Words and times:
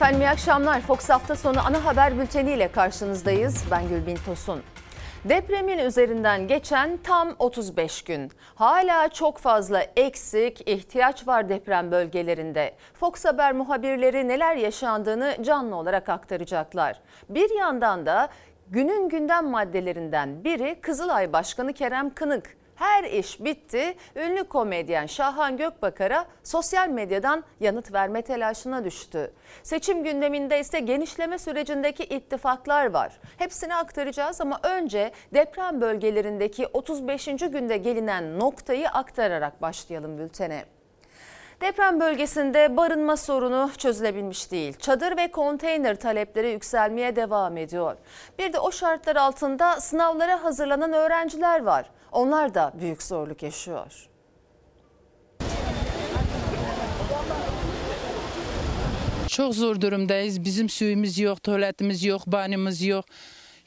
Efendim 0.00 0.20
iyi 0.20 0.28
akşamlar. 0.28 0.80
Fox 0.80 1.10
hafta 1.10 1.36
sonu 1.36 1.66
ana 1.66 1.84
haber 1.84 2.18
bülteniyle 2.18 2.72
karşınızdayız. 2.72 3.64
Ben 3.70 3.88
Gülbin 3.88 4.16
Tosun. 4.26 4.62
Depremin 5.24 5.78
üzerinden 5.78 6.48
geçen 6.48 6.96
tam 6.96 7.34
35 7.38 8.02
gün. 8.02 8.32
Hala 8.54 9.08
çok 9.08 9.38
fazla 9.38 9.82
eksik, 9.96 10.68
ihtiyaç 10.68 11.26
var 11.26 11.48
deprem 11.48 11.90
bölgelerinde. 11.90 12.74
Fox 12.94 13.24
Haber 13.24 13.52
muhabirleri 13.52 14.28
neler 14.28 14.56
yaşandığını 14.56 15.36
canlı 15.42 15.76
olarak 15.76 16.08
aktaracaklar. 16.08 17.00
Bir 17.28 17.58
yandan 17.58 18.06
da 18.06 18.28
günün 18.70 19.08
gündem 19.08 19.46
maddelerinden 19.46 20.44
biri 20.44 20.80
Kızılay 20.80 21.32
Başkanı 21.32 21.72
Kerem 21.72 22.10
Kınık. 22.10 22.59
Her 22.80 23.04
iş 23.04 23.40
bitti. 23.44 23.94
Ünlü 24.16 24.44
komedyen 24.44 25.06
Şahan 25.06 25.56
Gökbakar'a 25.56 26.24
sosyal 26.44 26.88
medyadan 26.88 27.44
yanıt 27.60 27.92
verme 27.92 28.22
telaşına 28.22 28.84
düştü. 28.84 29.32
Seçim 29.62 30.04
gündeminde 30.04 30.60
ise 30.60 30.80
genişleme 30.80 31.38
sürecindeki 31.38 32.04
ittifaklar 32.04 32.90
var. 32.90 33.20
Hepsini 33.38 33.74
aktaracağız 33.74 34.40
ama 34.40 34.60
önce 34.62 35.12
deprem 35.34 35.80
bölgelerindeki 35.80 36.66
35. 36.66 37.26
günde 37.26 37.76
gelinen 37.76 38.38
noktayı 38.38 38.88
aktararak 38.88 39.62
başlayalım 39.62 40.18
bültene. 40.18 40.64
Deprem 41.60 42.00
bölgesinde 42.00 42.76
barınma 42.76 43.16
sorunu 43.16 43.70
çözülebilmiş 43.78 44.50
değil. 44.50 44.78
Çadır 44.78 45.16
ve 45.16 45.30
konteyner 45.30 45.96
talepleri 45.96 46.50
yükselmeye 46.50 47.16
devam 47.16 47.56
ediyor. 47.56 47.96
Bir 48.38 48.52
de 48.52 48.58
o 48.58 48.72
şartlar 48.72 49.16
altında 49.16 49.80
sınavlara 49.80 50.44
hazırlanan 50.44 50.92
öğrenciler 50.92 51.62
var. 51.62 51.90
Onlar 52.12 52.54
da 52.54 52.72
büyük 52.80 53.02
zorluk 53.02 53.42
yaşıyor. 53.42 54.06
Çok 59.28 59.54
zor 59.54 59.80
durumdayız. 59.80 60.44
Bizim 60.44 60.68
suyumuz 60.68 61.18
yok, 61.18 61.42
tuvaletimiz 61.42 62.04
yok, 62.04 62.26
banımız 62.26 62.82
yok. 62.82 63.04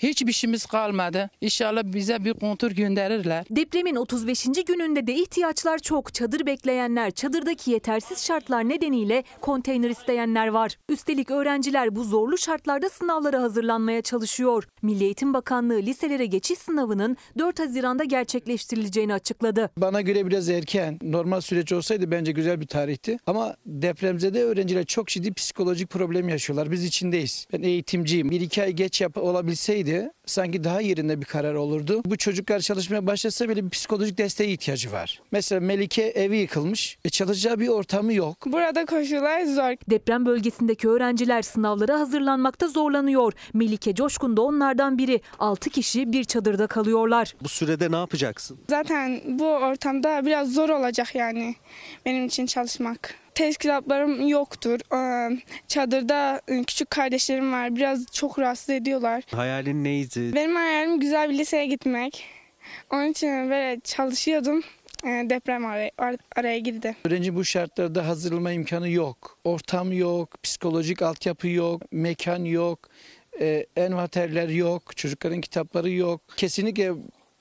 Hiçbir 0.04 0.32
şeyimiz 0.32 0.66
kalmadı. 0.66 1.30
İnşallah 1.42 1.84
bize 1.86 2.26
bir 2.26 2.34
kontur 2.34 2.72
gönderirler. 2.72 3.46
Depremin 3.50 3.96
35. 3.96 4.44
gününde 4.68 5.08
de 5.08 5.14
ihtiyaçlar 5.14 5.80
çok. 5.80 6.14
Çadır 6.14 6.46
bekleyenler, 6.46 7.12
çadırdaki 7.12 7.72
yetersiz 7.72 8.26
şartlar 8.26 8.70
nedeniyle 8.70 9.24
konteyner 9.42 9.90
isteyenler 9.90 10.48
var. 10.48 10.78
Üstelik 10.90 11.31
öğrenciler 11.31 11.96
bu 11.96 12.04
zorlu 12.04 12.38
şartlarda 12.38 12.90
sınavlara 12.90 13.42
hazırlanmaya 13.42 14.02
çalışıyor. 14.02 14.64
Milli 14.81 15.04
Eğitim 15.04 15.34
Bakanlığı 15.34 15.81
liselere 15.81 16.26
geçiş 16.26 16.59
sınavının 16.59 17.18
4 17.38 17.59
Haziran'da 17.59 18.04
gerçekleştirileceğini 18.04 19.14
açıkladı. 19.14 19.70
Bana 19.78 20.02
göre 20.02 20.28
biraz 20.28 20.50
erken. 20.50 21.00
Normal 21.04 21.42
süreç 21.42 21.72
olsaydı 21.72 22.12
bence 22.12 22.31
güzel 22.31 22.62
bir 22.62 22.68
tarihti. 22.68 23.18
Ama 23.26 23.56
depremzede 23.66 24.44
öğrenciler 24.44 24.86
çok 24.86 25.08
ciddi 25.08 25.34
psikolojik 25.34 25.90
problem 25.90 26.30
yaşıyorlar. 26.30 26.72
Biz 26.72 26.86
içindeyiz. 26.86 27.48
Ben 27.54 27.62
eğitimciyim. 27.62 28.30
Bir 28.30 28.42
iki 28.42 28.64
ay 28.64 28.72
geç 28.72 29.02
yap 29.02 29.18
olabilseydi 29.18 29.92
diye 29.94 30.11
sanki 30.25 30.63
daha 30.63 30.81
yerinde 30.81 31.21
bir 31.21 31.25
karar 31.25 31.53
olurdu. 31.53 32.02
Bu 32.05 32.17
çocuklar 32.17 32.59
çalışmaya 32.59 33.07
başlasa 33.07 33.49
bile 33.49 33.66
bir 33.66 33.69
psikolojik 33.69 34.17
desteğe 34.17 34.49
ihtiyacı 34.52 34.91
var. 34.91 35.21
Mesela 35.31 35.61
Melike 35.61 36.03
evi 36.03 36.38
yıkılmış. 36.38 36.97
E 37.05 37.09
çalışacağı 37.09 37.59
bir 37.59 37.67
ortamı 37.67 38.13
yok. 38.13 38.38
Burada 38.45 38.85
koşullar 38.85 39.44
zor. 39.45 39.75
Deprem 39.89 40.25
bölgesindeki 40.25 40.89
öğrenciler 40.89 41.41
sınavlara 41.41 41.99
hazırlanmakta 41.99 42.67
zorlanıyor. 42.67 43.33
Melike 43.53 43.95
Coşkun 43.95 44.38
da 44.38 44.41
onlardan 44.41 44.97
biri. 44.97 45.21
6 45.39 45.69
kişi 45.69 46.11
bir 46.13 46.23
çadırda 46.23 46.67
kalıyorlar. 46.67 47.35
Bu 47.44 47.49
sürede 47.49 47.91
ne 47.91 47.95
yapacaksın? 47.95 48.59
Zaten 48.69 49.21
bu 49.25 49.45
ortamda 49.47 50.25
biraz 50.25 50.53
zor 50.53 50.69
olacak 50.69 51.16
yani 51.16 51.55
benim 52.05 52.25
için 52.25 52.45
çalışmak. 52.45 53.16
Test 53.35 53.57
kitaplarım 53.57 54.27
yoktur. 54.27 54.79
Ee, 54.95 55.38
Çadırda 55.67 56.41
e, 56.47 56.63
küçük 56.63 56.89
kardeşlerim 56.89 57.51
var. 57.53 57.75
Biraz 57.75 58.05
çok 58.11 58.39
rahatsız 58.39 58.69
ediyorlar. 58.69 59.23
Hayalin 59.31 59.83
neydi? 59.83 60.12
Benim 60.18 60.56
hayalim 60.56 61.00
güzel 61.00 61.29
bir 61.29 61.38
liseye 61.38 61.66
gitmek. 61.66 62.25
Onun 62.91 63.07
için 63.12 63.28
böyle 63.50 63.79
çalışıyordum. 63.84 64.62
Ee, 65.06 65.07
Deprem 65.29 65.66
araya, 65.66 65.91
ar- 65.97 66.18
araya 66.35 66.59
girdi. 66.59 66.96
Öğrenci 67.06 67.35
bu 67.35 67.46
şartlarda 67.46 68.07
hazırlanma 68.07 68.51
imkanı 68.51 68.90
yok. 68.90 69.38
Ortam 69.44 69.91
yok, 69.94 70.44
psikolojik 70.44 71.01
altyapı 71.01 71.47
yok, 71.47 71.81
mekan 71.91 72.46
yok, 72.46 72.79
e, 73.40 73.66
envaterler 73.75 74.50
yok, 74.50 74.97
çocukların 74.97 75.41
kitapları 75.41 75.90
yok. 75.90 76.22
Kesinlikle 76.38 76.91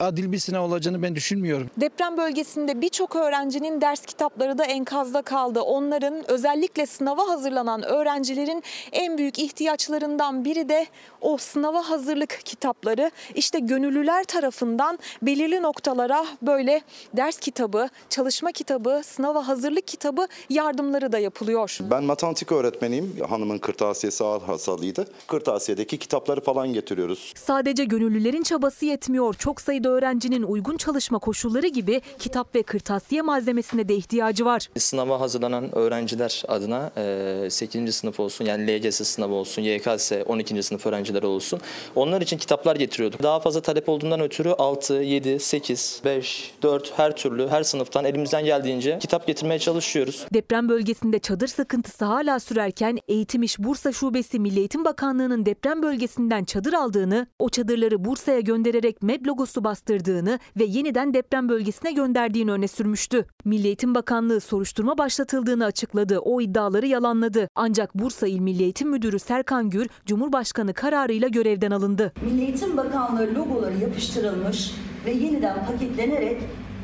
adil 0.03 0.33
bir 0.33 0.39
sınav 0.39 0.65
olacağını 0.65 1.03
ben 1.03 1.15
düşünmüyorum. 1.15 1.71
Deprem 1.77 2.17
bölgesinde 2.17 2.81
birçok 2.81 3.17
öğrencinin 3.17 3.81
ders 3.81 4.07
kitapları 4.07 4.59
da 4.59 4.65
enkazda 4.65 5.23
kaldı. 5.23 5.61
Onların 5.61 6.31
özellikle 6.31 6.87
sınava 6.87 7.29
hazırlanan 7.29 7.83
öğrencilerin 7.83 8.63
en 8.93 9.19
büyük 9.19 9.39
ihtiyaçlarından 9.39 10.45
biri 10.45 10.69
de 10.69 10.87
o 11.21 11.37
sınava 11.37 11.91
hazırlık 11.91 12.41
kitapları. 12.45 13.11
İşte 13.35 13.59
gönüllüler 13.59 14.25
tarafından 14.25 14.99
belirli 15.23 15.63
noktalara 15.63 16.27
böyle 16.43 16.81
ders 17.17 17.39
kitabı, 17.39 17.89
çalışma 18.09 18.53
kitabı, 18.53 19.01
sınava 19.05 19.49
hazırlık 19.49 19.87
kitabı 19.87 20.27
yardımları 20.51 21.13
da 21.13 21.19
yapılıyor. 21.19 21.79
Ben 21.81 22.05
matematik 22.05 22.53
öğretmeniyim. 22.53 23.17
Hanımın 23.29 23.59
kırtasiyesi 23.59 24.25
ağır 24.25 24.43
hastalıydı. 24.43 25.07
Kırtasiyedeki 25.27 25.99
kitapları 25.99 26.41
falan 26.41 26.73
getiriyoruz. 26.73 27.33
Sadece 27.37 27.85
gönüllülerin 27.85 28.43
çabası 28.43 28.87
yetmiyor. 28.87 29.35
Çok 29.35 29.61
sayıda 29.61 29.92
öğrencinin 29.93 30.43
uygun 30.43 30.77
çalışma 30.77 31.19
koşulları 31.19 31.67
gibi 31.67 32.03
kitap 32.19 32.55
ve 32.55 32.63
kırtasiye 32.63 33.23
malzemesine 33.23 33.89
de 33.89 33.95
ihtiyacı 33.95 34.45
var. 34.45 34.69
Sınava 34.79 35.21
hazırlanan 35.21 35.75
öğrenciler 35.75 36.43
adına 36.49 36.91
e, 36.97 37.51
8. 37.51 37.95
sınıf 37.95 38.21
olsun 38.21 38.45
yani 38.45 38.67
LGS 38.67 39.03
sınavı 39.09 39.35
olsun, 39.35 39.63
YKS 39.63 40.13
12. 40.27 40.63
sınıf 40.63 40.87
öğrencileri 40.87 41.27
olsun. 41.27 41.61
Onlar 41.97 42.21
için 42.21 42.39
kitaplar 42.39 42.77
getiriyorduk. 42.77 43.23
Daha 43.23 43.41
fazla 43.41 43.61
talep 43.61 43.89
olduğundan 43.89 44.21
ötürü 44.21 44.49
6, 44.51 44.95
7, 44.95 45.41
8, 45.41 46.01
5, 46.05 46.55
4 46.63 46.93
her 46.99 47.17
türlü 47.17 47.49
her 47.49 47.63
sınıftan 47.63 48.05
elimizden 48.05 48.45
geldiğince 48.45 48.99
kitap 48.99 49.27
getirmeye 49.27 49.59
çalışıyoruz. 49.59 50.27
Deprem 50.35 50.69
bölgesinde 50.69 51.19
çadır 51.19 51.49
sıkıntısı 51.49 52.05
hala 52.05 52.41
sürerken 52.41 52.99
Eğitim 53.09 53.43
İş 53.43 53.59
Bursa 53.59 53.93
Şubesi 53.93 54.39
Milli 54.39 54.59
Eğitim 54.59 54.85
Bakanlığı'nın 54.85 55.47
deprem 55.47 55.83
bölgesinden 55.83 56.45
çadır 56.45 56.73
aldığını, 56.73 57.27
o 57.39 57.49
çadırları 57.49 58.05
Bursa'ya 58.05 58.41
göndererek 58.41 59.03
MEB 59.03 59.27
logosu 59.27 59.65
bastırdığını 59.83 60.39
ve 60.57 60.65
yeniden 60.65 61.15
deprem 61.15 61.49
bölgesine 61.49 61.93
gönderdiğini 61.93 62.53
öne 62.53 62.69
sürmüştü. 62.69 63.25
Milli 63.45 63.67
Eğitim 63.67 63.95
Bakanlığı 63.95 64.41
soruşturma 64.41 64.99
başlatıldığını 64.99 65.65
açıkladı. 65.65 66.19
O 66.19 66.41
iddiaları 66.41 66.87
yalanladı. 66.87 67.49
Ancak 67.55 67.95
Bursa 67.95 68.27
İl 68.27 68.39
Milli 68.39 68.63
Eğitim 68.63 68.91
Müdürü 68.91 69.19
Serkan 69.19 69.71
Gür, 69.71 69.89
Cumhurbaşkanı 70.07 70.75
kararıyla 70.75 71.29
görevden 71.29 71.71
alındı. 71.71 72.13
Milli 72.25 72.43
Eğitim 72.45 72.77
Bakanlığı 72.77 73.35
logoları 73.35 73.79
yapıştırılmış 73.79 74.71
ve 75.07 75.11
yeniden 75.11 75.67
paketlenerek 75.67 76.43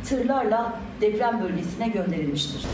tırlarla 0.08 0.80
deprem 1.00 1.40
bölgesine 1.42 1.88
gönderilmiştir. 1.88 2.66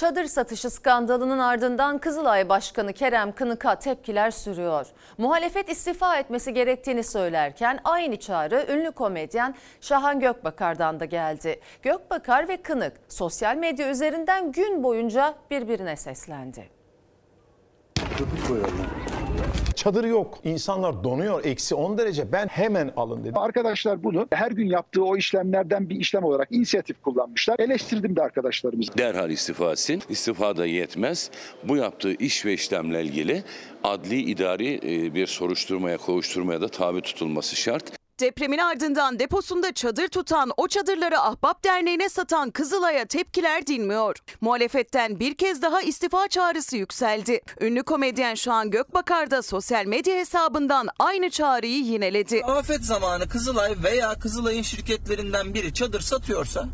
Çadır 0.00 0.24
satışı 0.24 0.70
skandalının 0.70 1.38
ardından 1.38 1.98
Kızılay 1.98 2.48
Başkanı 2.48 2.92
Kerem 2.92 3.32
Kınık'a 3.32 3.74
tepkiler 3.74 4.30
sürüyor. 4.30 4.86
Muhalefet 5.18 5.68
istifa 5.68 6.16
etmesi 6.16 6.54
gerektiğini 6.54 7.04
söylerken 7.04 7.78
aynı 7.84 8.16
çağrı 8.16 8.66
ünlü 8.68 8.92
komedyen 8.92 9.54
Şahan 9.80 10.20
Gökbakar'dan 10.20 11.00
da 11.00 11.04
geldi. 11.04 11.60
Gökbakar 11.82 12.48
ve 12.48 12.62
Kınık 12.62 12.92
sosyal 13.08 13.56
medya 13.56 13.90
üzerinden 13.90 14.52
gün 14.52 14.82
boyunca 14.82 15.34
birbirine 15.50 15.96
seslendi. 15.96 16.68
Çadır 19.74 20.04
yok. 20.04 20.38
İnsanlar 20.44 21.04
donuyor. 21.04 21.44
Eksi 21.44 21.74
10 21.74 21.98
derece. 21.98 22.32
Ben 22.32 22.46
hemen 22.46 22.92
alın 22.96 23.24
dedim. 23.24 23.38
Arkadaşlar 23.38 24.02
bunu 24.02 24.28
her 24.32 24.50
gün 24.50 24.66
yaptığı 24.66 25.04
o 25.04 25.16
işlemlerden 25.16 25.90
bir 25.90 25.96
işlem 25.96 26.24
olarak 26.24 26.48
inisiyatif 26.52 27.02
kullanmışlar. 27.02 27.58
Eleştirdim 27.58 28.16
de 28.16 28.22
arkadaşlarımızı. 28.22 28.98
Derhal 28.98 29.30
istifa 29.30 29.72
etsin. 29.72 30.02
İstifa 30.08 30.56
da 30.56 30.66
yetmez. 30.66 31.30
Bu 31.64 31.76
yaptığı 31.76 32.12
iş 32.12 32.46
ve 32.46 32.52
işlemle 32.52 33.02
ilgili 33.02 33.42
adli 33.84 34.16
idari 34.16 34.74
e, 34.74 35.14
bir 35.14 35.26
soruşturmaya, 35.26 35.96
kovuşturmaya 35.96 36.60
da 36.60 36.68
tabi 36.68 37.00
tutulması 37.00 37.56
şart. 37.56 37.99
Depremin 38.20 38.58
ardından 38.58 39.18
deposunda 39.18 39.72
çadır 39.72 40.08
tutan 40.08 40.52
o 40.56 40.68
çadırları 40.68 41.20
Ahbap 41.20 41.64
Derneği'ne 41.64 42.08
satan 42.08 42.50
Kızılay'a 42.50 43.04
tepkiler 43.04 43.66
dinmiyor. 43.66 44.16
Muhalefetten 44.40 45.20
bir 45.20 45.34
kez 45.34 45.62
daha 45.62 45.82
istifa 45.82 46.28
çağrısı 46.28 46.76
yükseldi. 46.76 47.40
Ünlü 47.60 47.82
komedyen 47.82 48.34
Şahan 48.34 48.70
Gökbakar 48.70 49.30
da 49.30 49.42
sosyal 49.42 49.86
medya 49.86 50.16
hesabından 50.16 50.88
aynı 50.98 51.30
çağrıyı 51.30 51.82
yineledi. 51.82 52.42
Afet 52.44 52.84
zamanı 52.84 53.28
Kızılay 53.28 53.74
veya 53.84 54.14
Kızılay'ın 54.14 54.62
şirketlerinden 54.62 55.54
biri 55.54 55.74
çadır 55.74 56.00
satıyorsa 56.00 56.68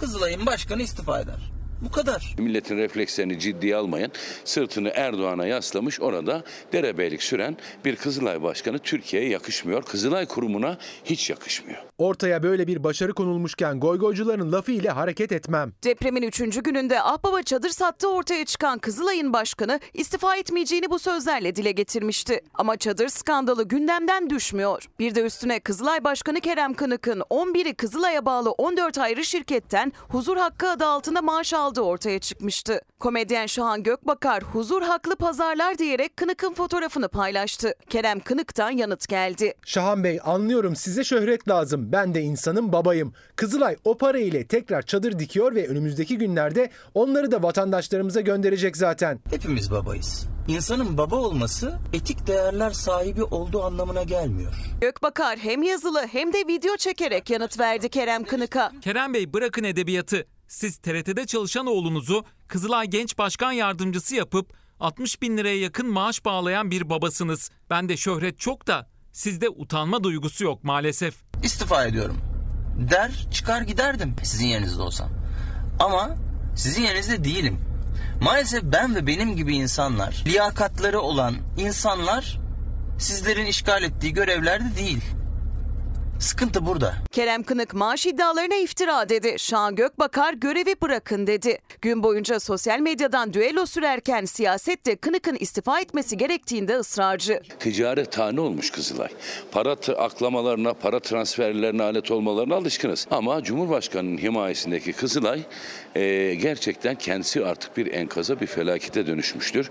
Kızılay'ın 0.00 0.46
başkanı 0.46 0.82
istifa 0.82 1.20
eder. 1.20 1.59
Bu 1.82 1.90
kadar. 1.90 2.34
Milletin 2.38 2.76
reflekslerini 2.76 3.38
ciddiye 3.38 3.76
almayan, 3.76 4.10
sırtını 4.44 4.88
Erdoğan'a 4.94 5.46
yaslamış 5.46 6.00
orada 6.00 6.44
derebeylik 6.72 7.22
süren 7.22 7.56
bir 7.84 7.96
Kızılay 7.96 8.42
Başkanı 8.42 8.78
Türkiye'ye 8.78 9.28
yakışmıyor. 9.28 9.82
Kızılay 9.82 10.26
Kurumu'na 10.26 10.78
hiç 11.04 11.30
yakışmıyor. 11.30 11.89
Ortaya 12.00 12.42
böyle 12.42 12.66
bir 12.66 12.84
başarı 12.84 13.14
konulmuşken 13.14 13.80
goygoycuların 13.80 14.52
lafı 14.52 14.72
ile 14.72 14.90
hareket 14.90 15.32
etmem. 15.32 15.72
Depremin 15.84 16.22
3. 16.22 16.62
gününde 16.62 17.02
Ahbaba 17.02 17.42
çadır 17.42 17.70
sattığı 17.70 18.10
ortaya 18.10 18.44
çıkan 18.44 18.78
Kızılay'ın 18.78 19.32
başkanı 19.32 19.80
istifa 19.94 20.36
etmeyeceğini 20.36 20.90
bu 20.90 20.98
sözlerle 20.98 21.56
dile 21.56 21.72
getirmişti. 21.72 22.40
Ama 22.54 22.76
çadır 22.76 23.08
skandalı 23.08 23.68
gündemden 23.68 24.30
düşmüyor. 24.30 24.84
Bir 24.98 25.14
de 25.14 25.22
üstüne 25.22 25.60
Kızılay 25.60 26.04
Başkanı 26.04 26.40
Kerem 26.40 26.74
Kınık'ın 26.74 27.20
11'i 27.20 27.74
Kızılay'a 27.74 28.26
bağlı 28.26 28.50
14 28.50 28.98
ayrı 28.98 29.24
şirketten 29.24 29.92
huzur 30.08 30.36
hakkı 30.36 30.68
adı 30.68 30.86
altında 30.86 31.22
maaş 31.22 31.54
aldığı 31.54 31.80
ortaya 31.80 32.18
çıkmıştı. 32.18 32.80
Komedyen 33.00 33.46
Şahan 33.46 33.82
Gökbakar 33.82 34.42
huzur 34.42 34.82
haklı 34.82 35.16
pazarlar 35.16 35.78
diyerek 35.78 36.16
Kınık'ın 36.16 36.54
fotoğrafını 36.54 37.08
paylaştı. 37.08 37.74
Kerem 37.88 38.20
Kınık'tan 38.20 38.70
yanıt 38.70 39.08
geldi. 39.08 39.54
Şahan 39.64 40.04
Bey 40.04 40.20
anlıyorum 40.24 40.76
size 40.76 41.04
şöhret 41.04 41.48
lazım. 41.48 41.92
Ben 41.92 42.14
de 42.14 42.20
insanın 42.20 42.72
babayım. 42.72 43.12
Kızılay 43.36 43.76
o 43.84 43.98
para 43.98 44.18
ile 44.18 44.46
tekrar 44.46 44.82
çadır 44.82 45.18
dikiyor 45.18 45.54
ve 45.54 45.68
önümüzdeki 45.68 46.18
günlerde 46.18 46.70
onları 46.94 47.30
da 47.30 47.42
vatandaşlarımıza 47.42 48.20
gönderecek 48.20 48.76
zaten. 48.76 49.20
Hepimiz 49.30 49.70
babayız. 49.70 50.26
İnsanın 50.48 50.98
baba 50.98 51.16
olması 51.16 51.78
etik 51.92 52.26
değerler 52.26 52.70
sahibi 52.70 53.24
olduğu 53.24 53.62
anlamına 53.62 54.02
gelmiyor. 54.02 54.52
Gökbakar 54.80 55.38
hem 55.38 55.62
yazılı 55.62 56.06
hem 56.12 56.32
de 56.32 56.38
video 56.38 56.76
çekerek 56.76 57.30
yanıt 57.30 57.58
verdi 57.60 57.88
Kerem 57.88 58.24
Kınık'a. 58.24 58.72
Kerem 58.80 59.14
Bey 59.14 59.32
bırakın 59.32 59.64
edebiyatı. 59.64 60.26
Siz 60.50 60.76
TRT'de 60.76 61.26
çalışan 61.26 61.66
oğlunuzu 61.66 62.24
Kızılay 62.48 62.86
Genç 62.86 63.18
Başkan 63.18 63.52
Yardımcısı 63.52 64.14
yapıp 64.14 64.52
60 64.80 65.22
bin 65.22 65.38
liraya 65.38 65.58
yakın 65.60 65.86
maaş 65.86 66.24
bağlayan 66.24 66.70
bir 66.70 66.90
babasınız. 66.90 67.50
Ben 67.70 67.88
de 67.88 67.96
şöhret 67.96 68.38
çok 68.38 68.66
da 68.66 68.88
sizde 69.12 69.48
utanma 69.48 70.04
duygusu 70.04 70.44
yok 70.44 70.64
maalesef. 70.64 71.14
İstifa 71.42 71.84
ediyorum. 71.84 72.18
Der 72.90 73.26
çıkar 73.32 73.62
giderdim 73.62 74.16
sizin 74.22 74.46
yerinizde 74.46 74.82
olsam. 74.82 75.10
Ama 75.80 76.16
sizin 76.56 76.82
yerinizde 76.82 77.24
değilim. 77.24 77.60
Maalesef 78.22 78.62
ben 78.62 78.94
ve 78.94 79.06
benim 79.06 79.36
gibi 79.36 79.56
insanlar, 79.56 80.22
liyakatları 80.26 81.00
olan 81.00 81.34
insanlar 81.58 82.38
sizlerin 82.98 83.46
işgal 83.46 83.82
ettiği 83.82 84.12
görevlerde 84.12 84.76
değil. 84.76 85.02
Sıkıntı 86.20 86.66
burada. 86.66 86.94
Kerem 87.12 87.42
Kınık 87.42 87.74
maaş 87.74 88.06
iddialarına 88.06 88.54
iftira 88.54 89.08
dedi. 89.08 89.34
Şahan 89.38 89.74
Gökbakar 89.74 90.34
görevi 90.34 90.74
bırakın 90.82 91.26
dedi. 91.26 91.58
Gün 91.82 92.02
boyunca 92.02 92.40
sosyal 92.40 92.80
medyadan 92.80 93.32
düello 93.32 93.66
sürerken 93.66 94.24
siyasette 94.24 94.96
Kınık'ın 94.96 95.36
istifa 95.40 95.80
etmesi 95.80 96.16
gerektiğinde 96.16 96.76
ısrarcı. 96.76 97.40
Ticaret 97.58 98.12
tane 98.12 98.40
olmuş 98.40 98.70
Kızılay. 98.70 99.08
Para 99.52 99.76
aklamalarına, 99.98 100.74
para 100.74 101.00
transferlerine 101.00 101.82
alet 101.82 102.10
olmalarına 102.10 102.54
alışkınız. 102.54 103.06
Ama 103.10 103.42
Cumhurbaşkanı'nın 103.42 104.18
himayesindeki 104.18 104.92
Kızılay 104.92 105.40
e, 105.94 106.34
gerçekten 106.34 106.94
kendisi 106.94 107.46
artık 107.46 107.76
bir 107.76 107.92
enkaza, 107.92 108.40
bir 108.40 108.46
felakete 108.46 109.06
dönüşmüştür. 109.06 109.70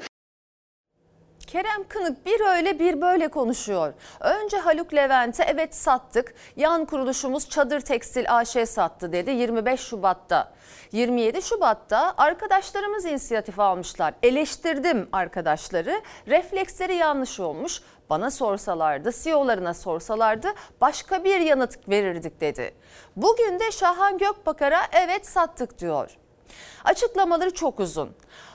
Kerem 1.50 1.88
Kınık 1.88 2.26
bir 2.26 2.40
öyle 2.40 2.80
bir 2.80 3.02
böyle 3.02 3.28
konuşuyor. 3.28 3.94
Önce 4.20 4.58
Haluk 4.58 4.94
Levent'e 4.94 5.44
evet 5.44 5.76
sattık. 5.76 6.34
Yan 6.56 6.86
kuruluşumuz 6.86 7.50
Çadır 7.50 7.80
Tekstil 7.82 8.26
AŞ 8.38 8.70
sattı 8.70 9.12
dedi 9.12 9.32
25 9.32 9.80
Şubat'ta. 9.80 10.52
27 10.92 11.42
Şubat'ta 11.42 12.14
arkadaşlarımız 12.18 13.06
inisiyatif 13.06 13.60
almışlar. 13.60 14.14
Eleştirdim 14.24 15.10
arkadaşları. 15.12 16.02
Refleksleri 16.28 16.96
yanlış 16.96 17.40
olmuş. 17.40 17.82
Bana 18.10 18.32
sorsalardı, 18.32 19.12
CEO'larına 19.24 19.74
sorsalardı 19.74 20.48
başka 20.82 21.24
bir 21.24 21.40
yanıt 21.40 21.90
verirdik 21.90 22.42
dedi. 22.42 22.76
Bugün 23.16 23.60
de 23.60 23.72
Şahan 23.72 24.18
Gökbakar'a 24.18 24.82
evet 24.92 25.28
sattık 25.28 25.80
diyor. 25.80 26.18
Açıklamaları 26.84 27.54
çok 27.54 27.80
uzun. 27.80 28.10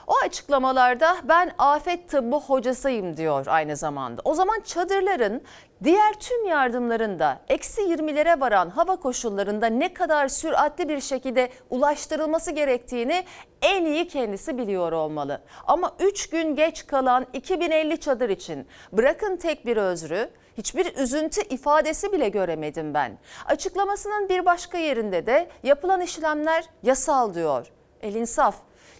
O 0.06 0.14
açıklamalarda 0.24 1.16
ben 1.24 1.52
afet 1.58 2.08
tıbbı 2.08 2.36
hocasıyım 2.36 3.16
diyor 3.16 3.46
aynı 3.46 3.76
zamanda. 3.76 4.22
O 4.24 4.34
zaman 4.34 4.60
çadırların 4.60 5.42
diğer 5.84 6.12
tüm 6.20 6.46
yardımlarında 6.46 7.40
eksi 7.48 7.80
20'lere 7.80 8.40
varan 8.40 8.70
hava 8.70 8.96
koşullarında 8.96 9.66
ne 9.66 9.94
kadar 9.94 10.28
süratli 10.28 10.88
bir 10.88 11.00
şekilde 11.00 11.48
ulaştırılması 11.70 12.50
gerektiğini 12.50 13.24
en 13.62 13.84
iyi 13.84 14.08
kendisi 14.08 14.58
biliyor 14.58 14.92
olmalı. 14.92 15.40
Ama 15.66 15.92
3 16.00 16.30
gün 16.30 16.56
geç 16.56 16.86
kalan 16.86 17.26
2050 17.32 18.00
çadır 18.00 18.28
için 18.28 18.66
bırakın 18.92 19.36
tek 19.36 19.66
bir 19.66 19.76
özrü 19.76 20.30
hiçbir 20.58 20.96
üzüntü 20.96 21.40
ifadesi 21.40 22.12
bile 22.12 22.28
göremedim 22.28 22.94
ben. 22.94 23.18
Açıklamasının 23.46 24.28
bir 24.28 24.44
başka 24.44 24.78
yerinde 24.78 25.26
de 25.26 25.48
yapılan 25.62 26.00
işlemler 26.00 26.64
yasal 26.82 27.34
diyor. 27.34 27.66
El 28.02 28.14
insaf. 28.14 28.54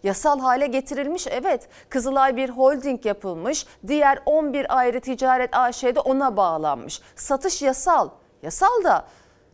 Yasal 0.05 0.41
hale 0.41 0.67
getirilmiş 0.67 1.27
evet. 1.31 1.69
Kızılay 1.89 2.37
bir 2.37 2.51
holding 2.51 3.07
yapılmış. 3.07 3.67
Diğer 3.87 4.19
11 4.27 4.79
ayrı 4.79 5.01
ticaret 5.01 5.57
AŞ'de 5.57 6.01
ona 6.01 6.37
bağlanmış. 6.37 7.01
Satış 7.17 7.63
yasal. 7.63 8.11
Yasal 8.43 8.85
da 8.85 9.07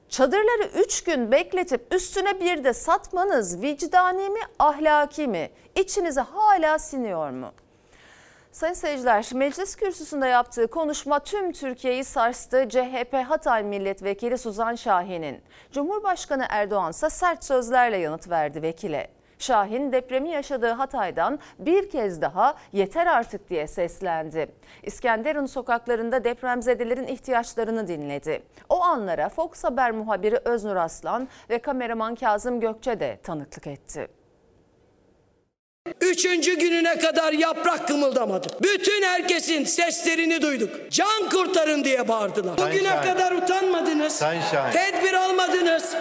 çadırları 0.08 0.68
3 0.84 1.04
gün 1.04 1.32
bekletip 1.32 1.94
üstüne 1.94 2.40
bir 2.40 2.64
de 2.64 2.72
satmanız 2.72 3.62
vicdani 3.62 4.28
mi 4.28 4.40
ahlaki 4.58 5.28
mi? 5.28 5.50
İçinize 5.74 6.20
hala 6.20 6.78
siniyor 6.78 7.30
mu? 7.30 7.52
Sayın 8.52 8.74
seyirciler, 8.74 9.30
meclis 9.34 9.76
kürsüsünde 9.76 10.26
yaptığı 10.26 10.66
konuşma 10.66 11.18
tüm 11.18 11.52
Türkiye'yi 11.52 12.04
sarstı. 12.04 12.68
CHP 12.68 13.14
Hatay 13.28 13.62
Milletvekili 13.62 14.38
Suzan 14.38 14.74
Şahin'in. 14.74 15.42
Cumhurbaşkanı 15.72 16.46
Erdoğan 16.48 16.90
ise 16.90 17.10
sert 17.10 17.44
sözlerle 17.44 17.96
yanıt 17.96 18.30
verdi 18.30 18.62
vekile. 18.62 19.19
Şahin 19.50 19.92
depremi 19.92 20.30
yaşadığı 20.30 20.70
Hatay'dan 20.72 21.38
bir 21.58 21.90
kez 21.90 22.20
daha 22.20 22.54
yeter 22.72 23.06
artık 23.06 23.50
diye 23.50 23.66
seslendi. 23.66 24.46
İskenderun 24.82 25.46
sokaklarında 25.46 26.24
depremzedelerin 26.24 27.06
ihtiyaçlarını 27.06 27.88
dinledi. 27.88 28.42
O 28.68 28.82
anlara 28.82 29.28
Fox 29.28 29.64
Haber 29.64 29.90
muhabiri 29.90 30.36
Öznur 30.44 30.76
Aslan 30.76 31.28
ve 31.50 31.58
kameraman 31.58 32.14
Kazım 32.14 32.60
Gökçe 32.60 33.00
de 33.00 33.18
tanıklık 33.22 33.66
etti. 33.66 34.08
Üçüncü 36.00 36.58
gününe 36.58 36.98
kadar 36.98 37.32
yaprak 37.32 37.88
kımıldamadı. 37.88 38.46
Bütün 38.62 39.02
herkesin 39.02 39.64
seslerini 39.64 40.42
duyduk. 40.42 40.90
Can 40.90 41.28
kurtarın 41.30 41.84
diye 41.84 42.08
bağırdılar. 42.08 42.56
Sayın 42.58 42.74
Bugüne 42.74 42.88
Şahin. 42.88 43.12
kadar 43.12 43.32
utanmadınız. 43.32 44.12
Sayın 44.12 44.42
Şahin. 44.52 44.72
Tedbir 44.72 45.12
almadınız. 45.14 45.94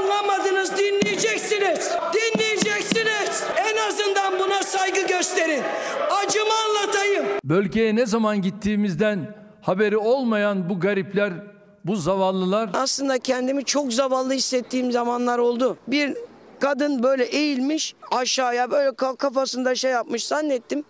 Anlamadınız. 0.00 0.76
Dinleyeceksiniz. 0.76 1.90
Dinleyeceksiniz. 2.14 3.42
En 3.56 3.88
azından 3.88 4.38
buna 4.38 4.62
saygı 4.62 5.06
gösterin. 5.06 5.62
Acımı 6.10 6.52
anlatayım. 6.68 7.24
Bölgeye 7.44 7.96
ne 7.96 8.06
zaman 8.06 8.42
gittiğimizden 8.42 9.34
haberi 9.62 9.96
olmayan 9.96 10.68
bu 10.70 10.80
garipler, 10.80 11.32
bu 11.84 11.96
zavallılar 11.96 12.70
Aslında 12.74 13.18
kendimi 13.18 13.64
çok 13.64 13.92
zavallı 13.92 14.32
hissettiğim 14.32 14.92
zamanlar 14.92 15.38
oldu. 15.38 15.76
Bir 15.88 16.16
kadın 16.60 17.02
böyle 17.02 17.24
eğilmiş 17.24 17.94
aşağıya 18.10 18.70
böyle 18.70 18.88
ka- 18.88 19.16
kafasında 19.16 19.74
şey 19.74 19.90
yapmış 19.90 20.26
zannettim. 20.26 20.84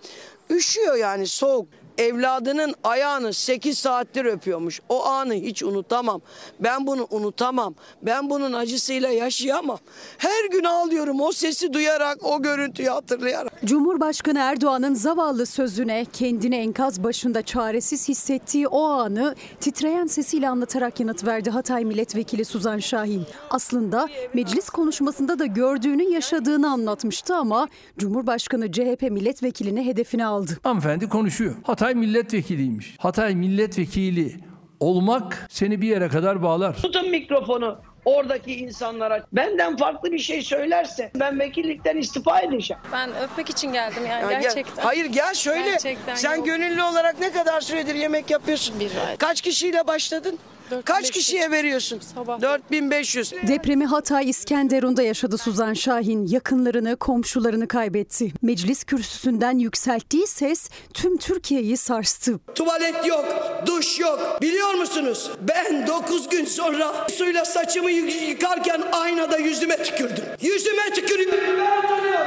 Üşüyor 0.50 0.94
yani 0.96 1.26
soğuk. 1.26 1.68
Evladının 1.98 2.74
ayağını 2.84 3.32
8 3.32 3.78
saattir 3.78 4.24
öpüyormuş. 4.24 4.80
O 4.88 5.04
anı 5.06 5.34
hiç 5.34 5.62
unutamam. 5.62 6.20
Ben 6.60 6.86
bunu 6.86 7.06
unutamam. 7.10 7.74
Ben 8.02 8.30
bunun 8.30 8.52
acısıyla 8.52 9.08
yaşayamam. 9.08 9.78
Her 10.18 10.44
gün 10.50 10.64
ağlıyorum 10.64 11.20
o 11.20 11.32
sesi 11.32 11.72
duyarak, 11.72 12.18
o 12.24 12.42
görüntüyü 12.42 12.88
hatırlayarak. 12.88 13.52
Cumhurbaşkanı 13.64 14.38
Erdoğan'ın 14.38 14.94
zavallı 14.94 15.46
sözüne 15.46 16.06
kendini 16.12 16.56
enkaz 16.56 17.02
başında 17.04 17.42
çaresiz 17.42 18.08
hissettiği 18.08 18.68
o 18.68 18.84
anı 18.84 19.34
titreyen 19.60 20.06
sesiyle 20.06 20.48
anlatarak 20.48 21.00
yanıt 21.00 21.26
verdi 21.26 21.50
Hatay 21.50 21.84
Milletvekili 21.84 22.44
Suzan 22.44 22.78
Şahin. 22.78 23.22
Aslında 23.50 24.08
meclis 24.34 24.70
konuşmasında 24.70 25.38
da 25.38 25.46
gördüğünü 25.46 26.02
yaşadığını 26.02 26.70
anlatmıştı 26.70 27.36
ama 27.36 27.68
Cumhurbaşkanı 27.98 28.72
CHP 28.72 29.02
milletvekilini 29.02 29.86
hedefine 29.86 30.26
aldı. 30.26 30.52
hanımefendi 30.62 31.08
konuşuyor. 31.08 31.54
Hatay 31.62 31.85
milletvekiliymiş. 31.94 32.96
Hatay 32.98 33.34
milletvekili 33.34 34.36
olmak 34.80 35.46
seni 35.50 35.82
bir 35.82 35.88
yere 35.88 36.08
kadar 36.08 36.42
bağlar. 36.42 36.76
Tutun 36.82 37.10
mikrofonu 37.10 37.78
oradaki 38.04 38.54
insanlara. 38.54 39.26
Benden 39.32 39.76
farklı 39.76 40.12
bir 40.12 40.18
şey 40.18 40.42
söylerse 40.42 41.10
ben 41.20 41.38
vekillikten 41.40 41.96
istifa 41.96 42.40
edeceğim. 42.40 42.82
Ben 42.92 43.10
öpmek 43.22 43.50
için 43.50 43.72
geldim 43.72 44.02
yani 44.10 44.22
Ya 44.22 44.30
gel- 44.30 44.42
gerçekten. 44.42 44.82
hayır 44.82 45.04
gel 45.04 45.34
şöyle. 45.34 45.70
Gerçekten 45.70 46.14
Sen 46.14 46.36
yok. 46.36 46.46
gönüllü 46.46 46.82
olarak 46.82 47.20
ne 47.20 47.32
kadar 47.32 47.60
süredir 47.60 47.94
yemek 47.94 48.30
yapıyorsun? 48.30 48.80
Bir 48.80 48.90
ay. 49.08 49.16
Kaç 49.16 49.40
kişiyle 49.40 49.86
başladın? 49.86 50.38
Kaç 50.84 51.10
kişiye 51.10 51.50
veriyorsun? 51.50 52.00
4500. 52.42 53.32
Depremi 53.48 53.86
Hatay 53.86 54.30
İskenderun'da 54.30 55.02
yaşadı 55.02 55.38
Suzan 55.38 55.74
Şahin. 55.74 56.26
Yakınlarını, 56.26 56.96
komşularını 56.96 57.68
kaybetti. 57.68 58.32
Meclis 58.42 58.84
kürsüsünden 58.84 59.58
yükselttiği 59.58 60.26
ses 60.26 60.70
tüm 60.94 61.16
Türkiye'yi 61.16 61.76
sarstı. 61.76 62.38
Tuvalet 62.54 63.06
yok, 63.06 63.24
duş 63.66 64.00
yok. 64.00 64.38
Biliyor 64.42 64.74
musunuz? 64.74 65.30
Ben 65.48 65.86
9 65.86 66.28
gün 66.28 66.44
sonra 66.44 67.08
suyla 67.08 67.44
saçımı 67.44 67.90
yı- 67.90 68.28
yıkarken 68.28 68.82
aynada 68.92 69.36
yüzüme 69.38 69.82
tükürdüm. 69.82 70.24
Yüzüme 70.40 70.90
tükürüyorum. 70.94 71.40
Ben 71.60 71.78
utanıyorum. 71.84 72.26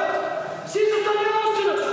Siz 0.67 0.81
utanıyor 0.81 1.43
musunuz? 1.51 1.86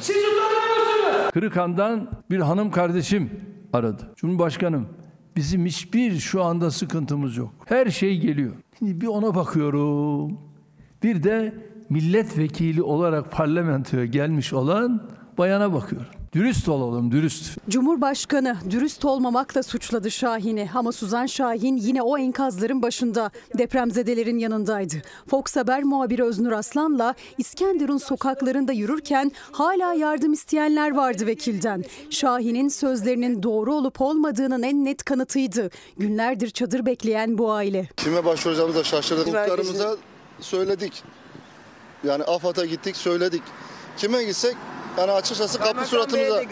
Siz 0.00 0.16
utanıyor 0.16 0.78
musunuz? 0.78 1.30
Kırıkan'dan 1.34 2.10
bir 2.30 2.38
hanım 2.40 2.70
kardeşim 2.70 3.30
aradı. 3.72 4.02
Cumhurbaşkanım 4.16 4.88
bizim 5.36 5.66
hiçbir 5.66 6.18
şu 6.18 6.44
anda 6.44 6.70
sıkıntımız 6.70 7.36
yok. 7.36 7.50
Her 7.66 7.86
şey 7.90 8.20
geliyor. 8.20 8.52
Şimdi 8.78 9.00
bir 9.00 9.06
ona 9.06 9.34
bakıyorum. 9.34 10.38
Bir 11.02 11.22
de 11.22 11.54
milletvekili 11.90 12.82
olarak 12.82 13.32
parlamentoya 13.32 14.04
gelmiş 14.04 14.52
olan 14.52 15.08
bayana 15.38 15.72
bakıyorum. 15.72 16.19
Dürüst 16.32 16.68
olalım, 16.68 17.12
dürüst. 17.12 17.58
Cumhurbaşkanı 17.68 18.56
dürüst 18.70 19.04
olmamakla 19.04 19.62
suçladı 19.62 20.10
Şahin'i 20.10 20.70
ama 20.74 20.92
Suzan 20.92 21.26
Şahin 21.26 21.76
yine 21.76 22.02
o 22.02 22.18
enkazların 22.18 22.82
başında 22.82 23.30
depremzedelerin 23.58 24.38
yanındaydı. 24.38 24.94
Fox 25.26 25.56
Haber 25.56 25.82
muhabiri 25.82 26.24
Öznur 26.24 26.52
Aslan'la 26.52 27.14
İskenderun 27.38 27.98
sokaklarında 27.98 28.72
yürürken 28.72 29.32
hala 29.52 29.94
yardım 29.94 30.32
isteyenler 30.32 30.90
vardı 30.90 31.26
vekilden. 31.26 31.84
Şahin'in 32.10 32.68
sözlerinin 32.68 33.42
doğru 33.42 33.74
olup 33.74 34.00
olmadığının 34.00 34.62
en 34.62 34.84
net 34.84 35.04
kanıtıydı. 35.04 35.70
Günlerdir 35.98 36.50
çadır 36.50 36.86
bekleyen 36.86 37.38
bu 37.38 37.52
aile. 37.52 37.88
Kime 37.96 38.24
başvuracağımıza 38.24 38.84
şaşırdık. 38.84 39.26
Muhtarımıza 39.26 39.96
söyledik. 40.40 41.02
Yani 42.04 42.24
AFAD'a 42.24 42.66
gittik 42.66 42.96
söyledik. 42.96 43.42
Kime 43.96 44.24
gitsek 44.24 44.56
yani 44.98 45.12
açıkçası 45.12 45.58
kapı 45.58 45.84
suratımıza 45.86 46.42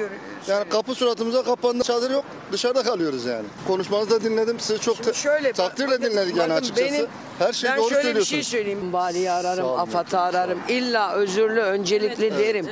yani 0.49 0.69
kapı 0.69 0.95
suratımıza 0.95 1.43
kapandı. 1.43 1.85
Çadır 1.85 2.11
yok. 2.11 2.25
Dışarıda 2.53 2.83
kalıyoruz 2.83 3.25
yani. 3.25 3.45
Konuşmanızı 3.67 4.11
da 4.11 4.23
dinledim. 4.25 4.61
Sizi 4.61 4.81
çok 4.81 5.03
te- 5.03 5.13
Şöyle 5.15 5.53
takdirle 5.53 6.03
dinledik 6.03 6.37
yani 6.37 6.51
bakın 6.51 6.63
açıkçası. 6.63 6.93
benim- 6.93 7.07
Her 7.39 7.53
şeyi 7.53 7.71
ben 7.71 7.79
doğru 7.79 7.89
şöyle 7.89 7.99
bir 7.99 8.05
söylüyorsunuz. 8.05 8.29
şey 8.29 8.43
söyleyeyim. 8.59 8.93
Bali'yi 8.93 9.31
ararım, 9.31 9.65
olun. 9.65 9.79
AFAD'ı 9.79 10.19
ararım. 10.21 10.59
İlla 10.69 11.13
özürlü, 11.15 11.61
öncelikli 11.61 12.39
derim. 12.39 12.67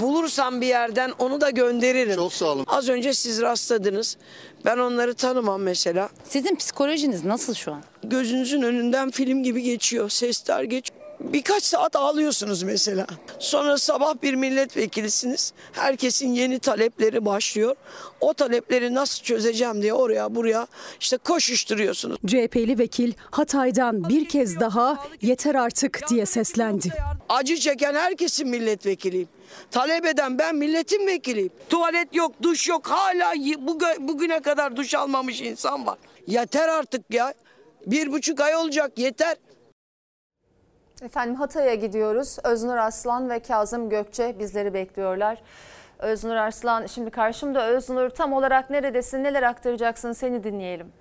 Bulursam 0.00 0.60
bir 0.60 0.66
yerden 0.66 1.12
onu 1.18 1.40
da 1.40 1.50
gönderirim. 1.50 2.14
Çok 2.16 2.32
sağ 2.32 2.46
olun. 2.46 2.64
Az 2.68 2.88
önce 2.88 3.14
siz 3.14 3.40
rastladınız. 3.40 4.16
Ben 4.64 4.78
onları 4.78 5.14
tanımam 5.14 5.62
mesela. 5.62 6.08
Sizin 6.28 6.56
psikolojiniz 6.56 7.24
nasıl 7.24 7.54
şu 7.54 7.72
an? 7.72 7.82
Gözünüzün 8.04 8.62
önünden 8.62 9.10
film 9.10 9.42
gibi 9.42 9.62
geçiyor. 9.62 10.08
Sesler 10.10 10.62
geçiyor. 10.62 10.93
Birkaç 11.32 11.62
saat 11.62 11.96
ağlıyorsunuz 11.96 12.62
mesela. 12.62 13.06
Sonra 13.38 13.78
sabah 13.78 14.14
bir 14.22 14.34
milletvekilisiniz. 14.34 15.52
Herkesin 15.72 16.32
yeni 16.32 16.58
talepleri 16.58 17.24
başlıyor. 17.24 17.76
O 18.20 18.34
talepleri 18.34 18.94
nasıl 18.94 19.22
çözeceğim 19.22 19.82
diye 19.82 19.94
oraya 19.94 20.34
buraya 20.34 20.66
işte 21.00 21.16
koşuşturuyorsunuz. 21.16 22.18
CHP'li 22.26 22.78
vekil 22.78 23.12
Hatay'dan 23.30 24.08
bir 24.08 24.28
kez 24.28 24.60
daha 24.60 25.06
yeter 25.22 25.54
artık 25.54 26.00
diye 26.10 26.26
seslendi. 26.26 26.92
Acı 27.28 27.56
çeken 27.56 27.94
herkesin 27.94 28.48
milletvekiliyim. 28.48 29.28
Talep 29.70 30.06
eden 30.06 30.38
ben 30.38 30.56
milletin 30.56 31.06
vekiliyim. 31.06 31.50
Tuvalet 31.70 32.14
yok, 32.14 32.32
duş 32.42 32.68
yok. 32.68 32.86
Hala 32.86 33.32
bugüne 33.98 34.40
kadar 34.40 34.76
duş 34.76 34.94
almamış 34.94 35.40
insan 35.40 35.86
var. 35.86 35.98
Yeter 36.26 36.68
artık 36.68 37.14
ya. 37.14 37.34
Bir 37.86 38.12
buçuk 38.12 38.40
ay 38.40 38.56
olacak 38.56 38.98
yeter. 38.98 39.36
Efendim 41.04 41.34
Hatay'a 41.34 41.74
gidiyoruz. 41.74 42.36
Öznur 42.44 42.76
Arslan 42.76 43.30
ve 43.30 43.40
Kazım 43.40 43.88
Gökçe 43.88 44.38
bizleri 44.38 44.74
bekliyorlar. 44.74 45.38
Öznur 45.98 46.36
Arslan 46.36 46.86
şimdi 46.86 47.10
karşımda. 47.10 47.66
Öznur 47.66 48.10
tam 48.10 48.32
olarak 48.32 48.70
neredesin? 48.70 49.24
Neler 49.24 49.42
aktaracaksın? 49.42 50.12
Seni 50.12 50.44
dinleyelim. 50.44 50.92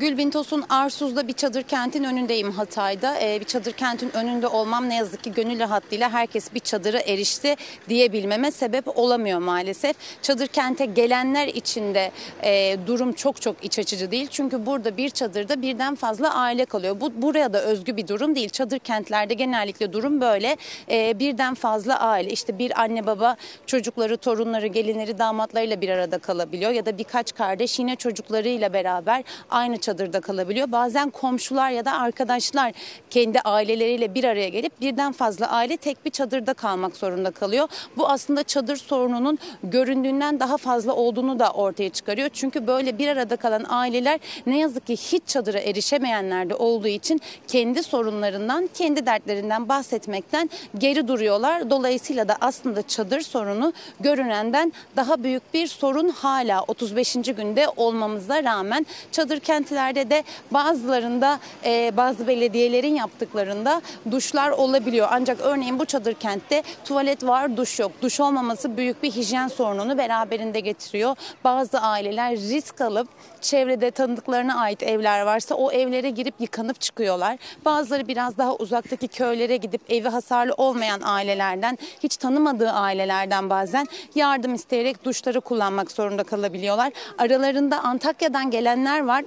Gülbin 0.00 0.30
Tosun 0.30 0.64
Arsuz'da 0.68 1.28
bir 1.28 1.32
çadır 1.32 1.62
kentin 1.62 2.04
önündeyim 2.04 2.50
Hatay'da. 2.50 3.20
Ee, 3.20 3.40
bir 3.40 3.44
çadır 3.44 3.72
kentin 3.72 4.16
önünde 4.16 4.46
olmam 4.46 4.88
ne 4.88 4.96
yazık 4.96 5.24
ki 5.24 5.32
gönül 5.32 5.60
rahatlığıyla 5.60 6.12
herkes 6.12 6.54
bir 6.54 6.60
çadıra 6.60 6.98
erişti 7.00 7.56
diyebilmeme 7.88 8.50
sebep 8.50 8.98
olamıyor 8.98 9.38
maalesef. 9.38 9.96
Çadır 10.22 10.46
kente 10.46 10.86
gelenler 10.86 11.48
için 11.48 11.94
de 11.94 12.10
e, 12.42 12.76
durum 12.86 13.12
çok 13.12 13.40
çok 13.40 13.64
iç 13.64 13.78
açıcı 13.78 14.10
değil. 14.10 14.28
Çünkü 14.30 14.66
burada 14.66 14.96
bir 14.96 15.10
çadırda 15.10 15.62
birden 15.62 15.94
fazla 15.94 16.34
aile 16.34 16.64
kalıyor. 16.64 17.00
Bu 17.00 17.22
buraya 17.22 17.52
da 17.52 17.62
özgü 17.62 17.96
bir 17.96 18.08
durum 18.08 18.34
değil. 18.34 18.48
Çadır 18.48 18.78
kentlerde 18.78 19.34
genellikle 19.34 19.92
durum 19.92 20.20
böyle. 20.20 20.56
Ee, 20.90 21.18
birden 21.18 21.54
fazla 21.54 22.00
aile 22.00 22.30
işte 22.30 22.58
bir 22.58 22.80
anne 22.80 23.06
baba 23.06 23.36
çocukları, 23.66 24.16
torunları, 24.16 24.66
gelinleri, 24.66 25.18
damatlarıyla 25.18 25.80
bir 25.80 25.88
arada 25.88 26.18
kalabiliyor. 26.18 26.70
Ya 26.70 26.86
da 26.86 26.98
birkaç 26.98 27.34
kardeş 27.34 27.78
yine 27.78 27.96
çocuklarıyla 27.96 28.72
beraber 28.72 29.24
aynı 29.50 29.78
çadırda 29.86 30.20
kalabiliyor. 30.20 30.72
Bazen 30.72 31.10
komşular 31.10 31.70
ya 31.70 31.84
da 31.84 31.92
arkadaşlar 31.92 32.72
kendi 33.10 33.40
aileleriyle 33.40 34.14
bir 34.14 34.24
araya 34.24 34.48
gelip 34.48 34.80
birden 34.80 35.12
fazla 35.12 35.50
aile 35.50 35.76
tek 35.76 36.04
bir 36.04 36.10
çadırda 36.10 36.54
kalmak 36.54 36.96
zorunda 36.96 37.30
kalıyor. 37.30 37.68
Bu 37.96 38.08
aslında 38.08 38.42
çadır 38.42 38.76
sorununun 38.76 39.38
göründüğünden 39.62 40.40
daha 40.40 40.56
fazla 40.56 40.92
olduğunu 40.92 41.38
da 41.38 41.50
ortaya 41.50 41.90
çıkarıyor. 41.90 42.28
Çünkü 42.32 42.66
böyle 42.66 42.98
bir 42.98 43.08
arada 43.08 43.36
kalan 43.36 43.64
aileler 43.68 44.20
ne 44.46 44.58
yazık 44.58 44.86
ki 44.86 44.96
hiç 44.96 45.22
çadıra 45.26 45.58
erişemeyenler 45.58 46.50
de 46.50 46.54
olduğu 46.54 46.88
için 46.88 47.20
kendi 47.48 47.82
sorunlarından, 47.82 48.68
kendi 48.74 49.06
dertlerinden 49.06 49.68
bahsetmekten 49.68 50.50
geri 50.78 51.08
duruyorlar. 51.08 51.70
Dolayısıyla 51.70 52.28
da 52.28 52.36
aslında 52.40 52.82
çadır 52.82 53.20
sorunu 53.20 53.72
görünenden 54.00 54.72
daha 54.96 55.22
büyük 55.22 55.54
bir 55.54 55.66
sorun 55.66 56.08
hala 56.08 56.62
35. 56.62 57.14
günde 57.14 57.66
olmamıza 57.76 58.44
rağmen 58.44 58.86
çadır 59.12 59.40
kentlerde 59.76 60.10
de 60.10 60.24
bazılarında 60.50 61.38
e, 61.64 61.92
bazı 61.96 62.26
belediyelerin 62.26 62.94
yaptıklarında 62.94 63.82
duşlar 64.10 64.50
olabiliyor. 64.50 65.08
Ancak 65.10 65.40
örneğin 65.40 65.78
bu 65.78 65.84
çadır 65.84 66.14
kentte 66.14 66.62
tuvalet 66.84 67.26
var, 67.26 67.56
duş 67.56 67.80
yok. 67.80 67.92
Duş 68.02 68.20
olmaması 68.20 68.76
büyük 68.76 69.02
bir 69.02 69.10
hijyen 69.10 69.48
sorununu 69.48 69.98
beraberinde 69.98 70.60
getiriyor. 70.60 71.16
Bazı 71.44 71.80
aileler 71.80 72.36
risk 72.36 72.80
alıp 72.80 73.08
çevrede 73.40 73.90
tanıdıklarına 73.90 74.60
ait 74.60 74.82
evler 74.82 75.22
varsa 75.22 75.54
o 75.54 75.72
evlere 75.72 76.10
girip 76.10 76.34
yıkanıp 76.38 76.80
çıkıyorlar. 76.80 77.36
Bazıları 77.64 78.08
biraz 78.08 78.38
daha 78.38 78.54
uzaktaki 78.54 79.08
köylere 79.08 79.56
gidip 79.56 79.80
evi 79.88 80.08
hasarlı 80.08 80.54
olmayan 80.56 81.00
ailelerden, 81.04 81.78
hiç 82.02 82.16
tanımadığı 82.16 82.70
ailelerden 82.70 83.50
bazen 83.50 83.86
yardım 84.14 84.54
isteyerek 84.54 85.04
duşları 85.04 85.40
kullanmak 85.40 85.92
zorunda 85.92 86.24
kalabiliyorlar. 86.24 86.92
Aralarında 87.18 87.80
Antakya'dan 87.80 88.50
gelenler 88.50 89.04
var. 89.04 89.24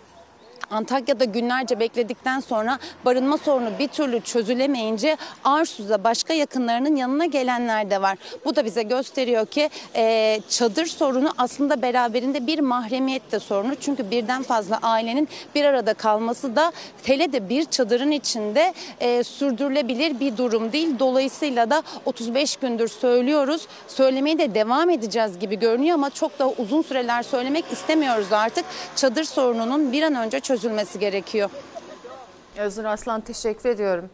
Antakya'da 0.71 1.23
günlerce 1.23 1.79
bekledikten 1.79 2.39
sonra 2.39 2.79
barınma 3.05 3.37
sorunu 3.37 3.69
bir 3.79 3.87
türlü 3.87 4.21
çözülemeyince 4.21 5.17
Arsuz'a 5.43 6.03
başka 6.03 6.33
yakınlarının 6.33 6.95
yanına 6.95 7.25
gelenler 7.25 7.89
de 7.89 8.01
var. 8.01 8.17
Bu 8.45 8.55
da 8.55 8.65
bize 8.65 8.83
gösteriyor 8.83 9.45
ki 9.45 9.69
e, 9.95 10.39
çadır 10.49 10.85
sorunu 10.85 11.33
aslında 11.37 11.81
beraberinde 11.81 12.47
bir 12.47 12.59
mahremiyet 12.59 13.31
de 13.31 13.39
sorunu. 13.39 13.75
Çünkü 13.75 14.11
birden 14.11 14.43
fazla 14.43 14.79
ailenin 14.81 15.27
bir 15.55 15.65
arada 15.65 15.93
kalması 15.93 16.55
da 16.55 16.71
hele 17.03 17.33
de 17.33 17.49
bir 17.49 17.65
çadırın 17.65 18.11
içinde 18.11 18.73
e, 18.99 19.23
sürdürülebilir 19.23 20.19
bir 20.19 20.37
durum 20.37 20.71
değil. 20.71 20.99
Dolayısıyla 20.99 21.69
da 21.69 21.83
35 22.05 22.55
gündür 22.55 22.87
söylüyoruz. 22.87 23.67
Söylemeye 23.87 24.37
de 24.37 24.55
devam 24.55 24.89
edeceğiz 24.89 25.39
gibi 25.39 25.59
görünüyor 25.59 25.95
ama 25.95 26.09
çok 26.09 26.39
da 26.39 26.49
uzun 26.49 26.81
süreler 26.81 27.23
söylemek 27.23 27.65
istemiyoruz 27.71 28.33
artık. 28.33 28.65
Çadır 28.95 29.23
sorununun 29.23 29.91
bir 29.91 30.03
an 30.03 30.15
önce 30.15 30.39
çözülmesi 30.39 30.58
gerekiyor. 30.99 31.49
Öznur 32.57 32.85
Aslan 32.85 33.21
teşekkür 33.21 33.69
ediyorum. 33.69 34.09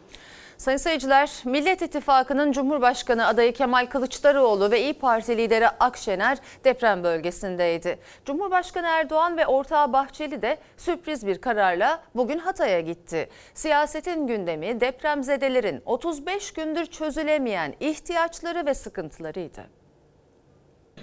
Sayın 0.57 0.77
seyirciler, 0.77 1.31
Millet 1.45 1.81
İttifakı'nın 1.81 2.51
Cumhurbaşkanı 2.51 3.27
adayı 3.27 3.53
Kemal 3.53 3.85
Kılıçdaroğlu 3.85 4.71
ve 4.71 4.81
İyi 4.81 4.93
Parti 4.93 5.37
lideri 5.37 5.69
Akşener 5.69 6.37
deprem 6.63 7.03
bölgesindeydi. 7.03 7.99
Cumhurbaşkanı 8.25 8.87
Erdoğan 8.87 9.37
ve 9.37 9.47
ortağı 9.47 9.93
Bahçeli 9.93 10.41
de 10.41 10.57
sürpriz 10.77 11.27
bir 11.27 11.37
kararla 11.41 12.03
bugün 12.15 12.39
Hatay'a 12.39 12.79
gitti. 12.79 13.29
Siyasetin 13.53 14.27
gündemi 14.27 14.81
depremzedelerin 14.81 15.81
35 15.85 16.53
gündür 16.53 16.85
çözülemeyen 16.85 17.73
ihtiyaçları 17.79 18.65
ve 18.65 18.73
sıkıntılarıydı. 18.73 19.61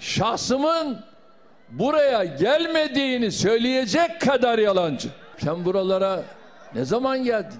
Şahsımın 0.00 1.04
buraya 1.68 2.24
gelmediğini 2.24 3.32
söyleyecek 3.32 4.20
kadar 4.20 4.58
yalancı. 4.58 5.08
Sen 5.44 5.64
buralara 5.64 6.24
ne 6.74 6.84
zaman 6.84 7.24
geldin? 7.24 7.58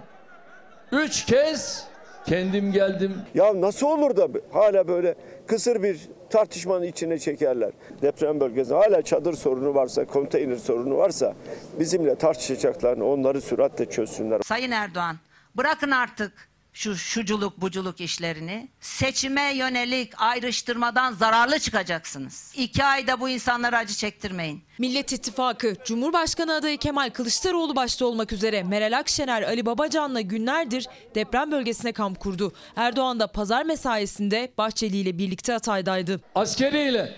Üç 0.93 1.25
kez 1.27 1.87
kendim 2.27 2.73
geldim. 2.73 3.15
Ya 3.35 3.61
nasıl 3.61 3.87
olur 3.87 4.17
da 4.17 4.29
hala 4.53 4.89
böyle 4.89 5.15
kısır 5.47 5.83
bir 5.83 6.01
tartışmanın 6.31 6.85
içine 6.85 7.19
çekerler. 7.19 7.73
Deprem 8.03 8.41
bölgesinde 8.41 8.75
hala 8.75 9.03
çadır 9.03 9.35
sorunu 9.35 9.75
varsa, 9.75 10.05
konteyner 10.05 10.57
sorunu 10.57 10.97
varsa 10.97 11.35
bizimle 11.81 12.15
tartışacaklarını 12.15 13.07
onları 13.07 13.41
süratle 13.41 13.91
çözsünler. 13.91 14.41
Sayın 14.45 14.71
Erdoğan 14.71 15.17
bırakın 15.57 15.91
artık 15.91 16.33
şu 16.73 16.97
şuculuk 16.97 17.61
buculuk 17.61 18.01
işlerini. 18.01 18.69
Seçime 18.81 19.55
yönelik 19.55 20.13
ayrıştırmadan 20.23 21.13
zararlı 21.13 21.59
çıkacaksınız. 21.59 22.53
İki 22.57 22.85
ayda 22.85 23.21
bu 23.21 23.29
insanlara 23.29 23.79
acı 23.79 23.95
çektirmeyin. 23.95 24.63
Millet 24.79 25.13
İttifakı, 25.13 25.75
Cumhurbaşkanı 25.85 26.55
adayı 26.55 26.79
Kemal 26.79 27.11
Kılıçdaroğlu 27.11 27.77
başta 27.77 28.07
olmak 28.07 28.33
üzere 28.33 28.63
Meral 28.63 28.99
Akşener, 28.99 29.43
Ali 29.43 29.67
Babacan'la 29.67 30.21
günlerdir 30.21 30.87
deprem 31.15 31.53
bölgesine 31.53 31.93
kamp 31.93 32.21
kurdu. 32.21 32.53
Erdoğan 32.77 33.21
da 33.21 33.27
pazar 33.27 33.65
mesaisinde 33.65 34.53
Bahçeli 34.59 34.97
ile 34.97 35.19
birlikte 35.19 35.53
Hatay'daydı. 35.53 36.21
Askeriyle, 36.35 37.17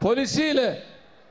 polisiyle, 0.00 0.82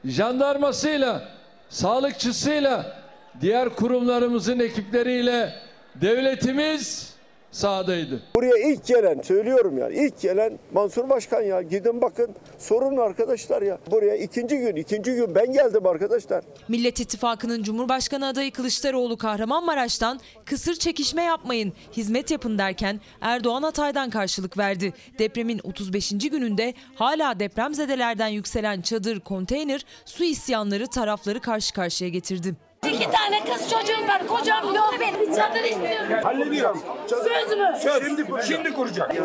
jandarmasıyla, 0.06 1.30
sağlıkçısıyla, 1.70 3.02
diğer 3.42 3.76
kurumlarımızın 3.76 4.60
ekipleriyle 4.60 5.54
devletimiz 5.96 7.11
sahadaydı. 7.52 8.22
Buraya 8.36 8.58
ilk 8.58 8.86
gelen 8.86 9.22
söylüyorum 9.22 9.78
yani 9.78 9.96
ilk 9.96 10.22
gelen 10.22 10.60
Mansur 10.74 11.10
Başkan 11.10 11.42
ya 11.42 11.62
gidin 11.62 12.02
bakın 12.02 12.30
sorun 12.58 12.98
arkadaşlar 12.98 13.62
ya. 13.62 13.78
Buraya 13.92 14.16
ikinci 14.16 14.58
gün 14.58 14.76
ikinci 14.76 15.14
gün 15.14 15.36
ben 15.36 15.54
geldim 15.54 15.88
arkadaşlar. 15.88 16.44
Millet 16.68 17.00
İttifakı'nın 17.00 17.64
Cumhurbaşkanı 17.64 18.28
adayı 18.28 18.52
Kılıçdaroğlu 18.52 19.18
Kahramanmaraş'tan 19.18 20.20
kısır 20.46 20.76
çekişme 20.76 21.24
yapmayın, 21.24 21.74
hizmet 21.94 22.32
yapın 22.32 22.58
derken 22.58 23.02
Erdoğan 23.22 23.64
Hatay'dan 23.64 24.10
karşılık 24.10 24.58
verdi. 24.58 24.94
Depremin 25.20 25.60
35. 25.64 26.10
gününde 26.10 26.74
hala 26.96 27.40
depremzedelerden 27.40 28.28
yükselen 28.28 28.82
çadır, 28.82 29.20
konteyner, 29.20 29.86
su 30.06 30.24
isyanları 30.24 30.88
tarafları 30.88 31.40
karşı 31.40 31.74
karşıya 31.74 32.10
getirdi. 32.10 32.56
İki 32.88 33.12
tane 33.12 33.40
kız 33.46 33.70
çocuğum 33.70 34.08
var. 34.08 34.28
Kocam 34.28 34.76
yok 34.76 34.96
benim. 35.00 35.20
Bir 35.20 35.36
çadır 35.36 35.64
istiyorum. 35.64 36.24
Hallediyorum. 36.24 36.82
Söz 37.10 37.58
mü? 37.58 37.74
Söz. 37.82 38.04
Şimdi, 38.04 38.26
şimdi 38.48 38.74
kuracak. 38.74 39.16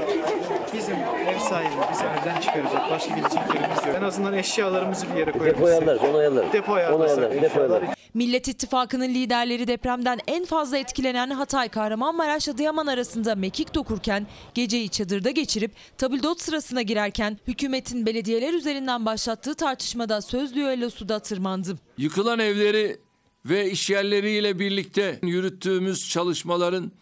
Bizim 0.74 0.94
ev 1.28 1.38
sahibi 1.38 1.70
bizi 1.92 2.04
evden 2.04 2.40
çıkaracak. 2.40 2.90
Başka 2.90 3.14
gidecek 3.14 3.40
yerimiz 3.54 3.86
yok. 3.86 3.96
En 3.98 4.02
azından 4.02 4.34
eşyalarımızı 4.34 5.06
bir 5.12 5.18
yere 5.18 5.32
koyabilirsek. 5.32 5.56
Depo 5.56 5.66
ayarlarız, 5.66 6.02
onu 6.10 6.16
ayarlarız. 6.16 6.52
Depo 6.52 6.72
Onu 6.72 6.78
ayarlasak. 6.78 7.18
ayarlarız, 7.18 7.42
depo 7.42 7.60
ayarlarız. 7.60 7.88
Millet 8.14 8.48
İttifakı'nın 8.48 9.08
liderleri 9.08 9.68
depremden 9.68 10.18
en 10.26 10.44
fazla 10.44 10.78
etkilenen 10.78 11.30
Hatay, 11.30 11.68
Kahramanmaraş, 11.68 12.48
Adıyaman 12.48 12.86
arasında 12.86 13.34
mekik 13.34 13.74
dokurken 13.74 14.26
geceyi 14.54 14.88
çadırda 14.88 15.30
geçirip 15.30 15.72
tabildot 15.98 16.40
sırasına 16.40 16.82
girerken 16.82 17.38
hükümetin 17.48 18.06
belediyeler 18.06 18.52
üzerinden 18.52 19.06
başlattığı 19.06 19.54
tartışmada 19.54 20.22
söz 20.22 20.54
düellosu 20.54 21.06
tırmandı. 21.20 21.78
Yıkılan 21.98 22.38
evleri 22.38 23.05
ve 23.48 23.70
iş 23.70 23.90
yerleriyle 23.90 24.58
birlikte 24.58 25.18
yürüttüğümüz 25.22 26.10
çalışmaların 26.10 26.92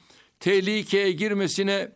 tehlikeye 0.40 1.12
girmesine 1.12 1.92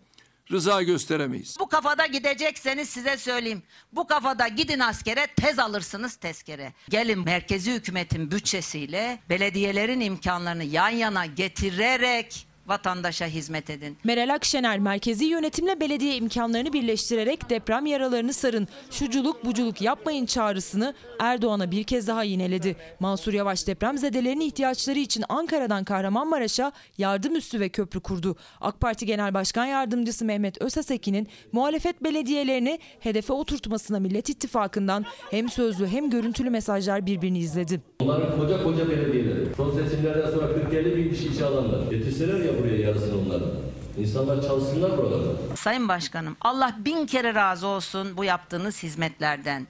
rıza 0.52 0.82
gösteremeyiz. 0.82 1.56
Bu 1.60 1.68
kafada 1.68 2.06
gidecekseniz 2.06 2.88
size 2.88 3.16
söyleyeyim. 3.16 3.62
Bu 3.92 4.06
kafada 4.06 4.48
gidin 4.48 4.80
askere 4.80 5.26
tez 5.36 5.58
alırsınız 5.58 6.16
tezkere. 6.16 6.72
Gelin 6.88 7.24
merkezi 7.24 7.72
hükümetin 7.72 8.30
bütçesiyle 8.30 9.18
belediyelerin 9.28 10.00
imkanlarını 10.00 10.64
yan 10.64 10.88
yana 10.88 11.26
getirerek 11.26 12.47
vatandaşa 12.68 13.26
hizmet 13.26 13.70
edin. 13.70 13.96
Meral 14.04 14.34
Akşener 14.34 14.78
merkezi 14.78 15.24
yönetimle 15.24 15.80
belediye 15.80 16.16
imkanlarını 16.16 16.72
birleştirerek 16.72 17.50
deprem 17.50 17.86
yaralarını 17.86 18.32
sarın, 18.32 18.68
şuculuk 18.90 19.44
buculuk 19.44 19.82
yapmayın 19.82 20.26
çağrısını 20.26 20.94
Erdoğan'a 21.18 21.70
bir 21.70 21.84
kez 21.84 22.06
daha 22.06 22.22
yineledi. 22.22 22.76
Mansur 23.00 23.32
Yavaş 23.32 23.66
depremzedelerin 23.66 24.40
ihtiyaçları 24.40 24.98
için 24.98 25.24
Ankara'dan 25.28 25.84
Kahramanmaraş'a 25.84 26.72
yardım 26.98 27.36
üssü 27.36 27.60
ve 27.60 27.68
köprü 27.68 28.00
kurdu. 28.00 28.36
AK 28.60 28.80
Parti 28.80 29.06
Genel 29.06 29.34
Başkan 29.34 29.66
Yardımcısı 29.66 30.24
Mehmet 30.24 30.62
Özasekin'in 30.62 31.28
muhalefet 31.52 32.04
belediyelerini 32.04 32.78
hedefe 33.00 33.32
oturtmasına 33.32 34.00
Millet 34.00 34.28
İttifakı'ndan 34.28 35.04
hem 35.30 35.48
sözlü 35.48 35.86
hem 35.86 36.10
görüntülü 36.10 36.50
mesajlar 36.50 37.06
birbirini 37.06 37.38
izledi. 37.38 37.82
Onların 38.02 38.38
koca 38.40 38.62
koca 38.64 38.88
belediyeleri. 38.90 39.54
Son 39.56 39.70
seçimlerden 39.70 40.30
sonra 40.30 40.46
40-50 40.46 40.96
bin 40.96 41.10
kişi 41.12 41.28
işe 41.28 41.44
alırlar. 41.46 41.90
Getirseler 41.90 42.40
ya 42.40 42.58
buraya 42.58 42.76
yarısını 42.76 43.18
onları. 43.26 43.44
İnsanlar 43.98 44.42
çalışsınlar 44.42 44.98
buralarda. 44.98 45.56
Sayın 45.56 45.88
Başkanım 45.88 46.36
Allah 46.40 46.76
bin 46.84 47.06
kere 47.06 47.34
razı 47.34 47.66
olsun 47.66 48.16
bu 48.16 48.24
yaptığınız 48.24 48.82
hizmetlerden. 48.82 49.66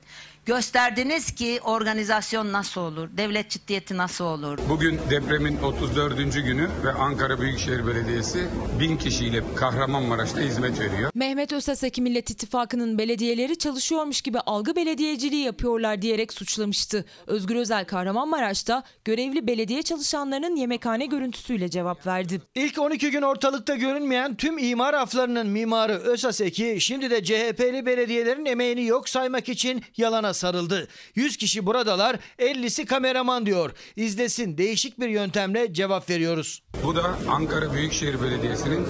Gösterdiniz 0.49 1.35
ki 1.35 1.61
organizasyon 1.65 2.53
nasıl 2.53 2.81
olur, 2.81 3.09
devlet 3.17 3.51
ciddiyeti 3.51 3.97
nasıl 3.97 4.25
olur. 4.25 4.59
Bugün 4.69 5.01
depremin 5.11 5.59
34. 5.63 6.35
günü 6.35 6.69
ve 6.85 6.93
Ankara 6.93 7.41
Büyükşehir 7.41 7.87
Belediyesi 7.87 8.49
bin 8.81 8.97
kişiyle 8.97 9.43
Kahramanmaraş'ta 9.57 10.41
hizmet 10.41 10.81
veriyor. 10.81 11.11
Mehmet 11.15 11.53
Özaseki 11.53 12.03
Millet 12.03 12.31
İttifakı'nın 12.31 12.99
belediyeleri 12.99 13.59
çalışıyormuş 13.59 14.23
gibi 14.23 14.41
algı 14.41 14.77
belediyeciliği 14.77 15.45
yapıyorlar 15.45 16.03
diyerek 16.03 16.33
suçlamıştı. 16.33 17.05
Özgür 17.27 17.57
Özel 17.57 17.85
Kahramanmaraş'ta 17.85 18.83
görevli 19.05 19.47
belediye 19.47 19.83
çalışanlarının 19.83 20.57
yemekhane 20.57 21.07
görüntüsüyle 21.07 21.71
cevap 21.71 22.07
verdi. 22.07 22.41
İlk 22.55 22.79
12 22.79 23.11
gün 23.11 23.23
ortalıkta 23.23 23.75
görünmeyen 23.75 24.35
tüm 24.35 24.59
imar 24.59 24.95
aflarının 24.95 25.47
mimarı 25.47 25.93
Ösaseki 25.93 26.77
şimdi 26.81 27.11
de 27.11 27.25
CHP'li 27.25 27.87
belediyelerin 27.87 28.45
emeğini 28.45 28.85
yok 28.85 29.09
saymak 29.09 29.49
için 29.49 29.83
yalana 29.97 30.38
sarıldı. 30.39 30.89
100 31.15 31.37
kişi 31.37 31.67
buradalar 31.67 32.17
50'si 32.39 32.87
kameraman 32.87 33.47
diyor. 33.47 33.71
İzlesin 33.97 34.59
değişik 34.59 35.01
bir 35.01 35.09
yöntemle 35.09 35.73
cevap 35.73 36.11
veriyoruz. 36.11 36.63
Bu 36.85 36.97
da 36.97 37.19
Ankara 37.29 37.73
Büyükşehir 37.73 38.23
Belediyesi'nin 38.23 38.87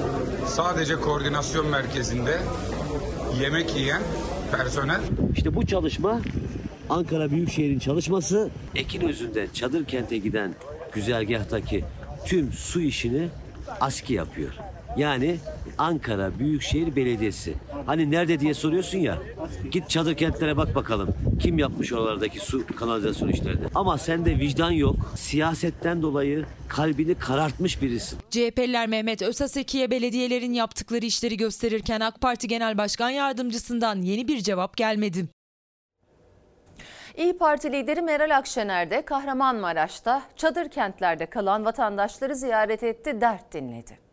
sadece 0.46 0.94
koordinasyon 0.94 1.66
merkezinde 1.66 2.38
yemek 3.40 3.76
yiyen 3.76 4.02
personel. 4.56 5.00
İşte 5.36 5.54
bu 5.54 5.66
çalışma 5.66 6.20
Ankara 6.90 7.30
Büyükşehir'in 7.30 7.78
çalışması 7.78 8.50
Ekinözü'nden 8.74 9.48
Çadır 9.54 9.84
Kent'e 9.84 10.18
giden 10.18 10.54
güzergahtaki 10.92 11.84
tüm 12.26 12.52
su 12.52 12.80
işini 12.80 13.28
ASKİ 13.80 14.14
yapıyor. 14.14 14.52
Yani 14.98 15.36
Ankara 15.78 16.38
Büyükşehir 16.38 16.96
Belediyesi. 16.96 17.54
Hani 17.86 18.10
nerede 18.10 18.40
diye 18.40 18.54
soruyorsun 18.54 18.98
ya. 18.98 19.18
Git 19.70 19.90
çadır 19.90 20.16
kentlere 20.16 20.56
bak 20.56 20.74
bakalım. 20.74 21.08
Kim 21.42 21.58
yapmış 21.58 21.92
oralardaki 21.92 22.40
su 22.40 22.66
kanalizasyon 22.66 23.28
işlerini. 23.28 23.64
Ama 23.74 23.98
sende 23.98 24.38
vicdan 24.38 24.70
yok. 24.70 24.96
Siyasetten 25.16 26.02
dolayı 26.02 26.44
kalbini 26.68 27.14
karartmış 27.14 27.82
birisin. 27.82 28.18
CHP'liler 28.30 28.86
Mehmet 28.86 29.22
Özaseki'ye 29.22 29.90
belediyelerin 29.90 30.52
yaptıkları 30.52 31.06
işleri 31.06 31.36
gösterirken 31.36 32.00
AK 32.00 32.20
Parti 32.20 32.48
Genel 32.48 32.78
Başkan 32.78 33.10
Yardımcısından 33.10 34.02
yeni 34.02 34.28
bir 34.28 34.40
cevap 34.40 34.76
gelmedi. 34.76 35.26
İyi 37.16 37.38
Parti 37.38 37.72
lideri 37.72 38.02
Meral 38.02 38.36
Akşener 38.36 38.90
de 38.90 39.02
Kahramanmaraş'ta 39.02 40.22
çadır 40.36 40.68
kentlerde 40.68 41.26
kalan 41.26 41.64
vatandaşları 41.64 42.36
ziyaret 42.36 42.82
etti, 42.82 43.20
dert 43.20 43.52
dinledi. 43.54 44.07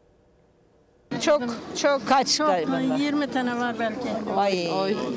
Çok 1.22 1.42
çok 1.82 2.08
kaç 2.08 2.38
Çok, 2.38 2.48
galiba? 2.48 2.80
20 2.80 3.28
tane 3.28 3.60
var 3.60 3.76
belki. 3.80 4.10
Ay. 4.38 4.70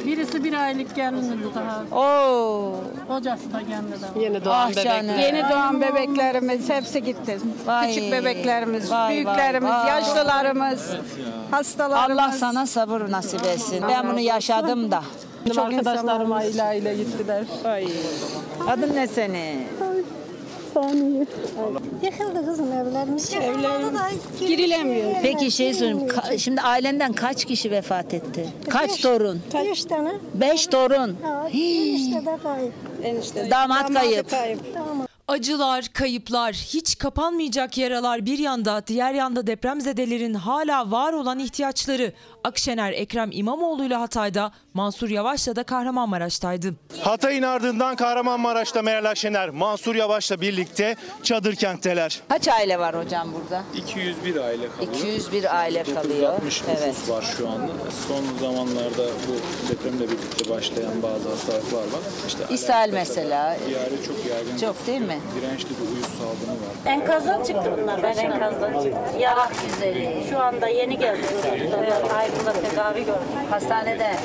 Birisi 0.06 0.44
bir 0.44 0.52
aylık 0.52 0.96
gelmedi 0.96 1.26
daha. 1.54 2.00
Oo. 2.00 2.72
Kocası 3.08 3.52
da 3.52 3.61
gelmedi 3.61 4.02
daha. 4.02 4.20
Yeni 4.24 4.44
doğan 4.44 4.70
bebekler. 4.70 5.18
Yeni 5.18 5.50
doğan 5.50 5.80
bebeklerimiz 5.80 6.68
hepsi 6.70 7.02
gitti. 7.02 7.38
Vay. 7.66 7.88
Küçük 7.88 8.12
bebeklerimiz, 8.12 8.92
Vay, 8.92 9.14
büyüklerimiz, 9.14 9.70
vay, 9.70 9.78
vay. 9.78 9.88
yaşlılarımız, 9.88 10.90
hastalarımız. 11.50 12.18
Allah 12.18 12.32
sana 12.32 12.66
sabır 12.66 13.11
nasip 13.11 13.44
etsin. 13.46 13.84
Ben 13.88 14.08
bunu 14.11 14.20
yaşadım 14.20 14.90
da. 14.90 15.02
Benim 15.46 15.58
arkadaşlarım 15.58 16.32
aileyle 16.32 16.94
gittiler. 16.94 17.44
Ay. 17.64 17.88
Adın 18.68 18.94
ne 18.94 19.06
senin? 19.06 19.66
Saniye. 20.74 21.26
Yıkıldı 22.12 22.46
kızım 22.46 22.72
evlerimiz. 22.72 23.34
Evlerimiz 23.34 24.00
girilemiyor. 24.40 25.10
Peki 25.22 25.50
şey 25.50 25.74
sorayım. 25.74 25.98
ka- 26.08 26.38
Şimdi 26.38 26.60
ailenden 26.60 27.12
kaç 27.12 27.44
kişi 27.44 27.70
vefat 27.70 28.14
etti? 28.14 28.48
Kaç 28.70 29.00
torun? 29.00 29.40
Beş 29.54 29.84
tane. 29.84 30.12
Beş 30.34 30.66
torun. 30.66 31.16
Enişte 31.52 32.26
de 32.26 32.38
kayıp. 32.42 32.72
Enişte. 33.04 33.50
Damat 33.50 33.94
kayıp. 33.94 34.26
Acılar, 35.28 35.84
kayıplar, 35.92 36.52
hiç 36.54 36.98
kapanmayacak 36.98 37.78
yaralar 37.78 38.26
bir 38.26 38.38
yanda, 38.38 38.82
diğer 38.86 39.12
yanda 39.14 39.46
depremzedelerin 39.46 40.34
hala 40.34 40.90
var 40.90 41.12
olan 41.12 41.38
ihtiyaçları. 41.38 42.12
Akşener 42.52 42.92
Ekrem 42.92 43.28
İmamoğlu 43.32 43.84
ile 43.84 43.94
Hatay'da, 43.94 44.52
Mansur 44.74 45.08
Yavaş'la 45.08 45.56
da 45.56 45.62
Kahramanmaraş'taydı. 45.62 46.74
Hatay'ın 47.02 47.42
ardından 47.42 47.96
Kahramanmaraş'ta 47.96 48.82
Meral 48.82 49.11
Akşener, 49.11 49.48
Mansur 49.50 49.94
Yavaş'la 49.94 50.40
birlikte 50.40 50.96
çadır 51.22 51.54
kentteler. 51.54 52.20
Kaç 52.28 52.48
aile 52.48 52.78
var 52.78 52.96
hocam 53.04 53.28
burada? 53.34 53.62
201 53.76 54.37
aile 54.37 54.68
kalıyor. 54.68 54.92
201 54.94 55.56
aile 55.58 55.82
kalıyor. 55.82 56.32
960 56.32 56.62
Evet. 56.68 57.08
var 57.08 57.24
şu 57.37 57.48
anda. 57.48 57.72
Son 58.08 58.24
zamanlarda 58.48 59.02
bu 59.28 59.34
depremle 59.70 60.04
birlikte 60.11 60.50
başlayan 60.50 61.02
bazı 61.02 61.28
hastalıklar 61.28 61.78
var. 61.80 62.00
İşte 62.26 62.44
İshal 62.54 62.90
mesela. 62.92 63.56
Diyare 63.68 64.02
çok 64.06 64.26
yaygın. 64.30 64.56
Çok 64.58 64.87
değil 64.87 65.00
mi? 65.00 65.18
Dirençli 65.40 65.68
bir 65.70 65.92
uyuz 65.94 66.06
salgını 66.18 66.54
var. 66.61 66.92
Enkazdan 66.92 67.42
çıktı 67.44 67.72
bunlar. 67.82 68.02
Ben 68.02 68.16
enkazdan 68.16 68.72
çıktım. 68.72 69.20
Yara 69.20 69.48
güzeli. 69.66 70.26
Şu 70.30 70.38
anda 70.38 70.68
yeni 70.68 70.98
geldi. 70.98 71.20
Evet, 71.48 72.04
Aydın'da 72.38 72.53
tedavi 72.70 72.98
gördüm. 73.05 73.22
Hastanede 73.51 74.16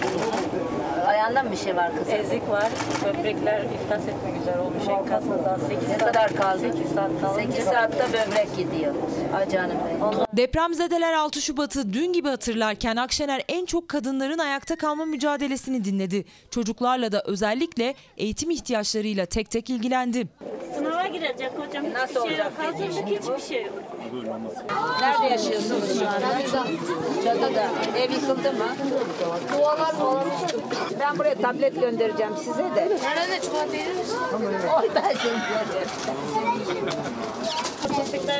ayağında 1.07 1.43
mı 1.43 1.51
bir 1.51 1.57
şey 1.57 1.75
var 1.75 1.91
kızım? 1.97 2.13
Ezik 2.13 2.49
var. 2.49 2.67
Böbrekler 3.05 3.61
iflas 3.61 4.01
etmek 4.01 4.41
üzere 4.41 4.59
olmuş 4.59 4.87
enkazında. 4.87 5.57
8 5.69 5.89
Ne 5.89 5.97
kadar 5.97 6.35
kaldı? 6.35 6.59
8 6.59 6.91
saat 6.91 7.21
kaldı. 7.21 7.41
8 7.51 7.65
saatte 7.65 8.03
böbrek 8.13 8.57
gidiyor. 8.57 8.93
Ay 9.35 9.49
canım 9.49 9.77
benim. 9.89 10.25
Depremzedeler 10.33 11.13
6 11.13 11.41
Şubat'ı 11.41 11.93
dün 11.93 12.13
gibi 12.13 12.29
hatırlarken 12.29 12.95
Akşener 12.95 13.43
en 13.47 13.65
çok 13.65 13.89
kadınların 13.89 14.37
ayakta 14.39 14.75
kalma 14.75 15.05
mücadelesini 15.05 15.85
dinledi. 15.85 16.25
Çocuklarla 16.51 17.11
da 17.11 17.23
özellikle 17.25 17.95
eğitim 18.17 18.49
ihtiyaçlarıyla 18.51 19.25
tek 19.25 19.49
tek 19.51 19.69
ilgilendi. 19.69 20.27
Sınava 20.75 21.07
girecek 21.07 21.51
hocam. 21.67 21.85
Nasıl 21.93 22.19
hiçbir 22.25 22.35
şey 22.35 22.37
yok. 22.45 22.51
Hazırlık 22.57 23.07
hiçbir 23.07 23.47
şey 23.55 23.63
yok. 23.63 23.73
Nerede 25.01 25.25
yaşıyorsunuz 25.33 25.99
şu 25.99 26.07
anda? 26.09 26.41
Çatıda. 27.23 27.67
Ev 27.97 28.11
yıkıldı 28.11 28.53
mı? 28.53 28.65
Mı 29.99 30.07
olmuş? 30.07 30.53
Ben 30.99 31.17
buraya 31.17 31.35
tablet 31.35 31.75
göndereceğim 31.81 32.33
size 32.37 32.75
de. 32.75 32.97
Nerede 33.03 33.41
çikolata 33.41 33.71
verir 33.71 33.95
misin? 33.95 34.17
Oy 34.77 34.89
ben 34.95 35.01
seni 35.03 35.39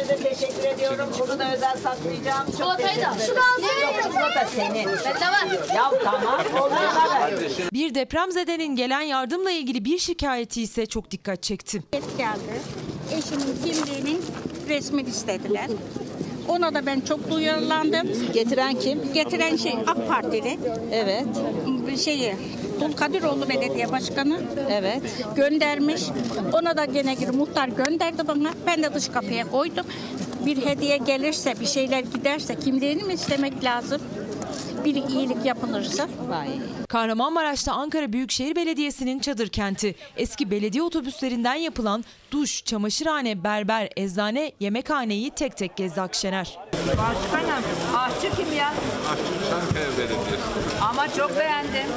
da 0.10 0.16
teşekkür 0.30 0.64
ediyorum. 0.68 1.10
Bunu 1.20 1.40
da 1.40 1.54
özel 1.54 1.78
saklayacağım. 1.78 2.46
Çok 2.46 2.52
Çikolatayı 2.52 3.02
da. 3.02 3.12
Şunu 3.14 3.20
ederim. 3.20 3.42
alsana. 3.58 3.92
Yok 3.92 4.04
çikolata 4.04 4.46
senin. 4.56 4.86
Bende 4.86 5.26
var. 5.26 5.76
Ya 5.76 5.92
tamam. 6.04 6.72
Ver. 6.72 7.34
Bir 7.74 7.96
depremzedenin 7.96 8.76
gelen 8.76 9.02
yardımla 9.02 9.52
ilgili 9.52 9.86
bir 9.86 9.98
şikayeti 9.98 10.62
ise 10.62 10.86
çok 10.86 11.12
dikkat 11.12 11.44
çekti. 11.44 11.84
geldi. 12.18 12.62
Eşimin 13.18 13.58
kimliğinin 13.66 14.22
resmini 14.70 15.10
istediler. 15.10 15.68
Ona 16.48 16.74
da 16.74 16.86
ben 16.86 17.00
çok 17.00 17.32
duyarlandım. 17.32 18.08
Getiren 18.34 18.76
kim? 18.80 19.00
Getiren 19.14 19.56
şey 19.56 19.74
AK 19.88 20.08
Partili. 20.08 20.58
Evet. 20.92 21.26
Şeyi 22.00 22.36
Dulkadiroğlu 22.82 23.50
Belediye 23.50 23.92
Başkanı. 23.92 24.40
Evet. 24.72 25.02
Göndermiş. 25.36 26.02
Ona 26.54 26.78
da 26.78 26.86
gene 26.86 27.16
bir 27.22 27.30
muhtar 27.30 27.68
gönderdi 27.68 28.28
bana. 28.28 28.50
Ben 28.68 28.84
de 28.84 28.94
dış 28.94 29.08
kapıya 29.08 29.52
koydum. 29.52 29.86
Bir 30.46 30.58
hediye 30.58 30.98
gelirse, 30.98 31.54
bir 31.60 31.66
şeyler 31.66 32.00
giderse 32.00 32.56
kimliğini 32.56 33.04
mi 33.04 33.14
istemek 33.14 33.64
lazım? 33.64 34.02
Bir 34.86 34.96
iyilik 34.96 35.46
yapılırsa. 35.46 36.08
Kahramanmaraş'ta 36.90 37.74
Ankara 37.74 38.14
Büyükşehir 38.14 38.56
Belediyesi'nin 38.56 39.20
çadır 39.20 39.48
kenti. 39.48 39.96
Eski 40.18 40.52
belediye 40.52 40.84
otobüslerinden 40.84 41.56
yapılan 41.56 42.04
duş, 42.32 42.66
çamaşırhane, 42.66 43.44
berber, 43.44 43.90
eczane, 43.98 44.52
yemekhaneyi 44.60 45.32
tek 45.32 45.58
tek 45.58 45.76
gezdi 45.78 46.02
Akşener. 46.02 46.60
Başkanım, 46.88 47.64
aşçı 47.98 48.36
kim 48.36 48.58
ya? 48.58 48.74
Ama 50.90 51.08
çok 51.14 51.38
beğendim. 51.40 51.88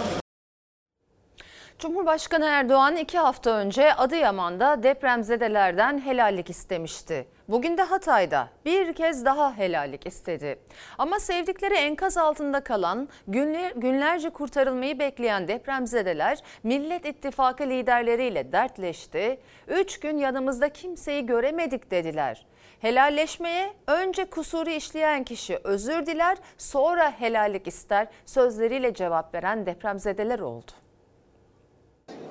Cumhurbaşkanı 1.78 2.44
Erdoğan 2.44 2.96
iki 2.96 3.18
hafta 3.18 3.50
önce 3.50 3.94
Adıyaman'da 3.94 4.82
depremzedelerden 4.82 5.98
helallik 5.98 6.50
istemişti. 6.50 7.26
Bugün 7.48 7.78
de 7.78 7.82
Hatay'da 7.82 8.48
bir 8.64 8.92
kez 8.92 9.24
daha 9.24 9.56
helallik 9.56 10.06
istedi. 10.06 10.58
Ama 10.98 11.20
sevdikleri 11.20 11.74
enkaz 11.74 12.16
altında 12.16 12.60
kalan, 12.60 13.08
günler, 13.28 13.72
günlerce 13.76 14.30
kurtarılmayı 14.30 14.98
bekleyen 14.98 15.48
depremzedeler 15.48 16.38
Millet 16.62 17.06
İttifakı 17.06 17.62
liderleriyle 17.62 18.52
dertleşti. 18.52 19.40
Üç 19.68 20.00
gün 20.00 20.18
yanımızda 20.18 20.68
kimseyi 20.68 21.26
göremedik 21.26 21.90
dediler. 21.90 22.46
Helalleşmeye 22.80 23.72
önce 23.86 24.24
kusuru 24.24 24.70
işleyen 24.70 25.24
kişi 25.24 25.58
özür 25.64 26.06
diler, 26.06 26.38
sonra 26.58 27.10
helallik 27.10 27.66
ister 27.66 28.06
sözleriyle 28.24 28.94
cevap 28.94 29.34
veren 29.34 29.66
depremzedeler 29.66 30.38
oldu. 30.38 30.72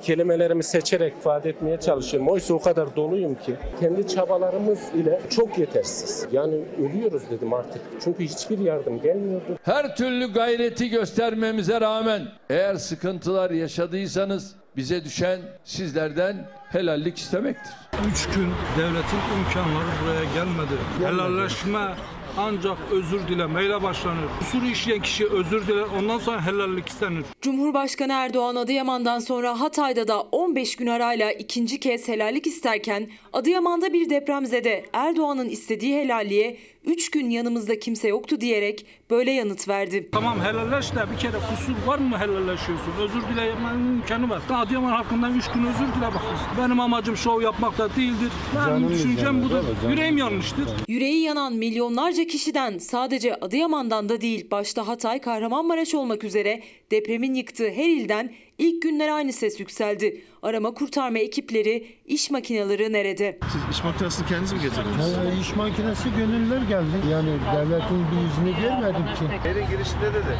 Kelimelerimi 0.02 0.64
seçerek 0.64 1.14
ifade 1.14 1.50
etmeye 1.50 1.80
çalışıyorum. 1.80 2.30
Oysa 2.30 2.54
o 2.54 2.60
kadar 2.62 2.96
doluyum 2.96 3.36
ki 3.36 3.56
kendi 3.80 4.08
çabalarımız 4.08 4.80
ile 4.96 5.22
çok 5.30 5.58
yetersiz. 5.58 6.28
Yani 6.32 6.56
ölüyoruz 6.80 7.24
dedim 7.30 7.54
artık. 7.54 7.82
Çünkü 8.04 8.24
hiçbir 8.24 8.60
yardım 8.60 9.02
gelmiyordu. 9.02 9.58
Her 9.64 9.96
türlü 9.96 10.34
gayreti 10.34 10.90
göstermemize 10.90 11.82
rağmen 11.82 12.22
eğer 12.50 12.76
sıkıntılar 12.76 13.52
yaşadıysanız 13.52 14.56
bize 14.78 15.04
düşen 15.06 15.40
sizlerden 15.64 16.48
helallik 16.72 17.18
istemektir. 17.18 17.74
Üç 18.12 18.26
gün 18.36 18.52
devletin 18.78 19.20
imkanları 19.38 19.88
buraya 20.04 20.24
gelmedi. 20.24 20.76
Helalleşme 21.00 21.88
ancak 22.38 22.78
özür 22.91 23.28
dilemeyle 23.28 23.84
başlanır. 23.84 24.26
Kusuru 24.39 24.65
işleyen 24.65 25.02
kişi 25.02 25.28
özür 25.28 25.67
diler 25.67 25.86
ondan 26.00 26.17
sonra 26.17 26.45
helallik 26.45 26.88
istenir. 26.89 27.26
Cumhurbaşkanı 27.41 28.13
Erdoğan 28.13 28.56
Adıyaman'dan 28.56 29.19
sonra 29.19 29.60
Hatay'da 29.60 30.08
da 30.08 30.21
15 30.21 30.76
gün 30.76 30.88
arayla 30.88 31.32
ikinci 31.32 31.80
kez 31.80 32.08
helallik 32.08 32.48
isterken 32.48 33.10
Adıyaman'da 33.34 33.93
bir 33.93 34.10
depremzede 34.10 34.86
Erdoğan'ın 34.93 35.50
istediği 35.50 35.95
helalliğe 35.95 36.58
3 36.86 37.12
gün 37.12 37.30
yanımızda 37.30 37.80
kimse 37.80 38.08
yoktu 38.08 38.41
diyerek 38.41 38.86
böyle 39.10 39.32
yanıt 39.32 39.67
verdi. 39.67 40.10
Tamam 40.12 40.39
helalleş 40.39 40.91
de 40.95 41.06
bir 41.13 41.19
kere 41.19 41.38
kusur 41.50 41.88
var 41.88 42.00
mı 42.00 42.17
helalleşiyorsun? 42.17 42.91
Özür 43.02 43.21
dilemenin 43.21 43.95
imkanı 43.95 44.30
var. 44.30 44.41
Adıyaman 44.54 44.89
halkından 44.91 45.38
üç 45.38 45.48
gün 45.48 45.65
özür 45.65 45.80
dile 45.80 46.08
bakın. 46.08 46.21
Benim 46.62 46.80
amacım 46.80 47.17
şov 47.17 47.41
yapmak 47.41 47.78
da 47.78 47.95
değildir. 47.95 48.32
Benim 48.69 48.89
düşüncem 48.89 49.43
budur. 49.43 49.63
Yüreğim 49.89 50.17
yanmıştır. 50.17 50.65
Yüreği 50.88 51.21
yanan 51.24 51.54
milyonlarca 51.54 52.28
kişiden 52.28 52.78
sadece 52.78 53.36
Adıyaman'dan 53.36 54.10
da 54.10 54.21
değil 54.21 54.48
başta 54.52 54.88
Hatay, 54.88 55.21
Kahramanmaraş 55.21 55.95
olmak 55.95 56.24
üzere 56.24 56.62
depremin 56.91 57.34
yıktığı 57.34 57.69
her 57.69 57.89
ilden 57.89 58.34
ilk 58.58 58.82
günler 58.82 59.10
aynı 59.10 59.34
ses 59.34 59.60
yükseldi. 59.60 60.22
Arama 60.41 60.74
kurtarma 60.74 61.18
ekipleri, 61.20 61.88
iş 62.06 62.32
makineleri 62.32 62.94
nerede? 62.94 63.39
Siz 63.52 63.78
iş 63.78 63.84
makinesini 63.84 64.28
kendiniz 64.28 64.54
mi 64.54 64.60
getirdiniz? 64.62 65.12
Ya, 65.18 65.41
iş 65.41 65.56
makinesi 65.56 66.10
gönüllüler 66.18 66.62
geldi. 66.62 66.96
Yani 67.12 67.30
devletin 67.56 68.06
bir 68.12 68.18
yüzünü 68.26 68.62
görmedim 68.62 69.06
ki. 69.15 69.50
Evin 69.50 69.68
girişinde 69.70 70.13
dedi. 70.13 70.38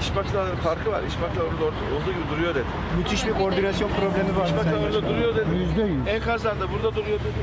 İş 0.00 0.14
makineleri 0.14 0.56
parkı 0.64 0.90
var. 0.90 1.02
İş 1.08 1.14
makineleri 1.18 1.48
orada 1.52 1.64
olduğu 1.66 2.12
gibi 2.12 2.28
duruyor 2.36 2.54
dedi. 2.54 2.64
Müthiş 2.98 3.26
bir 3.26 3.32
koordinasyon 3.32 3.90
problemi 3.90 4.36
var. 4.36 4.46
İş 4.46 4.52
makineleri 4.52 4.84
orada 4.86 5.08
duruyor 5.08 5.36
dedi. 5.36 5.46
Yüzde 5.56 5.82
yüz. 5.82 6.08
Enkazlar 6.08 6.60
da 6.60 6.72
burada 6.72 6.96
duruyor 6.96 7.18
dedi. 7.20 7.40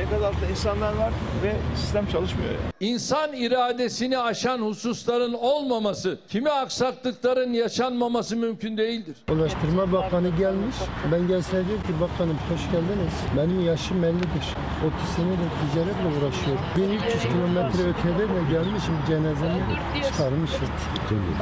Enkaz 0.00 0.22
altında 0.22 0.46
insanlar 0.50 0.92
var 0.96 1.12
ve 1.42 1.52
sistem 1.76 2.06
çalışmıyor. 2.06 2.50
Yani. 2.50 2.60
İnsan 2.80 3.32
iradesini 3.32 4.18
aşan 4.18 4.58
hususların 4.58 5.32
olmaması, 5.32 6.18
kimi 6.28 6.50
aksaklıkların 6.50 7.52
yaşanmaması 7.52 8.36
mümkün 8.36 8.76
değildir. 8.76 9.16
Ulaştırma 9.32 9.92
Bakanı 9.92 10.28
gelmiş. 10.28 10.76
Ben 11.12 11.28
gelsene 11.28 11.68
diyor 11.68 11.78
ki 11.78 11.92
bakanım 12.00 12.38
hoş 12.50 12.62
geldiniz. 12.72 13.14
Benim 13.36 13.66
yaşım 13.66 14.04
50'dir. 14.04 14.46
30 14.86 15.08
senedir 15.16 15.50
ticaretle 15.60 16.08
uğraşıyorum. 16.18 16.64
1300 16.76 17.22
kilometre 17.22 17.82
ötede 17.90 18.28
de 18.34 18.40
gelmişim 18.52 18.94
cenazemi 19.08 19.62
çıkarmışım. 20.06 20.68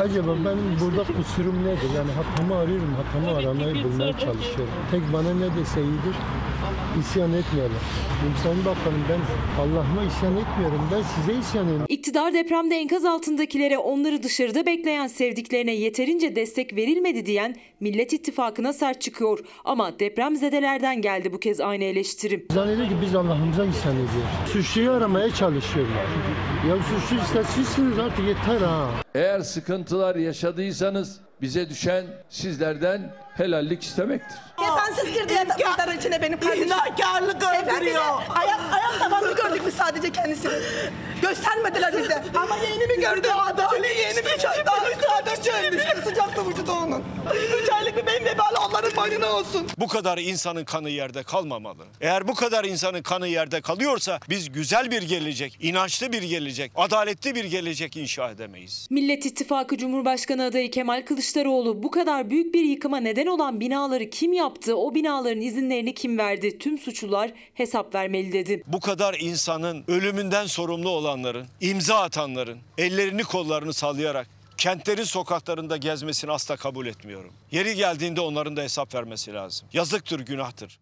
Acaba 0.00 0.32
benim 0.44 0.80
burada 0.80 1.04
kusurum 1.04 1.64
nedir? 1.64 1.90
Yani 1.96 2.10
hatamı 2.12 2.56
arıyorum, 2.60 2.94
hatamı 2.94 3.38
aramayı 3.38 3.84
bulmaya 3.84 4.12
çalışıyorum. 4.12 4.74
Tek 4.90 5.12
bana 5.12 5.34
ne 5.34 5.56
dese 5.56 5.82
iyidir? 5.82 6.16
İsyan 7.00 7.32
etmeyelim. 7.32 7.76
Sayın 8.42 8.64
Bakanım 8.64 9.04
ben 9.08 9.20
Allah'ıma 9.62 10.02
isyan 10.02 10.36
etmiyorum. 10.36 10.88
Ben 10.92 11.02
size 11.02 11.38
isyan 11.38 11.64
ediyorum. 11.66 11.86
İktidar 11.88 12.34
depremde 12.34 12.76
enkaz 12.76 13.04
altındakilere 13.04 13.78
onları 13.78 14.22
dışarıda 14.22 14.66
bekleyen 14.66 15.06
sevdiklerine 15.06 15.74
yeterince 15.74 16.36
destek 16.36 16.76
verilmedi 16.76 17.26
diyen 17.26 17.56
Millet 17.80 18.12
İttifakı'na 18.12 18.72
sert 18.72 19.00
çıkıyor. 19.00 19.38
Ama 19.64 19.98
depremzedelerden 19.98 21.02
geldi 21.02 21.32
bu 21.32 21.38
kez 21.38 21.60
aynı 21.60 21.84
eleştirim. 21.84 22.46
Zannediyor 22.50 22.88
ki 22.88 22.94
biz 23.02 23.14
Allah'ımıza 23.14 23.64
isyan 23.64 23.94
ediyoruz. 23.94 24.52
Suçluyu 24.52 24.90
aramaya 24.90 25.34
çalışıyorlar. 25.34 26.06
Ya 26.68 26.76
suçlu 26.76 27.16
işte 27.24 27.44
sizsiniz 27.44 27.98
artık 27.98 28.28
yeter 28.28 28.66
ha. 28.66 28.90
Eğer 29.14 29.40
sıkıntılar 29.40 30.16
yaşadıysanız 30.16 31.20
Bize 31.42 31.70
düşen 31.70 32.04
sizlerden 32.28 33.14
helallik 33.34 33.82
istemektir. 33.82 34.38
Kefensiz 34.58 35.14
girdi 35.14 35.32
yatakların 35.58 35.98
içine 35.98 36.22
benim 36.22 36.40
kardeşim. 36.40 36.66
İnakarlık 36.66 37.36
öldürüyor. 37.36 38.04
Ayak, 38.28 38.60
ayak 38.72 38.98
tabanını 38.98 39.36
gördük 39.36 39.62
biz 39.66 39.74
sadece 39.74 40.12
kendisini. 40.12 40.52
Göstermediler 41.22 41.98
bize. 42.02 42.24
Ama 42.36 42.56
yeğeni 42.56 42.86
mi 42.86 43.00
gördü? 43.00 43.28
Şöyle 43.70 43.88
yeğeni 43.88 44.18
mi 44.20 44.22
gördü? 44.42 44.70
Üç 44.98 45.04
aydır 45.10 45.42
çölmüş. 45.42 45.82
Sıcaktı 46.04 46.48
vücudu 46.48 46.72
onun. 46.72 47.04
Üç 47.62 47.70
aylık 47.72 47.96
bir 47.96 48.06
benim 48.06 48.24
vebali 48.24 48.56
onların 48.68 48.96
boynuna 48.96 49.32
olsun. 49.32 49.66
Bu 49.78 49.88
kadar 49.88 50.18
insanın 50.18 50.64
kanı 50.64 50.90
yerde 50.90 51.22
kalmamalı. 51.22 51.84
Eğer 52.00 52.28
bu 52.28 52.34
kadar 52.34 52.64
insanın 52.64 53.02
kanı 53.02 53.28
yerde 53.28 53.60
kalıyorsa 53.60 54.20
biz 54.28 54.52
güzel 54.52 54.90
bir 54.90 55.02
gelecek, 55.02 55.58
inançlı 55.60 56.12
bir 56.12 56.22
gelecek, 56.22 56.72
adaletli 56.76 57.34
bir 57.34 57.44
gelecek 57.44 57.96
inşa 57.96 58.30
edemeyiz. 58.30 58.86
Millet 58.90 59.26
İttifakı 59.26 59.76
Cumhurbaşkanı 59.78 60.44
adayı 60.44 60.70
Kemal 60.70 61.02
Kılıçdaroğlu 61.06 61.82
bu 61.82 61.90
kadar 61.90 62.30
büyük 62.30 62.54
bir 62.54 62.64
yıkıma 62.64 62.98
neden 63.00 63.26
olan 63.26 63.60
binaları 63.60 64.10
kim 64.10 64.32
yaptı, 64.42 64.76
o 64.76 64.94
binaların 64.94 65.40
izinlerini 65.40 65.94
kim 65.94 66.18
verdi, 66.18 66.58
tüm 66.58 66.78
suçlular 66.78 67.32
hesap 67.54 67.94
vermeli 67.94 68.32
dedi. 68.32 68.62
Bu 68.66 68.80
kadar 68.80 69.16
insanın 69.20 69.84
ölümünden 69.88 70.46
sorumlu 70.46 70.88
olanların, 70.88 71.46
imza 71.60 71.96
atanların 71.96 72.58
ellerini 72.78 73.22
kollarını 73.22 73.72
sallayarak 73.72 74.28
kentlerin 74.56 75.04
sokaklarında 75.04 75.76
gezmesini 75.76 76.32
asla 76.32 76.56
kabul 76.56 76.86
etmiyorum. 76.86 77.32
Yeri 77.52 77.74
geldiğinde 77.74 78.20
onların 78.20 78.56
da 78.56 78.62
hesap 78.62 78.94
vermesi 78.94 79.32
lazım. 79.32 79.68
Yazıktır, 79.72 80.20
günahtır. 80.20 80.78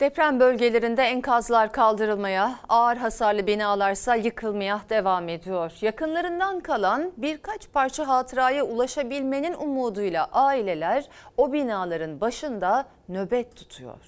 Deprem 0.00 0.40
bölgelerinde 0.40 1.02
enkazlar 1.02 1.72
kaldırılmaya, 1.72 2.58
ağır 2.68 2.96
hasarlı 2.96 3.46
binalarsa 3.46 4.14
yıkılmaya 4.14 4.80
devam 4.90 5.28
ediyor. 5.28 5.72
Yakınlarından 5.80 6.60
kalan 6.60 7.12
birkaç 7.16 7.72
parça 7.72 8.08
hatıraya 8.08 8.64
ulaşabilmenin 8.64 9.54
umuduyla 9.54 10.28
aileler 10.32 11.04
o 11.36 11.52
binaların 11.52 12.20
başında 12.20 12.84
nöbet 13.08 13.56
tutuyor. 13.56 13.98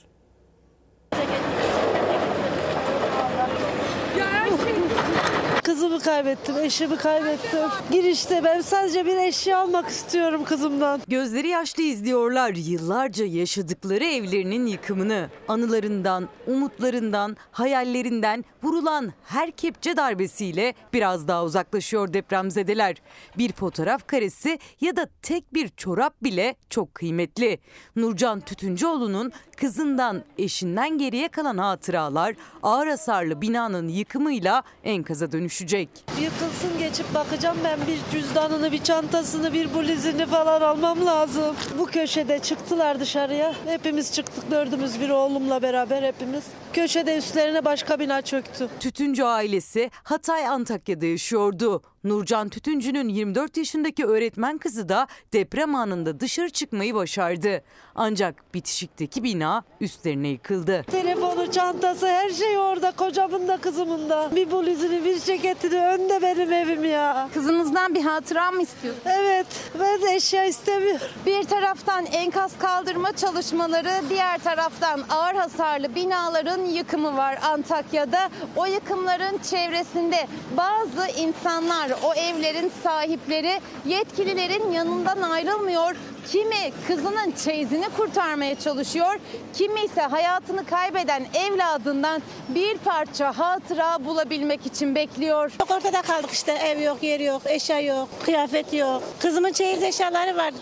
Kızımı 5.65 6.01
kaybettim, 6.01 6.59
eşimi 6.59 6.97
kaybettim. 6.97 7.69
Girişte 7.93 8.45
ben 8.45 8.61
sadece 8.61 9.07
bir 9.07 9.17
eşya 9.17 9.59
almak 9.59 9.89
istiyorum 9.89 10.45
kızımdan. 10.45 11.01
Gözleri 11.09 11.49
yaşlı 11.49 11.83
izliyorlar 11.83 12.55
yıllarca 12.55 13.25
yaşadıkları 13.25 14.05
evlerinin 14.05 14.67
yıkımını. 14.67 15.29
Anılarından, 15.49 16.29
umutlarından, 16.47 17.37
hayallerinden 17.53 18.45
vurulan 18.63 19.13
her 19.25 19.51
kepçe 19.51 19.97
darbesiyle 19.97 20.75
biraz 20.93 21.29
daha 21.29 21.45
uzaklaşıyor 21.45 22.13
depremzedeler. 22.13 22.97
Bir 23.39 23.53
fotoğraf 23.53 24.07
karesi 24.07 24.59
ya 24.81 24.97
da 24.97 25.09
tek 25.23 25.55
bir 25.55 25.69
çorap 25.69 26.23
bile 26.23 26.55
çok 26.71 26.95
kıymetli. 26.95 27.59
Nurcan 27.97 28.41
Tütüncüoğlu'nun 28.41 29.33
kızından, 29.57 30.23
eşinden 30.39 30.99
geriye 30.99 31.29
kalan 31.29 31.59
hatıralar 31.59 32.35
ağır 32.63 32.87
hasarlı 32.87 33.41
binanın 33.41 33.89
yıkımıyla 33.89 34.63
enkaza 34.85 35.33
dönüşecek. 35.55 35.89
Yıkılsın 36.21 36.74
geçip 36.95 37.15
bakacağım 37.15 37.59
ben 37.65 37.79
bir 37.87 37.99
cüzdanını, 38.13 38.73
bir 38.73 38.83
çantasını, 38.85 39.53
bir 39.53 39.75
blizini 39.75 40.27
falan 40.27 40.61
almam 40.61 41.07
lazım. 41.07 41.57
Bu 41.79 41.87
köşede 41.87 42.39
çıktılar 42.39 43.01
dışarıya. 43.01 43.55
Hepimiz 43.67 44.13
çıktık 44.13 44.51
dördümüz 44.51 45.01
bir 45.01 45.11
oğlumla 45.11 45.63
beraber 45.63 46.03
hepimiz. 46.03 46.45
Köşede 46.73 47.17
üstlerine 47.17 47.65
başka 47.65 47.99
bina 47.99 48.23
çöktü. 48.23 48.69
Tütüncü 48.81 49.23
ailesi 49.23 49.91
Hatay 50.03 50.47
Antakya'da 50.47 51.07
yaşıyordu. 51.07 51.83
Nurcan 52.05 52.49
Tütüncü'nün 52.49 53.09
24 53.09 53.57
yaşındaki 53.57 54.07
öğretmen 54.07 54.59
kızı 54.59 54.89
da 54.89 55.07
deprem 55.33 55.75
anında 55.75 56.21
dışarı 56.21 56.51
çıkmayı 56.51 56.95
başardı. 56.95 57.63
Ancak 57.95 58.55
bitişikteki 58.55 59.23
bina 59.23 59.63
üstlerine 59.81 60.29
yıkıldı. 60.29 60.83
Telefonu, 60.91 61.51
çantası 61.51 62.07
her 62.07 62.31
şey 62.31 62.59
orada. 62.59 62.91
Kocamın 62.91 63.49
da 63.49 63.57
kızımın 63.57 64.09
da. 64.09 64.31
Bir 64.37 64.51
bluzunu, 64.51 65.05
bir 65.05 65.21
ceketini 65.21 65.81
önde 65.81 66.23
benim 66.23 66.53
evim 66.53 66.84
ya. 66.85 67.29
Kızınızdan 67.35 67.95
bir 67.95 68.03
hatıra 68.03 68.51
mı 68.51 68.63
istiyorsunuz? 68.63 69.07
Evet. 69.07 69.47
Ben 69.81 70.03
de 70.03 70.15
eşya 70.15 70.45
istemiyorum. 70.45 71.07
Bir 71.27 71.45
taraftan 71.45 72.07
enkaz 72.07 72.59
kaldırma 72.59 73.13
çalışmaları, 73.13 73.91
diğer 74.09 74.39
taraftan 74.39 75.01
ağır 75.11 75.35
hasarlı 75.35 75.95
binaların 75.95 76.61
yıkımı 76.61 77.17
var 77.17 77.39
Antakya'da. 77.43 78.29
O 78.57 78.67
yıkımların 78.67 79.39
çevresinde 79.51 80.27
bazı 80.57 81.09
insanlar, 81.19 81.91
o 82.05 82.15
evlerin 82.15 82.73
sahipleri 82.83 83.61
yetkililerin 83.87 84.73
yanından 84.73 85.23
ayrılmıyor. 85.23 85.97
Kimi 86.33 86.73
kızının 86.87 87.33
çeyizini 87.45 87.89
kurtarmaya 87.97 88.59
çalışıyor, 88.59 89.15
kimi 89.55 89.81
ise 89.81 90.01
hayatını 90.01 90.67
kaybeden 90.67 91.27
evladından 91.35 92.23
bir 92.49 92.79
parça 92.79 93.39
hatıra 93.39 94.05
bulabilmek 94.05 94.67
için 94.67 94.95
bekliyor. 94.95 95.53
Çok 95.59 95.71
ortada 95.71 96.03
kaldık 96.03 96.31
işte. 96.31 96.53
Ev 96.53 96.83
yok, 96.83 97.03
yer 97.03 97.21
yok, 97.21 97.43
eşya 97.47 97.81
yok, 97.81 98.09
kıyafet 98.25 98.73
yok. 98.73 99.03
Kızımın 99.19 99.53
çeyiz 99.53 99.83
eşyaları 99.83 100.37
var. 100.37 100.55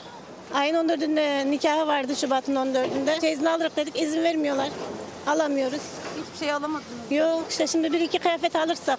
Ayın 0.55 0.75
14'ünde 0.75 1.51
nikahı 1.51 1.87
vardı 1.87 2.17
Şubat'ın 2.17 2.55
14'ünde. 2.57 3.21
Çeyizini 3.21 3.51
alırız 3.51 3.77
dedik 3.77 4.03
izin 4.03 4.23
vermiyorlar. 4.23 4.69
Alamıyoruz. 5.27 5.81
Hiçbir 6.23 6.47
şey 6.47 6.53
alamadınız. 6.53 6.83
Yok 7.11 7.43
işte 7.51 7.67
şimdi 7.67 7.93
bir 7.93 8.01
iki 8.01 8.19
kıyafet 8.19 8.57
alırsak 8.57 8.99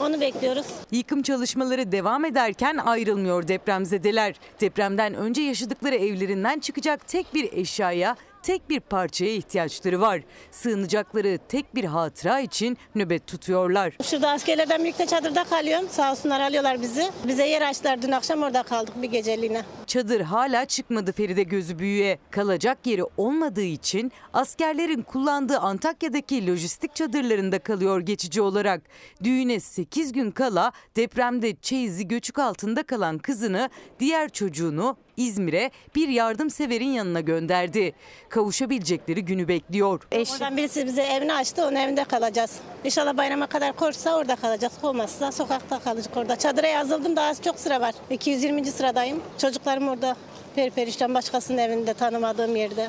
onu 0.00 0.20
bekliyoruz. 0.20 0.66
Yıkım 0.90 1.22
çalışmaları 1.22 1.92
devam 1.92 2.24
ederken 2.24 2.76
ayrılmıyor 2.76 3.48
depremzedeler. 3.48 4.34
Depremden 4.60 5.14
önce 5.14 5.42
yaşadıkları 5.42 5.94
evlerinden 5.94 6.58
çıkacak 6.58 7.08
tek 7.08 7.34
bir 7.34 7.52
eşyaya, 7.52 8.16
tek 8.44 8.70
bir 8.70 8.80
parçaya 8.80 9.34
ihtiyaçları 9.34 10.00
var. 10.00 10.20
Sığınacakları 10.50 11.38
tek 11.48 11.74
bir 11.74 11.84
hatıra 11.84 12.40
için 12.40 12.78
nöbet 12.94 13.26
tutuyorlar. 13.26 13.92
Şurada 14.02 14.30
askerlerden 14.30 14.84
birlikte 14.84 15.06
çadırda 15.06 15.44
kalıyorum. 15.44 15.88
Sağ 15.90 16.10
olsunlar 16.10 16.40
alıyorlar 16.40 16.82
bizi. 16.82 17.10
Bize 17.26 17.46
yer 17.46 17.62
açtılar. 17.62 18.02
Dün 18.02 18.12
akşam 18.12 18.42
orada 18.42 18.62
kaldık 18.62 19.02
bir 19.02 19.10
geceliğine. 19.10 19.64
Çadır 19.86 20.20
hala 20.20 20.64
çıkmadı 20.64 21.12
Feride 21.12 21.42
Gözü 21.42 21.78
Büyü'ye. 21.78 22.18
Kalacak 22.30 22.78
yeri 22.86 23.04
olmadığı 23.16 23.60
için 23.60 24.12
askerlerin 24.32 25.02
kullandığı 25.02 25.58
Antakya'daki 25.58 26.46
lojistik 26.46 26.94
çadırlarında 26.94 27.58
kalıyor 27.58 28.00
geçici 28.00 28.42
olarak. 28.42 28.82
Düğüne 29.24 29.60
8 29.60 30.12
gün 30.12 30.30
kala 30.30 30.72
depremde 30.96 31.56
çeyizi 31.56 32.08
göçük 32.08 32.38
altında 32.38 32.82
kalan 32.82 33.18
kızını, 33.18 33.70
diğer 34.00 34.28
çocuğunu 34.28 34.96
İzmir'e 35.16 35.70
bir 35.94 36.08
yardımseverin 36.08 36.88
yanına 36.88 37.20
gönderdi. 37.20 37.92
Kavuşabilecekleri 38.28 39.24
günü 39.24 39.48
bekliyor. 39.48 40.06
Oradan 40.12 40.56
birisi 40.56 40.86
bize 40.86 41.02
evini 41.02 41.34
açtı. 41.34 41.66
Onun 41.66 41.76
evinde 41.76 42.04
kalacağız. 42.04 42.58
İnşallah 42.84 43.16
bayrama 43.16 43.46
kadar 43.46 43.72
korsa 43.76 44.16
orada 44.16 44.36
kalacağız. 44.36 44.72
Kovmazsa 44.80 45.32
sokakta 45.32 45.78
kalacak 45.78 46.16
orada. 46.16 46.36
Çadıra 46.36 46.66
yazıldım. 46.66 47.16
Daha 47.16 47.34
çok 47.34 47.58
sıra 47.58 47.80
var. 47.80 47.94
220. 48.10 48.66
sıradayım. 48.66 49.22
Çocuklarım 49.38 49.88
orada. 49.88 50.16
Perperişten 50.54 51.14
başkasının 51.14 51.58
evinde 51.58 51.94
tanımadığım 51.94 52.56
yerde. 52.56 52.88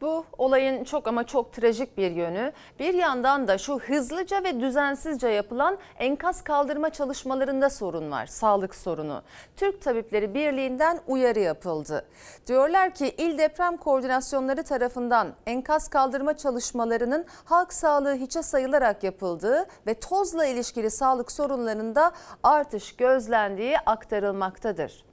Bu 0.00 0.24
olayın 0.38 0.84
çok 0.84 1.08
ama 1.08 1.24
çok 1.24 1.52
trajik 1.52 1.98
bir 1.98 2.10
yönü. 2.10 2.52
Bir 2.78 2.94
yandan 2.94 3.48
da 3.48 3.58
şu 3.58 3.78
hızlıca 3.78 4.44
ve 4.44 4.60
düzensizce 4.60 5.28
yapılan 5.28 5.78
enkaz 5.98 6.44
kaldırma 6.44 6.90
çalışmalarında 6.90 7.70
sorun 7.70 8.10
var. 8.10 8.26
Sağlık 8.26 8.74
sorunu. 8.74 9.22
Türk 9.56 9.82
Tabipleri 9.82 10.34
Birliği'nden 10.34 11.00
uyarı 11.06 11.40
yapıldı. 11.40 12.06
Diyorlar 12.46 12.94
ki 12.94 13.14
il 13.18 13.38
deprem 13.38 13.76
koordinasyonları 13.76 14.62
tarafından 14.62 15.34
enkaz 15.46 15.88
kaldırma 15.88 16.36
çalışmalarının 16.36 17.24
halk 17.44 17.72
sağlığı 17.72 18.14
hiçe 18.14 18.42
sayılarak 18.42 19.04
yapıldığı 19.04 19.66
ve 19.86 19.94
tozla 19.94 20.46
ilişkili 20.46 20.90
sağlık 20.90 21.32
sorunlarında 21.32 22.12
artış 22.42 22.96
gözlendiği 22.96 23.78
aktarılmaktadır. 23.78 25.04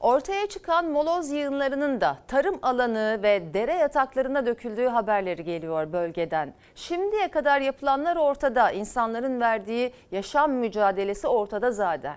Ortaya 0.00 0.46
çıkan 0.46 0.90
moloz 0.90 1.30
yığınlarının 1.30 2.00
da 2.00 2.18
tarım 2.28 2.58
alanı 2.62 3.20
ve 3.22 3.54
dere 3.54 3.72
yataklarına 3.74 4.46
döküldüğü 4.46 4.86
haberleri 4.86 5.44
geliyor 5.44 5.92
bölgeden. 5.92 6.54
Şimdiye 6.74 7.28
kadar 7.28 7.60
yapılanlar 7.60 8.16
ortada. 8.16 8.70
İnsanların 8.70 9.40
verdiği 9.40 9.92
yaşam 10.12 10.52
mücadelesi 10.52 11.28
ortada 11.28 11.70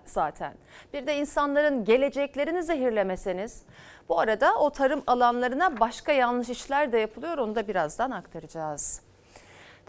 zaten. 0.06 0.54
Bir 0.94 1.08
de 1.08 1.18
insanların 1.18 1.86
geleceklerini 1.86 2.64
zehirlemeseniz. 2.64 3.64
Bu 4.10 4.20
arada 4.20 4.60
o 4.60 4.70
tarım 4.70 5.04
alanlarına 5.08 5.80
başka 5.80 6.12
yanlış 6.12 6.50
işler 6.50 6.92
de 6.92 6.98
yapılıyor. 6.98 7.38
Onu 7.38 7.56
da 7.56 7.68
birazdan 7.68 8.12
aktaracağız. 8.12 9.09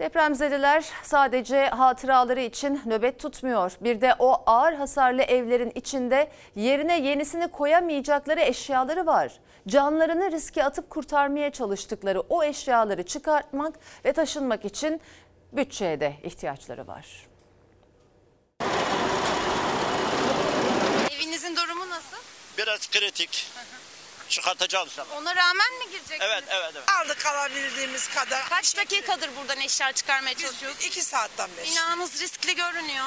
Depremzedeler 0.01 0.85
sadece 1.03 1.67
hatıraları 1.67 2.41
için 2.41 2.83
nöbet 2.87 3.19
tutmuyor. 3.19 3.73
Bir 3.81 4.01
de 4.01 4.15
o 4.19 4.43
ağır 4.47 4.73
hasarlı 4.73 5.23
evlerin 5.23 5.73
içinde 5.75 6.31
yerine 6.55 7.01
yenisini 7.01 7.49
koyamayacakları 7.49 8.41
eşyaları 8.41 9.07
var. 9.07 9.33
Canlarını 9.69 10.33
riske 10.33 10.65
atıp 10.65 10.91
kurtarmaya 10.91 11.51
çalıştıkları 11.51 12.21
o 12.21 12.45
eşyaları 12.45 13.03
çıkartmak 13.03 13.75
ve 14.05 14.13
taşınmak 14.13 14.65
için 14.65 15.01
bütçeye 15.53 16.01
de 16.01 16.15
ihtiyaçları 16.23 16.87
var. 16.87 17.27
Evin 21.11 21.57
durumu 21.57 21.91
nasıl? 21.91 22.17
Biraz 22.59 22.91
kritik. 22.91 23.51
Çıkartacağız 24.31 24.89
inşallah. 24.89 25.17
Ona 25.17 25.37
rağmen 25.37 25.79
mi 25.79 25.85
gireceksiniz? 25.91 26.21
Evet, 26.23 26.45
evet, 26.51 26.73
evet. 26.75 26.89
Aldık 26.91 27.27
alabildiğimiz 27.27 28.09
kadar. 28.09 28.49
Kaç 28.49 28.77
dakikadır 28.77 29.31
buradan 29.37 29.61
eşya 29.61 29.93
çıkarmaya 29.93 30.35
çalışıyorsunuz? 30.35 30.87
İki 30.87 31.03
saatten 31.03 31.51
beri. 31.57 31.71
Binanız 31.71 32.21
riskli 32.21 32.55
görünüyor. 32.57 33.07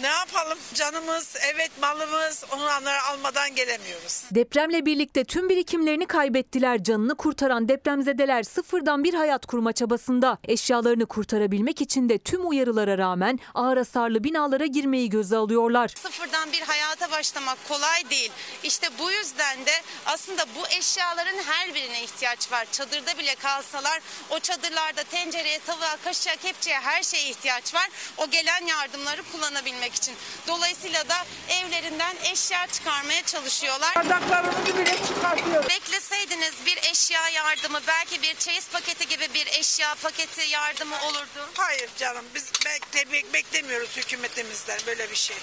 Ne 0.00 0.06
yapalım? 0.06 0.58
Canımız, 0.74 1.36
evet 1.54 1.70
malımız, 1.80 2.44
onları 2.52 3.02
almadan 3.02 3.54
gelemiyoruz. 3.54 4.22
Depremle 4.30 4.86
birlikte 4.86 5.24
tüm 5.24 5.48
birikimlerini 5.48 6.06
kaybettiler. 6.06 6.84
Canını 6.84 7.14
kurtaran 7.14 7.68
depremzedeler 7.68 8.42
sıfırdan 8.42 9.04
bir 9.04 9.14
hayat 9.14 9.46
kurma 9.46 9.72
çabasında. 9.72 10.38
Eşyalarını 10.44 11.06
kurtarabilmek 11.06 11.80
için 11.80 12.08
de 12.08 12.18
tüm 12.18 12.48
uyarılara 12.48 12.98
rağmen 12.98 13.38
ağır 13.54 13.76
hasarlı 13.76 14.24
binalara 14.24 14.66
girmeyi 14.66 15.10
göze 15.10 15.36
alıyorlar. 15.36 15.88
Sıfırdan 15.88 16.52
bir 16.52 16.60
hayata 16.60 17.10
başlamak 17.10 17.58
kolay 17.68 18.10
değil. 18.10 18.32
İşte 18.62 18.88
bu 18.98 19.10
yüzden 19.10 19.66
de 19.66 19.72
aslında 20.06 20.42
bu 20.56 20.76
eşyaların 20.78 21.38
her 21.46 21.74
birine 21.74 22.02
ihtiyaç 22.02 22.52
var. 22.52 22.66
Çadırda 22.72 23.18
bile 23.18 23.34
kalsalar 23.34 24.00
o 24.30 24.38
çadırlarda 24.38 25.02
tencereye, 25.02 25.58
tavuğa, 25.58 25.96
kaşığa, 26.04 26.36
kepçeye 26.36 26.80
her 26.80 27.02
şeye 27.02 27.28
ihtiyaç 27.30 27.74
var. 27.74 27.88
O 28.16 28.30
gelen 28.30 28.66
yardımları 28.66 29.22
kullanabilmek 29.32 29.89
için. 29.94 30.14
Dolayısıyla 30.48 31.08
da 31.08 31.14
evlerinden 31.48 32.16
eşya 32.32 32.66
çıkarmaya 32.66 33.22
çalışıyorlar. 33.22 33.94
Bardaklarımızı 33.96 34.78
bile 34.78 34.96
çıkartıyoruz. 35.08 35.68
Bekleseydiniz 35.68 36.52
bir 36.66 36.76
eşya 36.90 37.28
yardımı, 37.28 37.80
belki 37.86 38.22
bir 38.22 38.34
çeyiz 38.34 38.68
paketi 38.68 39.08
gibi 39.08 39.34
bir 39.34 39.46
eşya 39.46 39.94
paketi 40.02 40.50
yardımı 40.50 40.94
olurdu. 41.08 41.48
Hayır 41.56 41.90
canım 41.98 42.24
biz 42.34 42.50
bekle, 42.66 43.00
bek- 43.16 43.32
beklemiyoruz 43.34 43.96
hükümetimizden 43.96 44.78
böyle 44.86 45.10
bir 45.10 45.16
şey. 45.16 45.36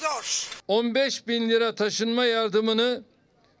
Zor. 0.00 0.48
15 0.68 1.26
bin 1.26 1.50
lira 1.50 1.74
taşınma 1.74 2.26
yardımını 2.26 3.04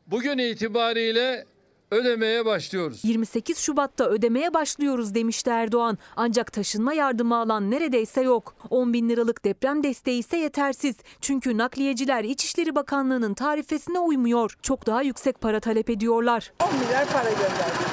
bugün 0.06 0.38
itibariyle 0.38 1.46
ödemeye 1.90 2.44
başlıyoruz. 2.46 3.00
28 3.04 3.58
Şubat'ta 3.58 4.04
ödemeye 4.04 4.54
başlıyoruz 4.54 5.14
demişti 5.14 5.50
Erdoğan. 5.50 5.98
Ancak 6.16 6.52
taşınma 6.52 6.92
yardımı 6.92 7.36
alan 7.36 7.70
neredeyse 7.70 8.20
yok. 8.20 8.54
10 8.70 8.92
bin 8.92 9.08
liralık 9.08 9.44
deprem 9.44 9.82
desteği 9.82 10.18
ise 10.18 10.36
yetersiz. 10.36 10.96
Çünkü 11.20 11.58
nakliyeciler 11.58 12.24
İçişleri 12.24 12.74
Bakanlığı'nın 12.74 13.34
tarifesine 13.34 13.98
uymuyor. 13.98 14.56
Çok 14.62 14.86
daha 14.86 15.02
yüksek 15.02 15.40
para 15.40 15.60
talep 15.60 15.90
ediyorlar. 15.90 16.52
10 16.62 16.78
milyar 16.78 17.06
para 17.06 17.30
gönderdik. 17.30 17.86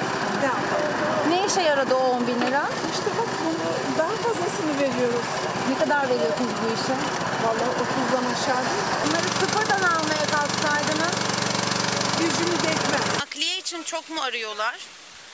Ne 1.28 1.46
işe 1.46 1.60
yaradı 1.62 1.94
o 1.94 1.98
10 1.98 2.26
bin 2.26 2.40
lira? 2.46 2.62
İşte 2.92 3.10
bak 3.18 3.28
bunu 3.44 3.98
daha 3.98 4.08
fazlasını 4.08 4.74
veriyoruz. 4.78 5.26
Ne 5.70 5.78
kadar 5.78 6.02
veriyorsunuz 6.08 6.50
bu 6.62 6.74
işe? 6.74 6.94
Vallahi 7.44 7.70
30'dan 7.84 8.24
aşağı 8.32 8.64
değil. 8.64 8.84
Bunları 9.06 9.28
sıfırdan 9.28 9.82
almaya 9.88 10.26
kalksaydınız. 10.26 11.16
Gücümüz. 12.20 12.63
Nakliye 13.34 13.58
için 13.58 13.82
çok 13.82 14.10
mu 14.10 14.20
arıyorlar? 14.22 14.78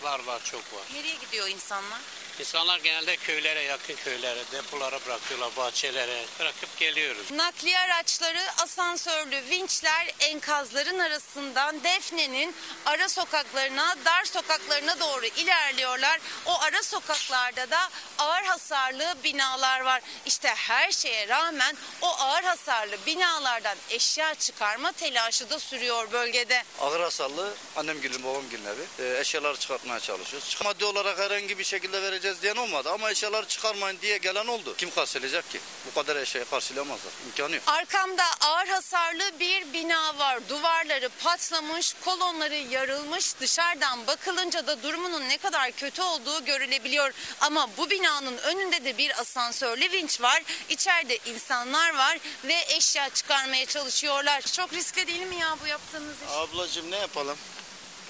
Var 0.02 0.20
var 0.26 0.40
çok 0.44 0.60
var. 0.60 0.82
Nereye 0.94 1.14
gidiyor 1.14 1.48
insanlar? 1.48 2.00
İnsanlar 2.40 2.78
genelde 2.78 3.16
köylere 3.16 3.62
yakın 3.62 3.94
köylere 3.94 4.40
depolara 4.52 4.98
bırakıyorlar 5.06 5.56
bahçelere 5.56 6.24
bırakıp 6.40 6.76
geliyoruz. 6.78 7.30
Nakliye 7.30 7.78
araçları, 7.78 8.40
asansörlü 8.62 9.42
vinçler 9.50 10.14
enkazların 10.20 10.98
arasından 10.98 11.84
Defne'nin 11.84 12.54
ara 12.86 13.08
sokaklarına, 13.08 13.96
dar 14.04 14.24
sokaklarına 14.24 15.00
doğru 15.00 15.26
ilerliyorlar. 15.26 16.20
O 16.46 16.60
ara 16.60 16.82
sokaklarda 16.82 17.70
da 17.70 17.88
ağır 18.18 18.42
hasarlı 18.42 19.14
binalar 19.24 19.80
var. 19.80 20.02
İşte 20.26 20.48
her 20.48 20.92
şeye 20.92 21.28
rağmen 21.28 21.76
o 22.02 22.08
ağır 22.08 22.42
hasarlı 22.42 22.96
binalardan 23.06 23.76
eşya 23.90 24.34
çıkarma 24.34 24.92
telaşı 24.92 25.50
da 25.50 25.58
sürüyor 25.58 26.12
bölgede. 26.12 26.62
Ağır 26.80 27.00
hasarlı 27.00 27.54
annem 27.76 28.00
gülüm 28.00 28.24
babam 28.24 28.50
gülüm 28.50 28.66
evi. 28.66 29.08
E, 29.08 29.20
eşyaları 29.20 29.56
çıkartmaya 29.56 30.00
çalışıyoruz. 30.00 30.58
Maddi 30.64 30.84
olarak 30.84 31.18
herhangi 31.18 31.58
bir 31.58 31.64
şekilde 31.64 32.02
vereceğiz 32.02 32.29
diyen 32.42 32.56
olmadı 32.56 32.90
ama 32.90 33.10
eşyaları 33.10 33.46
çıkarmayın 33.48 33.98
diye 34.02 34.18
gelen 34.18 34.46
oldu. 34.46 34.74
Kim 34.78 34.90
karşılayacak 34.90 35.50
ki? 35.50 35.60
Bu 35.90 35.94
kadar 35.94 36.16
eşyayı 36.16 36.48
karşılayamazlar. 36.50 37.12
İmkanı 37.26 37.54
yok. 37.54 37.64
Arkamda 37.66 38.24
ağır 38.40 38.66
hasarlı 38.66 39.40
bir 39.40 39.72
bina 39.72 40.18
var. 40.18 40.48
Duvarları 40.48 41.08
patlamış, 41.08 41.94
kolonları 42.04 42.54
yarılmış. 42.54 43.40
Dışarıdan 43.40 44.06
bakılınca 44.06 44.66
da 44.66 44.82
durumunun 44.82 45.28
ne 45.28 45.38
kadar 45.38 45.72
kötü 45.72 46.02
olduğu 46.02 46.44
görülebiliyor. 46.44 47.12
Ama 47.40 47.68
bu 47.76 47.90
binanın 47.90 48.38
önünde 48.38 48.84
de 48.84 48.98
bir 48.98 49.20
asansörlü 49.20 49.92
vinç 49.92 50.20
var. 50.20 50.42
İçeride 50.68 51.18
insanlar 51.26 51.94
var 51.96 52.18
ve 52.44 52.56
eşya 52.68 53.10
çıkarmaya 53.10 53.66
çalışıyorlar. 53.66 54.40
Çok 54.40 54.72
riskli 54.72 55.06
değil 55.06 55.22
mi 55.26 55.36
ya 55.36 55.56
bu 55.62 55.66
yaptığınız 55.66 56.14
iş? 56.22 56.32
Ablacığım 56.36 56.90
ne 56.90 56.96
yapalım? 56.96 57.36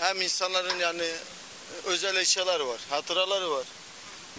Hem 0.00 0.20
insanların 0.20 0.78
yani 0.78 1.11
özel 1.85 2.16
eşyaları 2.16 2.68
var, 2.68 2.80
hatıraları 2.90 3.50
var. 3.50 3.64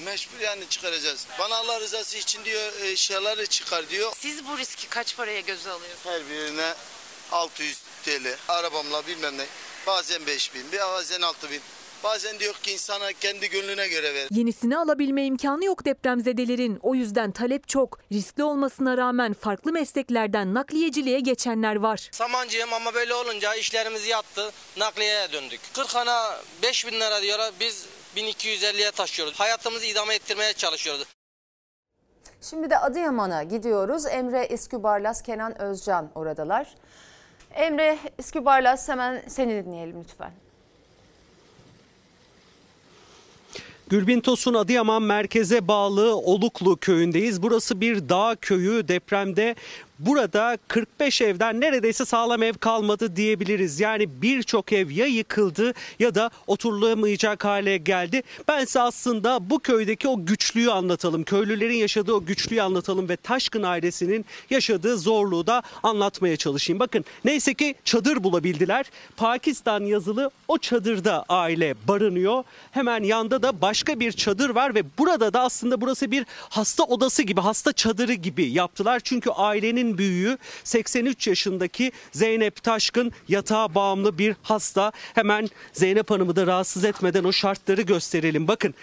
Mecbur 0.05 0.39
yani 0.39 0.63
çıkaracağız. 0.69 1.27
Bana 1.39 1.55
Allah 1.55 1.79
rızası 1.79 2.17
için 2.17 2.45
diyor 2.45 2.73
eşyaları 2.83 3.45
çıkar 3.45 3.89
diyor. 3.89 4.11
Siz 4.15 4.47
bu 4.47 4.57
riski 4.57 4.87
kaç 4.89 5.17
paraya 5.17 5.39
göze 5.39 5.69
alıyorsunuz? 5.69 6.05
Her 6.05 6.29
birine 6.29 6.73
600 7.31 7.81
TL. 8.03 8.35
Arabamla 8.47 9.07
bilmem 9.07 9.37
ne. 9.37 9.45
Bazen 9.87 10.25
5000, 10.25 10.63
bazen 10.79 11.21
6000. 11.21 11.61
Bazen 12.03 12.39
diyor 12.39 12.53
ki 12.53 12.71
insana 12.71 13.13
kendi 13.13 13.49
gönlüne 13.49 13.87
göre 13.87 14.13
ver. 14.13 14.27
Yenisini 14.31 14.77
alabilme 14.77 15.25
imkanı 15.25 15.65
yok 15.65 15.85
depremzedelerin. 15.85 16.79
O 16.81 16.95
yüzden 16.95 17.31
talep 17.31 17.67
çok. 17.67 17.99
Riskli 18.11 18.43
olmasına 18.43 18.97
rağmen 18.97 19.33
farklı 19.33 19.71
mesleklerden 19.71 20.53
nakliyeciliğe 20.53 21.19
geçenler 21.19 21.75
var. 21.75 22.09
Samancıyım 22.11 22.73
ama 22.73 22.93
böyle 22.93 23.13
olunca 23.13 23.55
işlerimiz 23.55 24.07
yattı. 24.07 24.51
Nakliyeye 24.77 25.31
döndük. 25.31 25.61
40 25.73 25.95
ana 25.95 26.39
5 26.63 26.87
bin 26.87 26.99
lira 26.99 27.21
diyorlar. 27.21 27.53
Biz 27.59 27.85
1250'ye 28.15 28.91
taşıyoruz. 28.91 29.39
Hayatımızı 29.39 29.85
idame 29.85 30.15
ettirmeye 30.15 30.53
çalışıyoruz. 30.53 31.07
Şimdi 32.41 32.69
de 32.69 32.77
Adıyaman'a 32.77 33.43
gidiyoruz. 33.43 34.05
Emre 34.05 34.47
İskübarlas, 34.47 35.21
Kenan 35.21 35.61
Özcan 35.61 36.11
oradalar. 36.15 36.75
Emre 37.53 37.97
İskübarlas 38.17 38.89
hemen 38.89 39.23
seni 39.27 39.65
dinleyelim 39.65 40.03
lütfen. 40.03 40.31
Gülbin 43.89 44.19
Tosun 44.19 44.53
Adıyaman 44.53 45.03
merkeze 45.03 45.67
bağlı 45.67 46.15
Oluklu 46.15 46.77
köyündeyiz. 46.77 47.43
Burası 47.43 47.81
bir 47.81 48.09
dağ 48.09 48.35
köyü 48.41 48.87
depremde 48.87 49.55
Burada 50.05 50.57
45 50.67 51.21
evden 51.21 51.61
neredeyse 51.61 52.05
sağlam 52.05 52.43
ev 52.43 52.53
kalmadı 52.53 53.15
diyebiliriz. 53.15 53.79
Yani 53.79 54.21
birçok 54.21 54.73
ev 54.73 54.89
ya 54.89 55.05
yıkıldı 55.05 55.73
ya 55.99 56.15
da 56.15 56.29
oturulamayacak 56.47 57.45
hale 57.45 57.77
geldi. 57.77 58.23
Ben 58.47 58.65
size 58.65 58.81
aslında 58.81 59.49
bu 59.49 59.59
köydeki 59.59 60.07
o 60.07 60.25
güçlüğü 60.25 60.71
anlatalım. 60.71 61.23
Köylülerin 61.23 61.75
yaşadığı 61.75 62.13
o 62.13 62.25
güçlüğü 62.25 62.61
anlatalım 62.61 63.09
ve 63.09 63.15
Taşkın 63.15 63.63
ailesinin 63.63 64.25
yaşadığı 64.49 64.97
zorluğu 64.97 65.47
da 65.47 65.63
anlatmaya 65.83 66.37
çalışayım. 66.37 66.79
Bakın 66.79 67.05
neyse 67.25 67.53
ki 67.53 67.75
çadır 67.85 68.23
bulabildiler. 68.23 68.85
Pakistan 69.17 69.85
yazılı 69.85 70.31
o 70.47 70.57
çadırda 70.57 71.25
aile 71.29 71.75
barınıyor. 71.87 72.43
Hemen 72.71 73.03
yanda 73.03 73.43
da 73.43 73.61
başka 73.61 73.99
bir 73.99 74.11
çadır 74.11 74.49
var 74.49 74.75
ve 74.75 74.83
burada 74.97 75.33
da 75.33 75.41
aslında 75.41 75.81
burası 75.81 76.11
bir 76.11 76.25
hasta 76.49 76.83
odası 76.83 77.23
gibi, 77.23 77.41
hasta 77.41 77.73
çadırı 77.73 78.13
gibi 78.13 78.45
yaptılar. 78.45 79.01
Çünkü 79.03 79.29
ailenin 79.29 79.90
büyüğü 79.97 80.37
83 80.63 81.27
yaşındaki 81.27 81.91
Zeynep 82.11 82.63
Taşkın 82.63 83.11
yatağa 83.27 83.75
bağımlı 83.75 84.17
bir 84.17 84.35
hasta. 84.41 84.91
Hemen 85.13 85.49
Zeynep 85.73 86.11
Hanım'ı 86.11 86.35
da 86.35 86.47
rahatsız 86.47 86.85
etmeden 86.85 87.23
o 87.23 87.31
şartları 87.31 87.81
gösterelim. 87.81 88.47
Bakın 88.47 88.73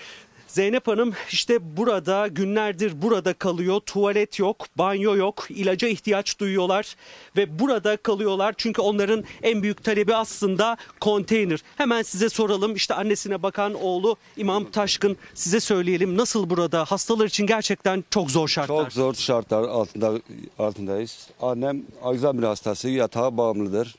Zeynep 0.48 0.88
Hanım 0.88 1.12
işte 1.30 1.76
burada 1.76 2.28
günlerdir 2.28 3.02
burada 3.02 3.32
kalıyor. 3.32 3.80
Tuvalet 3.80 4.38
yok, 4.38 4.66
banyo 4.76 5.16
yok, 5.16 5.46
ilaca 5.50 5.88
ihtiyaç 5.88 6.38
duyuyorlar 6.38 6.96
ve 7.36 7.58
burada 7.58 7.96
kalıyorlar. 7.96 8.54
Çünkü 8.58 8.82
onların 8.82 9.24
en 9.42 9.62
büyük 9.62 9.84
talebi 9.84 10.14
aslında 10.14 10.76
konteyner. 11.00 11.62
Hemen 11.76 12.02
size 12.02 12.28
soralım 12.28 12.74
işte 12.74 12.94
annesine 12.94 13.42
bakan 13.42 13.74
oğlu 13.74 14.16
İmam 14.36 14.70
Taşkın 14.70 15.16
size 15.34 15.60
söyleyelim 15.60 16.16
nasıl 16.16 16.50
burada 16.50 16.84
hastalar 16.84 17.26
için 17.26 17.46
gerçekten 17.46 18.04
çok 18.10 18.30
zor 18.30 18.48
şartlar. 18.48 18.82
Çok 18.84 18.92
zor 18.92 19.14
şartlar 19.14 19.62
altında 19.62 20.12
altındayız. 20.58 21.28
Annem 21.40 21.82
Alzheimer 22.02 22.42
hastası 22.42 22.88
yatağa 22.88 23.36
bağımlıdır. 23.36 23.94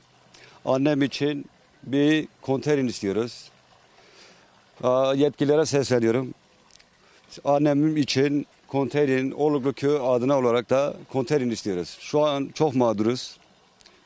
Annem 0.66 1.02
için 1.02 1.46
bir 1.84 2.28
konteyner 2.42 2.84
istiyoruz. 2.84 3.50
Yetkililere 5.16 5.66
sesleniyorum. 5.66 6.34
Annem 7.46 7.98
için 7.98 8.46
konteynerin 8.68 9.32
Oluklu 9.32 9.74
Köyü 9.74 10.00
adına 10.00 10.38
olarak 10.38 10.70
da 10.70 10.94
konteyner 11.12 11.46
istiyoruz. 11.52 11.98
Şu 12.00 12.22
an 12.22 12.50
çok 12.54 12.76
mağduruz. 12.76 13.38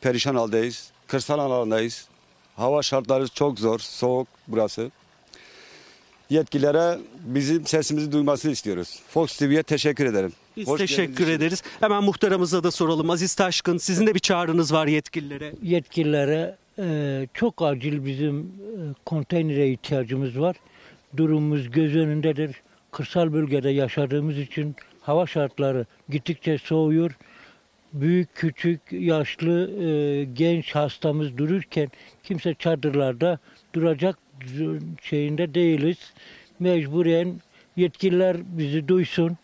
Perişan 0.01 0.35
haldeyiz. 0.35 0.91
Kırsal 1.07 1.39
alandayız. 1.39 2.07
Hava 2.55 2.81
şartları 2.81 3.27
çok 3.27 3.59
zor. 3.59 3.79
Soğuk 3.79 4.27
burası. 4.47 4.91
Yetkililere 6.29 6.97
bizim 7.25 7.67
sesimizi 7.67 8.11
duymasını 8.11 8.51
istiyoruz. 8.51 8.99
Fox 9.09 9.37
TV'ye 9.37 9.63
teşekkür 9.63 10.05
ederim. 10.05 10.33
Biz 10.57 10.67
Hoş 10.67 10.81
teşekkür 10.81 11.13
geldiniz. 11.13 11.29
ederiz. 11.37 11.63
Hemen 11.79 12.03
muhtarımıza 12.03 12.63
da 12.63 12.71
soralım. 12.71 13.09
Aziz 13.09 13.35
Taşkın 13.35 13.77
sizin 13.77 14.07
de 14.07 14.15
bir 14.15 14.19
çağrınız 14.19 14.73
var 14.73 14.87
yetkililere. 14.87 15.53
yetkililere 15.63 16.55
e, 16.79 17.27
çok 17.33 17.61
acil 17.61 18.05
bizim 18.05 18.39
e, 18.39 18.45
konteynere 19.05 19.69
ihtiyacımız 19.71 20.39
var. 20.39 20.55
Durumumuz 21.17 21.71
göz 21.71 21.95
önündedir. 21.95 22.61
Kırsal 22.93 23.33
bölgede 23.33 23.69
yaşadığımız 23.69 24.39
için 24.39 24.75
hava 25.01 25.27
şartları 25.27 25.85
gittikçe 26.09 26.57
soğuyor. 26.57 27.17
Büyük, 27.93 28.35
küçük, 28.35 28.81
yaşlı, 28.91 29.83
e, 29.83 30.23
genç 30.23 30.75
hastamız 30.75 31.37
dururken 31.37 31.91
kimse 32.23 32.53
çadırlarda 32.53 33.39
duracak 33.75 34.17
şeyinde 35.01 35.53
değiliz. 35.53 36.13
Mecburen 36.59 37.41
yetkililer 37.75 38.37
bizi 38.57 38.87
duysun. 38.87 39.37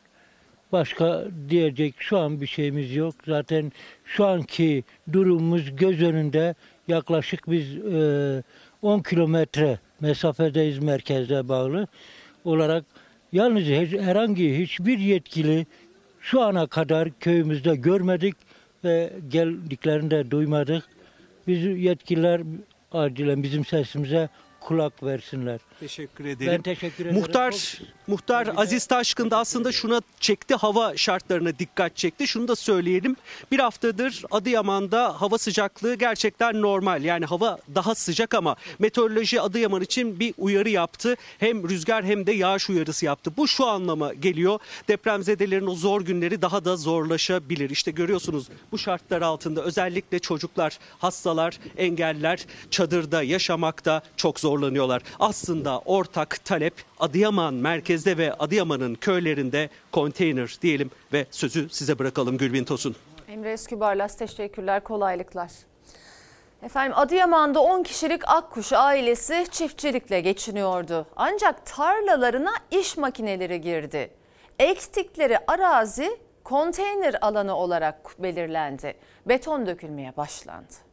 Başka 0.72 1.26
diyecek 1.50 1.96
şu 1.98 2.18
an 2.18 2.42
bir 2.42 2.48
şeyimiz 2.48 2.96
yok. 2.96 3.16
Zaten 3.26 3.72
şu 4.06 4.26
anki 4.26 4.84
durumumuz 5.14 5.76
göz 5.76 6.02
önünde. 6.02 6.56
Yaklaşık 6.88 7.50
biz 7.50 7.78
e, 7.78 8.44
10 8.82 9.00
kilometre 9.00 9.80
mesafedeyiz 10.00 10.80
merkezde 10.80 11.50
bağlı 11.50 11.88
olarak. 12.46 12.86
Yalnız 13.32 13.64
herhangi 14.02 14.58
hiçbir 14.58 15.00
yetkili 15.00 15.66
şu 16.20 16.42
ana 16.42 16.68
kadar 16.68 17.10
köyümüzde 17.20 17.76
görmedik 17.76 18.36
ve 18.84 19.14
geldiklerini 19.28 20.12
de 20.12 20.32
duymadık. 20.32 20.84
Biz 21.48 21.64
yetkililer 21.64 22.42
acilen 22.92 23.44
bizim 23.44 23.66
sesimize 23.66 24.30
kulak 24.60 25.04
versinler. 25.04 25.60
Teşekkür 25.80 26.26
ederim. 26.26 26.52
Ben 26.52 26.62
teşekkür 26.62 27.06
ederim. 27.06 27.20
Muhtar 27.20 27.80
Muhtar 28.08 28.50
Aziz 28.56 28.86
Taşkın 28.86 29.32
da 29.32 29.38
aslında 29.38 29.72
şuna 29.72 30.02
çekti 30.20 30.56
hava 30.56 30.98
şartlarına 30.98 31.60
dikkat 31.60 31.96
çekti. 31.96 32.28
Şunu 32.28 32.48
da 32.48 32.56
söyleyelim. 32.56 33.16
Bir 33.52 33.60
haftadır 33.60 34.24
Adıyaman'da 34.32 35.22
hava 35.22 35.38
sıcaklığı 35.38 35.96
gerçekten 35.96 36.62
normal. 36.62 37.04
Yani 37.04 37.26
hava 37.26 37.58
daha 37.76 37.96
sıcak 37.96 38.34
ama 38.34 38.56
meteoroloji 38.80 39.42
Adıyaman 39.42 39.82
için 39.82 40.20
bir 40.20 40.34
uyarı 40.38 40.70
yaptı. 40.70 41.16
Hem 41.38 41.70
rüzgar 41.70 42.06
hem 42.06 42.28
de 42.28 42.32
yağış 42.32 42.70
uyarısı 42.70 43.06
yaptı. 43.06 43.32
Bu 43.38 43.48
şu 43.48 43.66
anlama 43.66 44.14
geliyor. 44.14 44.60
Depremzedelerin 44.88 45.68
o 45.68 45.76
zor 45.76 46.02
günleri 46.02 46.42
daha 46.42 46.66
da 46.66 46.78
zorlaşabilir. 46.78 47.70
İşte 47.70 47.92
görüyorsunuz 47.92 48.48
bu 48.72 48.78
şartlar 48.78 49.22
altında 49.22 49.64
özellikle 49.64 50.20
çocuklar, 50.20 50.80
hastalar, 51.00 51.60
engelliler 51.78 52.46
çadırda 52.72 53.24
yaşamakta 53.24 54.02
çok 54.18 54.40
zorlanıyorlar. 54.40 55.02
Aslında 55.20 55.69
ortak 55.78 56.46
talep 56.46 56.74
Adıyaman 57.00 57.54
merkezde 57.54 58.18
ve 58.18 58.34
Adıyaman'ın 58.34 58.96
köylerinde 58.96 59.70
konteyner 59.92 60.58
diyelim 60.62 60.92
ve 61.14 61.26
sözü 61.32 61.70
size 61.70 62.00
bırakalım 62.00 62.38
Gülbin 62.38 62.64
Tosun. 62.64 62.96
Emre 63.28 63.52
Eskübarlas 63.52 64.18
teşekkürler, 64.18 64.84
kolaylıklar. 64.84 65.52
Efendim 66.64 66.98
Adıyaman'da 66.98 67.60
10 67.60 67.84
kişilik 67.84 68.22
Akkuş 68.28 68.74
ailesi 68.74 69.46
çiftçilikle 69.52 70.22
geçiniyordu. 70.22 71.08
Ancak 71.16 71.66
tarlalarına 71.66 72.54
iş 72.72 72.98
makineleri 72.98 73.62
girdi. 73.62 74.12
Ektikleri 74.60 75.38
arazi 75.48 76.18
konteyner 76.44 77.16
alanı 77.22 77.56
olarak 77.56 78.16
belirlendi. 78.20 78.96
Beton 79.26 79.66
dökülmeye 79.66 80.18
başlandı. 80.18 80.89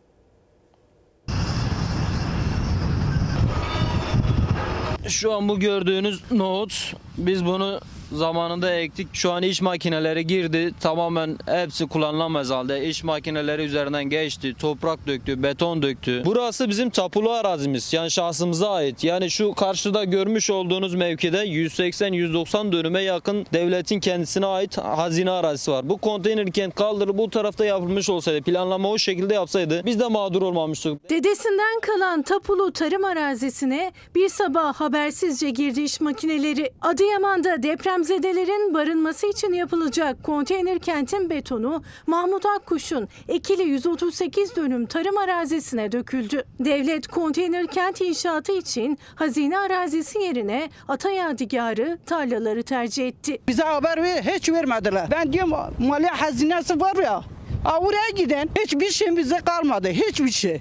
Şu 5.09 5.33
an 5.33 5.49
bu 5.49 5.61
gördüğünüz 5.61 6.21
nohut 6.31 6.95
biz 7.19 7.45
bunu 7.45 7.81
zamanında 8.13 8.75
ektik. 8.75 9.09
Şu 9.13 9.33
an 9.33 9.43
iş 9.43 9.63
makineleri 9.63 10.27
girdi. 10.27 10.75
Tamamen 10.81 11.39
hepsi 11.47 11.87
kullanılamaz 11.87 12.51
halde. 12.51 12.87
İş 12.89 13.05
makineleri 13.05 13.63
üzerinden 13.63 14.05
geçti. 14.05 14.55
Toprak 14.59 15.07
döktü, 15.07 15.43
beton 15.43 15.83
döktü. 15.83 16.23
Burası 16.25 16.69
bizim 16.69 16.91
tapulu 16.91 17.33
arazimiz. 17.33 17.93
Yani 17.93 18.11
şahsımıza 18.11 18.71
ait. 18.71 19.05
Yani 19.05 19.31
şu 19.31 19.55
karşıda 19.55 20.05
görmüş 20.05 20.51
olduğunuz 20.51 20.95
mevkide 20.95 21.39
180-190 21.39 22.73
dönüme 22.73 23.03
yakın 23.03 23.47
devletin 23.53 24.01
kendisine 24.01 24.47
ait 24.47 24.79
hazine 24.79 25.31
arazisi 25.31 25.71
var. 25.73 25.89
Bu 25.89 25.99
konteyner 25.99 26.51
kent 26.53 26.75
kaldırıp 26.75 27.19
bu 27.19 27.31
tarafta 27.31 27.65
yapılmış 27.65 28.11
olsaydı, 28.11 28.43
planlama 28.43 28.89
o 28.89 28.99
şekilde 28.99 29.35
yapsaydı 29.35 29.83
biz 29.85 30.01
de 30.01 30.07
mağdur 30.07 30.43
olmamıştık. 30.43 31.11
Dedesinden 31.11 31.81
kalan 31.81 32.23
tapulu 32.23 32.73
tarım 32.73 33.05
arazisine 33.05 33.93
bir 34.15 34.29
sabah 34.29 34.75
habersizce 34.75 35.51
girdi 35.51 35.81
iş 35.81 36.01
makineleri. 36.01 36.71
Adıyaman'da 36.81 37.63
depremzedelerin 38.01 38.75
barınması 38.75 39.27
için 39.27 39.53
yapılacak 39.53 40.23
konteyner 40.23 40.79
kentin 40.79 41.31
betonu 41.31 41.83
Mahmut 42.07 42.47
Akkuş'un 42.47 43.09
ekili 43.29 43.63
138 43.63 44.57
dönüm 44.57 44.87
tarım 44.87 45.19
arazisine 45.19 45.93
döküldü. 45.93 46.45
Devlet 46.61 47.07
konteyner 47.09 47.67
kent 47.67 48.01
inşaatı 48.01 48.53
için 48.53 48.99
hazine 49.15 49.59
arazisi 49.59 50.19
yerine 50.19 50.71
ata 50.89 51.11
yadigarı 51.11 51.99
tarlaları 52.07 52.63
tercih 52.63 53.09
etti. 53.09 53.39
Bize 53.49 53.63
haber 53.63 54.03
ver, 54.03 54.23
hiç 54.23 54.49
vermediler. 54.49 55.09
Ben 55.11 55.33
diyorum 55.33 55.53
maliye 55.79 56.11
hazinesi 56.11 56.81
var 56.81 56.97
ya. 56.97 57.23
ha, 57.65 57.79
Oraya 57.79 58.11
giden 58.17 58.49
hiçbir 58.65 58.91
şey 58.91 59.17
bize 59.17 59.39
kalmadı. 59.39 59.89
Hiçbir 59.89 60.31
şey. 60.31 60.61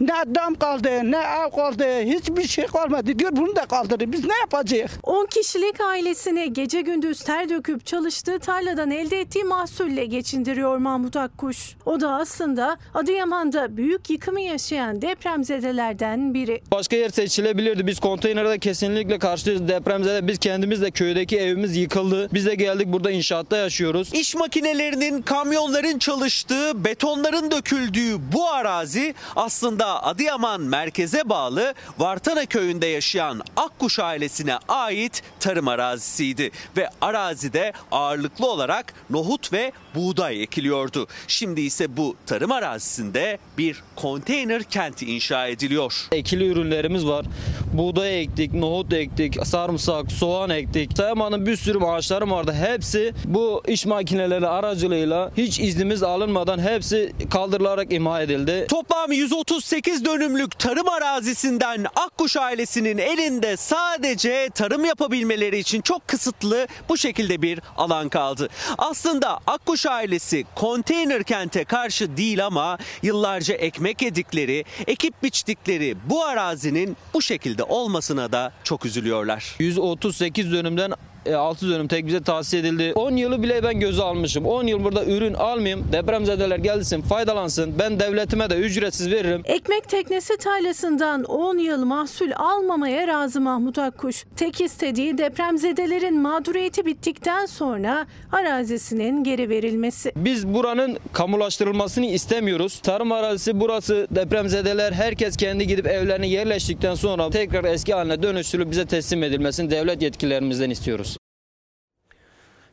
Ne 0.00 0.34
dam 0.34 0.54
kaldı, 0.54 0.88
ne 0.88 1.16
ev 1.16 1.50
kaldı, 1.56 2.00
hiçbir 2.02 2.48
şey 2.48 2.66
kalmadı. 2.66 3.18
Diyor 3.18 3.30
bunu 3.32 3.56
da 3.56 3.66
kaldırır. 3.66 4.12
Biz 4.12 4.24
ne 4.24 4.36
yapacağız? 4.40 4.90
10 5.02 5.26
kişilik 5.26 5.80
ailesine 5.80 6.46
gece 6.46 6.80
gündüz 6.80 7.20
ter 7.20 7.48
döküp 7.48 7.86
çalıştığı 7.86 8.38
tarladan 8.38 8.90
elde 8.90 9.20
ettiği 9.20 9.44
mahsulle 9.44 10.04
geçindiriyor 10.04 10.76
Mahmut 10.76 11.16
Akkuş. 11.16 11.76
O 11.86 12.00
da 12.00 12.10
aslında 12.10 12.76
Adıyaman'da 12.94 13.76
büyük 13.76 14.10
yıkımı 14.10 14.40
yaşayan 14.40 15.02
depremzedelerden 15.02 16.34
biri. 16.34 16.62
Başka 16.72 16.96
yer 16.96 17.08
seçilebilirdi. 17.08 17.86
Biz 17.86 18.00
konteynerde 18.00 18.58
kesinlikle 18.58 19.18
karşıyız. 19.18 19.68
Depremzede 19.68 20.26
biz 20.26 20.38
kendimiz 20.38 20.82
de 20.82 20.90
köydeki 20.90 21.38
evimiz 21.38 21.76
yıkıldı. 21.76 22.28
Biz 22.34 22.46
de 22.46 22.54
geldik 22.54 22.86
burada 22.92 23.10
inşaatta 23.10 23.56
yaşıyoruz. 23.56 24.14
İş 24.14 24.34
makinelerinin, 24.34 25.22
kamyonların 25.22 25.98
çalıştığı, 25.98 26.84
betonların 26.84 27.50
döküldüğü 27.50 28.16
bu 28.32 28.50
arazi 28.50 29.14
aslında 29.36 29.89
Adıyaman 29.98 30.60
merkeze 30.60 31.28
bağlı 31.28 31.74
Vartana 31.98 32.46
köyünde 32.46 32.86
yaşayan 32.86 33.42
Akkuş 33.56 33.98
ailesine 33.98 34.58
ait 34.68 35.22
tarım 35.40 35.68
arazisiydi. 35.68 36.50
Ve 36.76 36.88
arazide 37.00 37.72
ağırlıklı 37.92 38.46
olarak 38.50 38.94
nohut 39.10 39.52
ve 39.52 39.72
buğday 39.94 40.42
ekiliyordu. 40.42 41.06
Şimdi 41.28 41.60
ise 41.60 41.96
bu 41.96 42.16
tarım 42.26 42.52
arazisinde 42.52 43.38
bir 43.58 43.82
konteyner 43.96 44.62
kenti 44.62 45.06
inşa 45.06 45.46
ediliyor. 45.46 46.08
Ekili 46.12 46.48
ürünlerimiz 46.48 47.06
var. 47.06 47.26
Buğday 47.72 48.22
ektik, 48.22 48.54
nohut 48.54 48.92
ektik, 48.92 49.46
sarımsak, 49.46 50.12
soğan 50.12 50.50
ektik. 50.50 50.96
Sayamanın 50.96 51.46
bir 51.46 51.56
sürü 51.56 51.78
ağaçları 51.84 52.30
vardı. 52.30 52.52
Hepsi 52.52 53.14
bu 53.24 53.62
iş 53.66 53.86
makineleri 53.86 54.46
aracılığıyla 54.48 55.30
hiç 55.36 55.60
iznimiz 55.60 56.02
alınmadan 56.02 56.58
hepsi 56.58 57.12
kaldırılarak 57.30 57.92
imha 57.92 58.22
edildi. 58.22 58.66
Toplam 58.68 59.12
138 59.12 60.04
dönümlük 60.04 60.58
tarım 60.58 60.88
arazisinden 60.88 61.86
Akkuş 61.96 62.36
ailesinin 62.36 62.98
elinde 62.98 63.56
sadece 63.56 64.50
tarım 64.54 64.84
yapabilmeleri 64.84 65.58
için 65.58 65.80
çok 65.80 66.08
kısıtlı 66.08 66.66
bu 66.88 66.96
şekilde 66.96 67.42
bir 67.42 67.60
alan 67.76 68.08
kaldı. 68.08 68.48
Aslında 68.78 69.40
Akkuş 69.46 69.79
ailesi 69.86 70.44
konteyner 70.54 71.22
kente 71.22 71.64
karşı 71.64 72.16
değil 72.16 72.46
ama 72.46 72.78
yıllarca 73.02 73.54
ekmek 73.54 74.02
yedikleri, 74.02 74.64
ekip 74.86 75.22
biçtikleri 75.22 75.96
bu 76.04 76.24
arazinin 76.24 76.96
bu 77.14 77.22
şekilde 77.22 77.62
olmasına 77.64 78.32
da 78.32 78.52
çok 78.64 78.86
üzülüyorlar. 78.86 79.56
138 79.58 80.52
dönümden 80.52 80.92
6 81.36 81.68
dönüm 81.68 81.88
tek 81.88 82.06
bize 82.06 82.22
tahsis 82.22 82.54
edildi. 82.54 82.92
10 82.94 83.16
yılı 83.16 83.42
bile 83.42 83.62
ben 83.62 83.80
göze 83.80 84.02
almışım. 84.02 84.46
10 84.46 84.66
yıl 84.66 84.84
burada 84.84 85.04
ürün 85.04 85.34
almayayım. 85.34 85.88
Depremzedeler 85.92 86.58
gelsin, 86.58 87.02
faydalansın. 87.02 87.78
Ben 87.78 88.00
devletime 88.00 88.50
de 88.50 88.56
ücretsiz 88.56 89.10
veririm. 89.10 89.42
Ekmek 89.44 89.88
teknesi 89.88 90.36
tarlasından 90.36 91.24
10 91.24 91.58
yıl 91.58 91.84
mahsul 91.84 92.30
almamaya 92.36 93.08
razı 93.08 93.40
Mahmut 93.40 93.78
Akkuş. 93.78 94.24
Tek 94.36 94.60
istediği 94.60 95.18
depremzedelerin 95.18 96.20
mağduriyeti 96.20 96.86
bittikten 96.86 97.46
sonra 97.46 98.06
arazisinin 98.32 99.24
geri 99.24 99.48
verilmesi. 99.48 100.12
Biz 100.16 100.48
buranın 100.48 100.98
kamulaştırılmasını 101.12 102.06
istemiyoruz. 102.06 102.80
Tarım 102.82 103.12
arazisi 103.12 103.60
burası 103.60 104.06
depremzedeler 104.10 104.92
herkes 104.92 105.36
kendi 105.36 105.66
gidip 105.66 105.86
evlerine 105.86 106.26
yerleştikten 106.28 106.94
sonra 106.94 107.30
tekrar 107.30 107.64
eski 107.64 107.94
haline 107.94 108.22
dönüştürülüp 108.22 108.70
bize 108.70 108.86
teslim 108.86 109.22
edilmesini 109.22 109.70
devlet 109.70 110.02
yetkililerimizden 110.02 110.70
istiyoruz. 110.70 111.19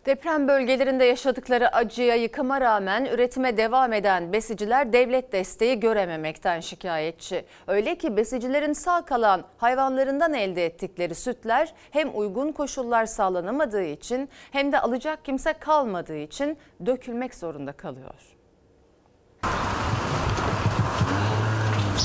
Deprem 0.08 0.47
bölgelerinde 0.47 1.05
yaşadıkları 1.05 1.76
acıya, 1.76 2.16
yıkıma 2.16 2.62
rağmen 2.62 3.05
üretime 3.05 3.58
devam 3.58 3.93
eden 3.93 4.34
besiciler 4.34 4.93
devlet 4.93 5.34
desteği 5.34 5.80
görememekten 5.80 6.60
şikayetçi. 6.60 7.45
Öyle 7.68 7.97
ki 7.97 8.18
besicilerin 8.18 8.74
sağ 8.74 9.05
kalan 9.05 9.43
hayvanlarından 9.58 10.34
elde 10.34 10.66
ettikleri 10.66 11.16
sütler 11.16 11.74
hem 11.91 12.18
uygun 12.18 12.51
koşullar 12.51 13.05
sağlanamadığı 13.05 13.84
için 13.84 14.30
hem 14.51 14.72
de 14.72 14.80
alacak 14.80 15.26
kimse 15.26 15.53
kalmadığı 15.53 16.18
için 16.18 16.58
dökülmek 16.86 17.36
zorunda 17.36 17.72
kalıyor. 17.72 18.16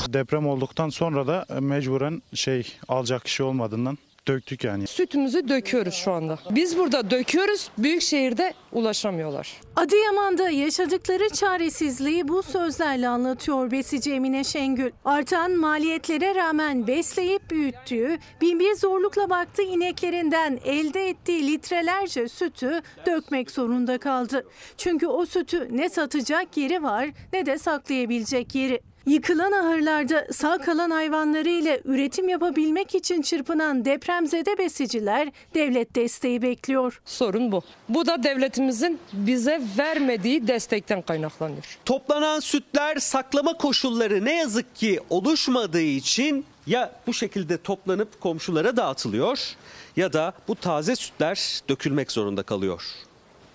Deprem 0.09 0.46
olduktan 0.46 0.88
sonra 0.88 1.26
da 1.26 1.61
mecburen 1.61 2.22
şey 2.34 2.76
alacak 2.88 3.24
kişi 3.24 3.42
olmadığından 3.42 3.98
döktük 4.29 4.64
yani. 4.64 4.87
Sütümüzü 4.87 5.49
döküyoruz 5.49 5.95
şu 5.95 6.12
anda. 6.12 6.39
Biz 6.51 6.79
burada 6.79 7.11
döküyoruz, 7.11 7.70
büyük 7.79 8.03
şehirde 8.03 8.55
ulaşamıyorlar. 8.73 9.61
Adıyaman'da 9.77 10.51
yaşadıkları 10.51 11.29
çaresizliği 11.29 12.29
bu 12.29 12.43
sözlerle 12.43 13.09
anlatıyor 13.09 13.70
besici 13.70 14.12
Emine 14.12 14.45
Şengül. 14.45 14.91
Artan 15.05 15.53
maliyetlere 15.53 16.35
rağmen 16.35 16.87
besleyip 16.87 17.51
büyüttüğü, 17.51 18.18
binbir 18.41 18.75
zorlukla 18.75 19.31
baktığı 19.31 19.62
ineklerinden 19.62 20.59
elde 20.64 21.09
ettiği 21.09 21.53
litrelerce 21.53 22.29
sütü 22.29 22.83
dökmek 23.07 23.51
zorunda 23.51 23.99
kaldı. 23.99 24.47
Çünkü 24.77 25.07
o 25.07 25.27
sütü 25.27 25.68
ne 25.70 25.89
satacak 25.89 26.57
yeri 26.57 26.83
var 26.83 27.09
ne 27.33 27.47
de 27.47 27.59
saklayabilecek 27.59 28.55
yeri. 28.55 28.81
Yıkılan 29.07 29.53
ahırlarda 29.53 30.26
sağ 30.32 30.59
kalan 30.59 30.90
hayvanlarıyla 30.90 31.78
üretim 31.84 32.28
yapabilmek 32.28 32.94
için 32.94 33.22
çırpınan 33.22 33.84
depremzede 33.84 34.59
besiciler 34.59 35.32
devlet 35.55 35.94
desteği 35.94 36.42
bekliyor. 36.42 37.00
Sorun 37.05 37.53
bu. 37.53 37.62
Bu 37.88 38.07
da 38.07 38.22
devletimizin 38.22 38.98
bize 39.12 39.62
vermediği 39.78 40.46
destekten 40.46 41.03
kaynaklanıyor. 41.03 41.78
Toplanan 41.84 42.40
sütler 42.40 42.96
saklama 42.96 43.57
koşulları 43.57 44.24
ne 44.24 44.36
yazık 44.36 44.76
ki 44.76 45.00
oluşmadığı 45.11 45.80
için 45.80 46.44
ya 46.66 46.92
bu 47.07 47.14
şekilde 47.14 47.62
toplanıp 47.62 48.20
komşulara 48.20 48.76
dağıtılıyor 48.76 49.57
ya 49.96 50.12
da 50.12 50.32
bu 50.48 50.55
taze 50.55 50.96
sütler 50.96 51.61
dökülmek 51.68 52.12
zorunda 52.12 52.42
kalıyor. 52.42 52.82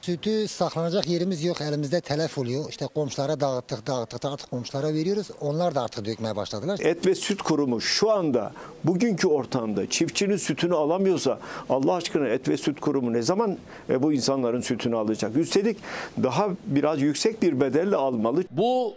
Sütü 0.07 0.47
saklanacak 0.47 1.07
yerimiz 1.07 1.43
yok. 1.43 1.61
Elimizde 1.61 2.01
telef 2.01 2.37
oluyor. 2.37 2.69
İşte 2.69 2.87
komşulara 2.87 3.39
dağıttık, 3.39 3.87
dağıttık, 3.87 4.23
dağıttık 4.23 4.49
komşulara 4.49 4.93
veriyoruz. 4.93 5.27
Onlar 5.41 5.75
da 5.75 5.81
artık 5.81 6.05
dökmeye 6.05 6.35
başladılar. 6.35 6.79
Et 6.83 7.07
ve 7.07 7.15
Süt 7.15 7.41
Kurumu 7.41 7.81
şu 7.81 8.11
anda 8.11 8.51
bugünkü 8.83 9.27
ortamda 9.27 9.89
çiftçinin 9.89 10.37
sütünü 10.37 10.75
alamıyorsa 10.75 11.39
Allah 11.69 11.93
aşkına 11.93 12.27
Et 12.27 12.49
ve 12.49 12.57
Süt 12.57 12.79
Kurumu 12.79 13.13
ne 13.13 13.21
zaman 13.21 13.57
e, 13.89 14.03
bu 14.03 14.13
insanların 14.13 14.61
sütünü 14.61 14.95
alacak? 14.95 15.35
Üstelik 15.35 15.77
daha 16.23 16.49
biraz 16.65 17.01
yüksek 17.01 17.41
bir 17.41 17.59
bedelle 17.59 17.95
almalı. 17.95 18.43
Bu 18.51 18.93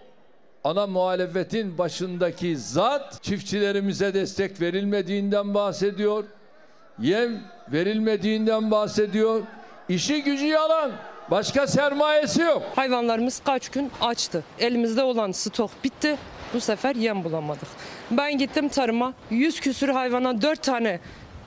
ana 0.65 0.87
muhalefetin 0.87 1.79
başındaki 1.79 2.57
zat 2.57 3.23
çiftçilerimize 3.23 4.15
destek 4.15 4.61
verilmediğinden 4.61 5.55
bahsediyor. 5.55 6.25
Yem 6.99 7.43
verilmediğinden 7.73 8.71
bahsediyor. 8.71 9.41
İşi 9.91 10.23
gücü 10.23 10.47
yalan. 10.47 10.93
Başka 11.31 11.67
sermayesi 11.67 12.43
yok. 12.43 12.63
Hayvanlarımız 12.77 13.43
kaç 13.45 13.69
gün 13.69 13.91
açtı. 14.01 14.45
Elimizde 14.59 15.03
olan 15.03 15.33
stok 15.33 15.71
bitti. 15.85 16.17
Bu 16.55 16.61
sefer 16.61 16.95
yem 16.95 17.25
bulamadık. 17.25 17.69
Ben 18.11 18.39
gittim 18.39 18.69
tarıma. 18.69 19.13
100 19.31 19.61
küsür 19.61 19.89
hayvana 19.89 20.43
4 20.43 20.63
tane 20.63 21.01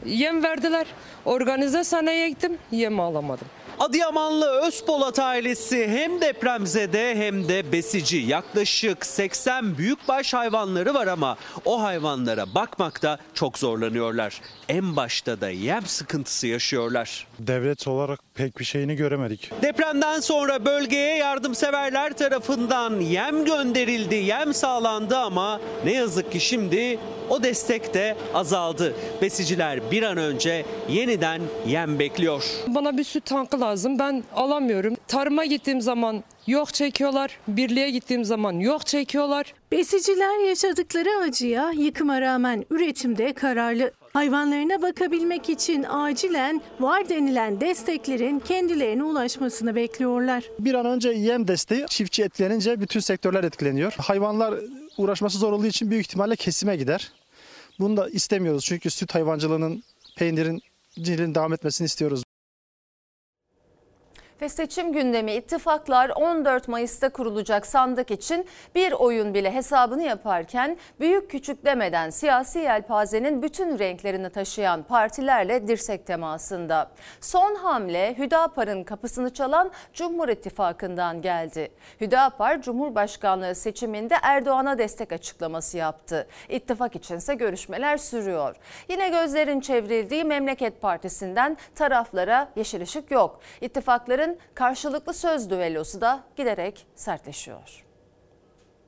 yem 0.05 0.43
verdiler. 0.43 0.85
Organize 1.25 1.83
sanayiye 1.83 2.29
gittim. 2.29 2.57
Yem 2.71 2.99
alamadım. 2.99 3.47
Adıyamanlı 3.79 4.67
Özpolat 4.67 5.19
ailesi 5.19 5.87
hem 5.87 6.21
depremzede 6.21 7.15
hem 7.15 7.47
de 7.47 7.71
besici. 7.71 8.17
Yaklaşık 8.17 9.05
80 9.05 9.77
büyükbaş 9.77 10.33
hayvanları 10.33 10.93
var 10.93 11.07
ama 11.07 11.37
o 11.65 11.81
hayvanlara 11.81 12.55
bakmakta 12.55 13.17
çok 13.33 13.57
zorlanıyorlar. 13.59 14.41
En 14.69 14.95
başta 14.95 15.41
da 15.41 15.49
yem 15.49 15.85
sıkıntısı 15.85 16.47
yaşıyorlar. 16.47 17.27
Devlet 17.39 17.87
olarak 17.87 18.19
pek 18.35 18.59
bir 18.59 18.65
şeyini 18.65 18.95
göremedik. 18.95 19.51
Depremden 19.61 20.19
sonra 20.19 20.65
bölgeye 20.65 21.17
yardımseverler 21.17 22.13
tarafından 22.13 22.99
yem 22.99 23.45
gönderildi, 23.45 24.15
yem 24.15 24.53
sağlandı 24.53 25.17
ama 25.17 25.61
ne 25.85 25.93
yazık 25.93 26.31
ki 26.31 26.39
şimdi 26.39 26.99
o 27.29 27.43
destek 27.43 27.93
de 27.93 28.15
azaldı. 28.33 28.93
Besiciler 29.21 29.91
bir 29.91 30.03
an 30.03 30.17
önce 30.17 30.65
yeniden 30.89 31.41
yem 31.67 31.99
bekliyor. 31.99 32.43
Bana 32.67 32.97
bir 32.97 33.03
süt 33.03 33.25
tankı 33.25 33.61
lazım. 33.63 33.99
Ben 33.99 34.23
alamıyorum. 34.35 34.95
Tarıma 35.07 35.45
gittiğim 35.45 35.81
zaman 35.81 36.23
yok 36.47 36.73
çekiyorlar. 36.73 37.39
Birliğe 37.47 37.89
gittiğim 37.91 38.25
zaman 38.25 38.53
yok 38.53 38.85
çekiyorlar. 38.85 39.53
Besiciler 39.71 40.47
yaşadıkları 40.47 41.09
acıya, 41.23 41.71
yıkıma 41.71 42.21
rağmen 42.21 42.65
üretimde 42.69 43.33
kararlı. 43.33 43.91
Hayvanlarına 44.13 44.81
bakabilmek 44.81 45.49
için 45.49 45.83
acilen 45.83 46.61
var 46.79 47.09
denilen 47.09 47.61
desteklerin 47.61 48.39
kendilerine 48.39 49.03
ulaşmasını 49.03 49.75
bekliyorlar. 49.75 50.43
Bir 50.59 50.73
an 50.73 50.85
önce 50.85 51.09
yem 51.09 51.47
desteği 51.47 51.85
çiftçi 51.89 52.23
etkilenince 52.23 52.81
bütün 52.81 52.99
sektörler 52.99 53.43
etkileniyor. 53.43 53.93
Hayvanlar 53.97 54.53
uğraşması 54.97 55.37
zor 55.37 55.53
olduğu 55.53 55.65
için 55.65 55.91
büyük 55.91 56.05
ihtimalle 56.05 56.35
kesime 56.35 56.75
gider. 56.75 57.11
Bunu 57.79 57.97
da 57.97 58.09
istemiyoruz 58.09 58.65
çünkü 58.65 58.89
süt 58.89 59.15
hayvancılığının, 59.15 59.83
peynirin 60.17 60.61
cilin 61.01 61.35
devam 61.35 61.53
etmesini 61.53 61.85
istiyoruz. 61.85 62.22
Ve 64.43 64.49
seçim 64.49 64.93
gündemi 64.93 65.33
ittifaklar 65.33 66.09
14 66.09 66.67
Mayıs'ta 66.67 67.09
kurulacak 67.09 67.65
sandık 67.65 68.11
için 68.11 68.45
bir 68.75 68.91
oyun 68.91 69.33
bile 69.33 69.53
hesabını 69.53 70.03
yaparken 70.03 70.77
büyük 70.99 71.31
küçük 71.31 71.65
demeden 71.65 72.09
siyasi 72.09 72.59
yelpazenin 72.59 73.41
bütün 73.41 73.79
renklerini 73.79 74.29
taşıyan 74.29 74.83
partilerle 74.83 75.67
dirsek 75.67 76.07
temasında. 76.07 76.91
Son 77.21 77.55
hamle 77.55 78.17
Hüdapar'ın 78.17 78.83
kapısını 78.83 79.33
çalan 79.33 79.71
Cumhur 79.93 80.29
İttifakı'ndan 80.29 81.21
geldi. 81.21 81.71
Hüdapar 82.01 82.61
Cumhurbaşkanlığı 82.61 83.55
seçiminde 83.55 84.15
Erdoğan'a 84.23 84.77
destek 84.77 85.11
açıklaması 85.11 85.77
yaptı. 85.77 86.27
İttifak 86.49 86.95
içinse 86.95 87.35
görüşmeler 87.35 87.97
sürüyor. 87.97 88.55
Yine 88.89 89.09
gözlerin 89.09 89.59
çevrildiği 89.59 90.23
Memleket 90.23 90.81
Partisi'nden 90.81 91.57
taraflara 91.75 92.49
yeşil 92.55 92.81
ışık 92.81 93.11
yok. 93.11 93.39
İttifakların 93.61 94.32
karşılıklı 94.53 95.13
söz 95.13 95.49
düellosu 95.49 96.01
da 96.01 96.23
giderek 96.35 96.85
sertleşiyor. 96.95 97.83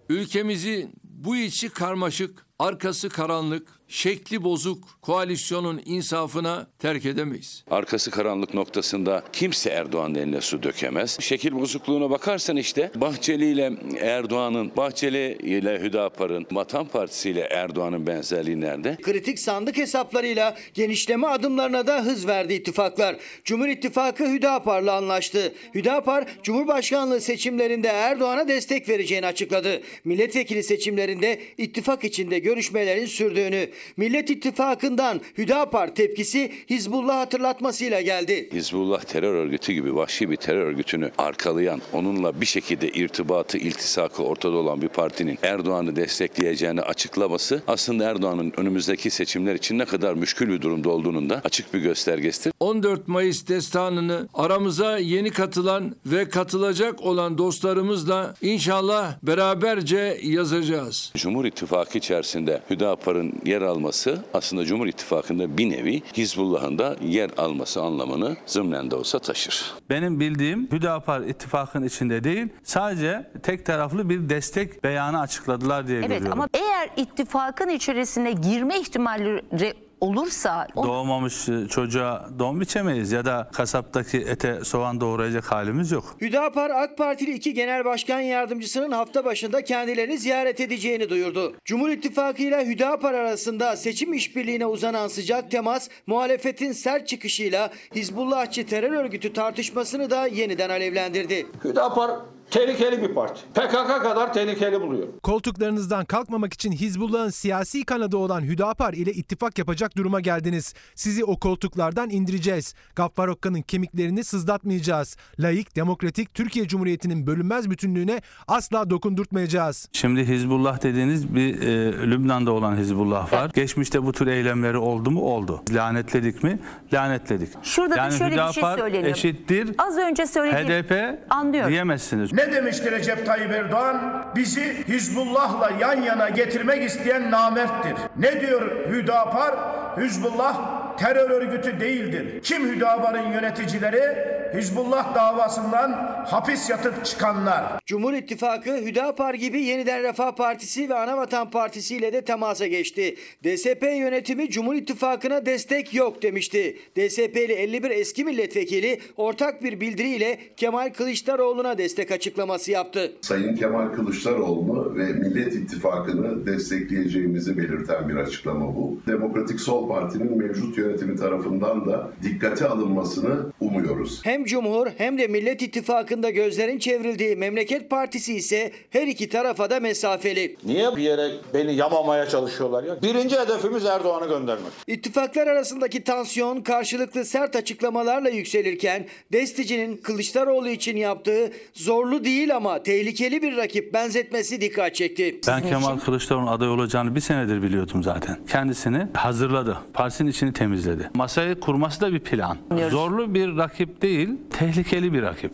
Ülkemizi 0.09 0.89
bu 1.03 1.35
içi 1.35 1.69
karmaşık, 1.69 2.45
arkası 2.59 3.09
karanlık, 3.09 3.79
şekli 3.87 4.43
bozuk 4.43 5.01
koalisyonun 5.01 5.81
insafına 5.85 6.67
terk 6.79 7.05
edemeyiz. 7.05 7.63
Arkası 7.71 8.11
karanlık 8.11 8.53
noktasında 8.53 9.23
kimse 9.33 9.69
Erdoğan'ın 9.69 10.15
eline 10.15 10.41
su 10.41 10.63
dökemez. 10.63 11.17
Şekil 11.21 11.51
bozukluğuna 11.51 12.09
bakarsan 12.09 12.57
işte 12.57 12.91
Bahçeli 12.95 13.45
ile 13.45 13.73
Erdoğan'ın, 13.99 14.71
Bahçeli 14.77 15.37
ile 15.43 15.79
Hüdapar'ın, 15.81 16.45
Vatan 16.51 16.87
Partisi 16.87 17.29
ile 17.29 17.41
Erdoğan'ın 17.41 18.07
benzerliği 18.07 18.61
nerede? 18.61 18.97
Kritik 19.01 19.39
sandık 19.39 19.77
hesaplarıyla 19.77 20.57
genişleme 20.73 21.27
adımlarına 21.27 21.87
da 21.87 22.05
hız 22.05 22.27
verdi 22.27 22.53
ittifaklar. 22.53 23.15
Cumhur 23.43 23.67
İttifakı 23.67 24.33
Hüdapar'la 24.33 24.95
anlaştı. 24.95 25.53
Hüdapar, 25.75 26.25
Cumhurbaşkanlığı 26.43 27.21
seçimlerinde 27.21 27.87
Erdoğan'a 27.87 28.47
destek 28.47 28.89
vereceğini 28.89 29.25
açıkladı. 29.25 29.81
Milletvekili 30.05 30.63
seçimlerinde 30.63 31.39
ittifak 31.57 32.03
içinde 32.03 32.39
görüşmelerin 32.39 33.05
sürdüğünü, 33.05 33.69
Millet 33.97 34.29
İttifakı'ndan 34.29 35.21
Hüdapar 35.37 35.95
tepkisi 35.95 36.51
Hizbullah 36.69 37.17
hatırlatmasıyla 37.17 38.01
geldi. 38.01 38.49
Hizbullah 38.53 39.01
terör 39.01 39.33
örgütü 39.33 39.73
gibi 39.73 39.95
vahşi 39.95 40.29
bir 40.29 40.35
terör 40.35 40.65
örgütünü 40.65 41.11
arkalayan, 41.17 41.81
onunla 41.93 42.41
bir 42.41 42.45
şekilde 42.45 42.89
irtibatı, 42.89 43.57
iltisakı 43.57 44.23
ortada 44.23 44.57
olan 44.57 44.81
bir 44.81 44.87
partinin 44.87 45.39
Erdoğan'ı 45.43 45.95
destekleyeceğini 45.95 46.81
açıklaması 46.81 47.63
aslında 47.67 48.09
Erdoğan'ın 48.09 48.53
önümüzdeki 48.57 49.09
seçimler 49.09 49.55
için 49.55 49.79
ne 49.79 49.85
kadar 49.85 50.13
müşkül 50.13 50.49
bir 50.49 50.61
durumda 50.61 50.89
olduğunun 50.89 51.29
da 51.29 51.41
açık 51.43 51.73
bir 51.73 51.79
göstergesidir. 51.79 52.53
14 52.59 53.07
Mayıs 53.07 53.47
destanını 53.47 54.27
aramıza 54.33 54.97
yeni 54.97 55.31
katılan 55.31 55.95
ve 56.05 56.29
katılacak 56.29 57.01
olan 57.01 57.37
dostlarımızla 57.37 58.35
inşallah 58.41 59.13
beraberce 59.23 60.17
yazacağız. 60.23 61.11
Cumhur 61.15 61.45
İttifakı 61.45 61.97
içerisinde 61.97 62.61
Hüdapar'ın 62.69 63.33
yer 63.45 63.61
alması 63.65 64.23
aslında 64.33 64.65
Cumhur 64.65 64.87
İttifakı'nda 64.87 65.57
bir 65.57 65.69
nevi 65.69 66.01
Hizbullah'ın 66.17 66.79
da 66.79 66.95
yer 67.01 67.29
alması 67.37 67.81
anlamını 67.81 68.37
zımnen 68.45 68.91
de 68.91 68.95
olsa 68.95 69.19
taşır. 69.19 69.73
Benim 69.89 70.19
bildiğim 70.19 70.67
Hüdapar 70.71 71.21
ittifakın 71.21 71.83
içinde 71.83 72.23
değil 72.23 72.47
sadece 72.63 73.31
tek 73.43 73.65
taraflı 73.65 74.09
bir 74.09 74.29
destek 74.29 74.83
beyanı 74.83 75.19
açıkladılar 75.19 75.87
diye 75.87 75.97
Evet 75.99 76.09
görüyorum. 76.09 76.31
ama 76.31 76.49
eğer 76.53 76.89
ittifakın 76.97 77.69
içerisine 77.69 78.31
girme 78.31 78.79
ihtimalleri 78.79 79.73
olursa 80.01 80.67
o- 80.75 80.83
Doğmamış 80.83 81.49
e, 81.49 81.67
çocuğa 81.67 82.29
don 82.39 82.61
biçemeyiz 82.61 83.11
ya 83.11 83.25
da 83.25 83.49
kasaptaki 83.53 84.17
ete 84.17 84.59
soğan 84.63 85.01
doğrayacak 85.01 85.51
halimiz 85.51 85.91
yok. 85.91 86.15
Hüdapar 86.21 86.69
AK 86.69 86.97
Partili 86.97 87.33
iki 87.33 87.53
genel 87.53 87.85
başkan 87.85 88.19
yardımcısının 88.19 88.91
hafta 88.91 89.25
başında 89.25 89.63
kendilerini 89.63 90.17
ziyaret 90.17 90.59
edeceğini 90.59 91.09
duyurdu. 91.09 91.55
Cumhur 91.65 91.89
İttifakı 91.89 92.41
ile 92.43 92.65
Hüdapar 92.67 93.13
arasında 93.13 93.75
seçim 93.75 94.13
işbirliğine 94.13 94.65
uzanan 94.65 95.07
sıcak 95.07 95.51
temas 95.51 95.89
muhalefetin 96.07 96.71
sert 96.71 97.07
çıkışıyla 97.07 97.69
Hizbullahçı 97.95 98.65
terör 98.67 98.91
örgütü 98.91 99.33
tartışmasını 99.33 100.09
da 100.09 100.27
yeniden 100.27 100.69
alevlendirdi. 100.69 101.47
Hüdapar 101.63 102.11
tehlikeli 102.51 103.01
bir 103.01 103.13
parti. 103.13 103.41
PKK 103.53 104.01
kadar 104.03 104.33
tehlikeli 104.33 104.81
buluyor. 104.81 105.07
Koltuklarınızdan 105.23 106.05
kalkmamak 106.05 106.53
için 106.53 106.71
Hizbullah'ın 106.71 107.29
siyasi 107.29 107.83
kanadı 107.85 108.17
olan 108.17 108.41
Hüdapar 108.41 108.93
ile 108.93 109.11
ittifak 109.13 109.57
yapacak 109.59 109.97
duruma 109.97 110.19
geldiniz. 110.19 110.73
Sizi 110.95 111.25
o 111.25 111.39
koltuklardan 111.39 112.09
indireceğiz. 112.09 112.73
Gaffar 112.95 113.27
Okka'nın 113.27 113.61
kemiklerini 113.61 114.23
sızlatmayacağız. 114.23 115.17
Layık, 115.39 115.75
demokratik 115.75 116.33
Türkiye 116.33 116.67
Cumhuriyeti'nin 116.67 117.27
bölünmez 117.27 117.69
bütünlüğüne 117.69 118.21
asla 118.47 118.89
dokundurtmayacağız. 118.89 119.89
Şimdi 119.93 120.27
Hizbullah 120.27 120.83
dediğiniz 120.83 121.35
bir 121.35 121.61
e, 121.61 121.91
Lübnan'da 122.11 122.51
olan 122.51 122.77
Hizbullah 122.77 123.33
var. 123.33 123.51
Geçmişte 123.53 124.05
bu 124.05 124.11
tür 124.11 124.27
eylemleri 124.27 124.77
oldu 124.77 125.11
mu? 125.11 125.21
Oldu. 125.21 125.61
Lanetledik 125.71 126.43
mi? 126.43 126.59
Lanetledik. 126.93 127.49
Şurada 127.63 127.95
da 127.95 127.97
yani 127.99 128.13
şöyle 128.17 128.35
bir 128.35 128.39
şey 128.53 128.63
Hüdapar 128.63 128.77
söyleyelim. 128.77 129.09
eşittir 129.11 129.71
Az 129.77 129.97
önce 129.97 130.25
söylediğim 130.25 130.83
HDP 130.83 131.19
Anlıyorum. 131.29 131.71
diyemezsiniz. 131.71 132.34
Ne 132.35 132.51
demişti 132.51 132.91
Recep 132.91 133.25
Tayyip 133.25 133.51
Erdoğan? 133.51 134.25
Bizi 134.35 134.87
Hizbullah'la 134.87 135.71
yan 135.79 136.01
yana 136.01 136.29
getirmek 136.29 136.83
isteyen 136.83 137.31
namerttir. 137.31 137.93
Ne 138.17 138.41
diyor 138.41 138.71
Hüdapar? 138.89 139.55
Hizbullah 139.97 140.84
terör 140.97 141.29
örgütü 141.29 141.79
değildir. 141.79 142.41
Kim 142.43 142.69
Hüdapar'ın 142.69 143.31
yöneticileri? 143.31 144.35
Hizbullah 144.57 145.15
davasından 145.15 145.91
hapis 146.27 146.69
yatıp 146.69 147.05
çıkanlar. 147.05 147.63
Cumhur 147.85 148.13
İttifakı 148.13 148.77
Hüdapar 148.77 149.33
gibi 149.33 149.61
Yeniden 149.61 150.03
Refah 150.03 150.35
Partisi 150.35 150.89
ve 150.89 150.95
Anavatan 150.95 151.49
Partisi 151.51 151.95
ile 151.95 152.13
de 152.13 152.21
temasa 152.21 152.67
geçti. 152.67 153.15
DSP 153.43 153.83
yönetimi 153.83 154.49
Cumhur 154.49 154.75
İttifakı'na 154.75 155.45
destek 155.45 155.93
yok 155.93 156.21
demişti. 156.21 156.77
DSP'li 156.95 157.53
51 157.53 157.91
eski 157.91 158.25
milletvekili 158.25 158.99
ortak 159.17 159.63
bir 159.63 159.79
bildiriyle 159.79 160.39
Kemal 160.57 160.93
Kılıçdaroğlu'na 160.93 161.77
destek 161.77 162.11
açıklaması 162.11 162.71
yaptı. 162.71 163.11
Sayın 163.21 163.55
Kemal 163.55 163.93
Kılıçdaroğlu'nu 163.93 164.95
ve 164.95 165.05
Millet 165.05 165.53
İttifakı'nı 165.53 166.45
destekleyeceğimizi 166.45 167.57
belirten 167.57 168.09
bir 168.09 168.15
açıklama 168.15 168.75
bu. 168.75 168.99
Demokratik 169.07 169.59
Sol 169.59 169.87
Parti'nin 169.87 170.37
mevcut 170.37 170.77
yönetimi 170.85 171.15
tarafından 171.15 171.85
da 171.85 172.09
dikkate 172.23 172.67
alınmasını 172.67 173.45
umuyoruz. 173.59 174.19
Hem 174.23 174.45
Cumhur 174.45 174.87
hem 174.97 175.17
de 175.17 175.27
Millet 175.27 175.61
İttifakı'nda 175.61 176.29
gözlerin 176.29 176.79
çevrildiği 176.79 177.35
Memleket 177.35 177.89
Partisi 177.89 178.33
ise 178.35 178.71
her 178.89 179.07
iki 179.07 179.29
tarafa 179.29 179.69
da 179.69 179.79
mesafeli. 179.79 180.55
Niye 180.65 180.95
bir 180.95 181.01
yere 181.01 181.31
beni 181.53 181.75
yamamaya 181.75 182.29
çalışıyorlar 182.29 182.83
ya? 182.83 183.01
Birinci 183.01 183.39
hedefimiz 183.39 183.85
Erdoğan'ı 183.85 184.27
göndermek. 184.27 184.71
İttifaklar 184.87 185.47
arasındaki 185.47 186.03
tansiyon 186.03 186.61
karşılıklı 186.61 187.25
sert 187.25 187.55
açıklamalarla 187.55 188.29
yükselirken 188.29 189.05
Destici'nin 189.33 189.97
Kılıçdaroğlu 189.97 190.69
için 190.69 190.97
yaptığı 190.97 191.51
zorlu 191.73 192.23
değil 192.25 192.55
ama 192.55 192.83
tehlikeli 192.83 193.41
bir 193.41 193.57
rakip 193.57 193.93
benzetmesi 193.93 194.61
dikkat 194.61 194.95
çekti. 194.95 195.39
Ben 195.47 195.69
Kemal 195.69 195.97
Kılıçdaroğlu'nun 195.99 196.51
aday 196.51 196.69
olacağını 196.69 197.15
bir 197.15 197.19
senedir 197.19 197.61
biliyordum 197.61 198.03
zaten. 198.03 198.37
Kendisini 198.47 199.07
hazırladı. 199.13 199.77
Partisinin 199.93 200.31
içini 200.31 200.53
temizledi. 200.75 201.09
Masayı 201.13 201.59
kurması 201.59 202.01
da 202.01 202.13
bir 202.13 202.19
plan. 202.19 202.57
Zorlu 202.89 203.33
bir 203.33 203.57
rakip 203.57 204.01
değil, 204.01 204.29
tehlikeli 204.49 205.13
bir 205.13 205.21
rakip. 205.21 205.51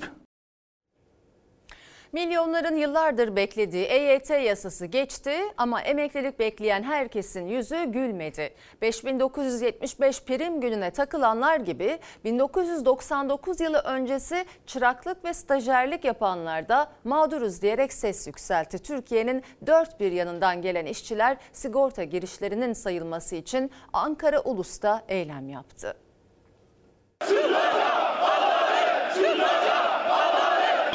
Milyonların 2.11 2.75
yıllardır 2.75 3.35
beklediği 3.35 3.85
EYT 3.85 4.29
yasası 4.29 4.85
geçti 4.85 5.33
ama 5.57 5.81
emeklilik 5.81 6.39
bekleyen 6.39 6.83
herkesin 6.83 7.47
yüzü 7.47 7.83
gülmedi. 7.83 8.53
5975 8.81 10.23
prim 10.23 10.61
gününe 10.61 10.91
takılanlar 10.91 11.59
gibi 11.59 11.99
1999 12.23 13.59
yılı 13.61 13.77
öncesi 13.77 14.45
çıraklık 14.67 15.25
ve 15.25 15.33
stajyerlik 15.33 16.05
yapanlar 16.05 16.69
da 16.69 16.91
mağduruz 17.03 17.61
diyerek 17.61 17.93
ses 17.93 18.27
yükseltti. 18.27 18.79
Türkiye'nin 18.79 19.43
dört 19.67 19.99
bir 19.99 20.11
yanından 20.11 20.61
gelen 20.61 20.85
işçiler 20.85 21.37
sigorta 21.53 22.03
girişlerinin 22.03 22.73
sayılması 22.73 23.35
için 23.35 23.71
Ankara 23.93 24.39
Ulus'ta 24.39 25.03
eylem 25.07 25.49
yaptı. 25.49 25.95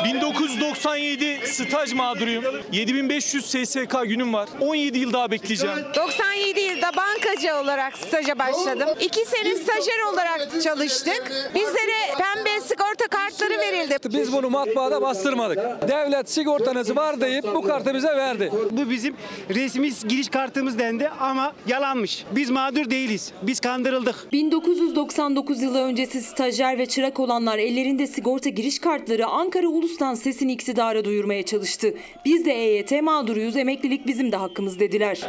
1997 0.06 1.40
staj 1.44 1.92
mağduruyum. 1.92 2.44
7500 2.72 3.46
SSK 3.46 4.04
günüm 4.04 4.34
var. 4.34 4.48
17 4.60 4.98
yıl 4.98 5.12
daha 5.12 5.30
bekleyeceğim. 5.30 5.76
97 5.94 6.60
yılda 6.60 6.90
bankacı 6.96 7.56
olarak 7.56 7.98
staja 7.98 8.38
başladım. 8.38 8.88
İki 9.00 9.24
sene 9.24 9.54
stajyer 9.54 10.12
olarak 10.12 10.62
çalıştık. 10.62 11.32
Bizlere 11.54 12.14
pembe 12.18 12.60
sigorta 12.60 13.08
kartları 13.08 13.58
verildi. 13.58 13.96
Biz 14.04 14.32
bunu 14.32 14.50
matbaada 14.50 15.02
bastırmadık. 15.02 15.58
Devlet 15.88 16.30
sigortanız 16.30 16.96
var 16.96 17.20
deyip 17.20 17.44
bu 17.54 17.62
kartı 17.62 17.94
bize 17.94 18.16
verdi. 18.16 18.52
Bu 18.70 18.90
bizim 18.90 19.16
resmi 19.50 19.90
giriş 20.08 20.28
kartımız 20.28 20.78
dendi 20.78 21.08
ama 21.20 21.52
yalanmış. 21.66 22.24
Biz 22.32 22.50
mağdur 22.50 22.90
değiliz. 22.90 23.32
Biz 23.42 23.60
kandırıldık. 23.60 24.32
1999 24.32 25.62
yılı 25.62 25.82
öncesi 25.82 26.22
stajyer 26.22 26.78
ve 26.78 26.86
çırak 26.86 27.20
olanlar 27.20 27.58
ellerinde 27.58 28.06
sigorta 28.06 28.48
giriş 28.50 28.78
kartları 28.78 29.26
Ankara 29.26 29.66
Ulus'tan 29.96 30.14
sesini 30.14 30.52
iktidara 30.52 31.04
duyurmaya 31.04 31.44
çalıştı. 31.44 31.94
Biz 32.24 32.44
de 32.44 32.52
EYT 32.52 33.02
mağduruyuz, 33.02 33.56
emeklilik 33.56 34.06
bizim 34.06 34.32
de 34.32 34.36
hakkımız 34.36 34.80
dediler. 34.80 35.20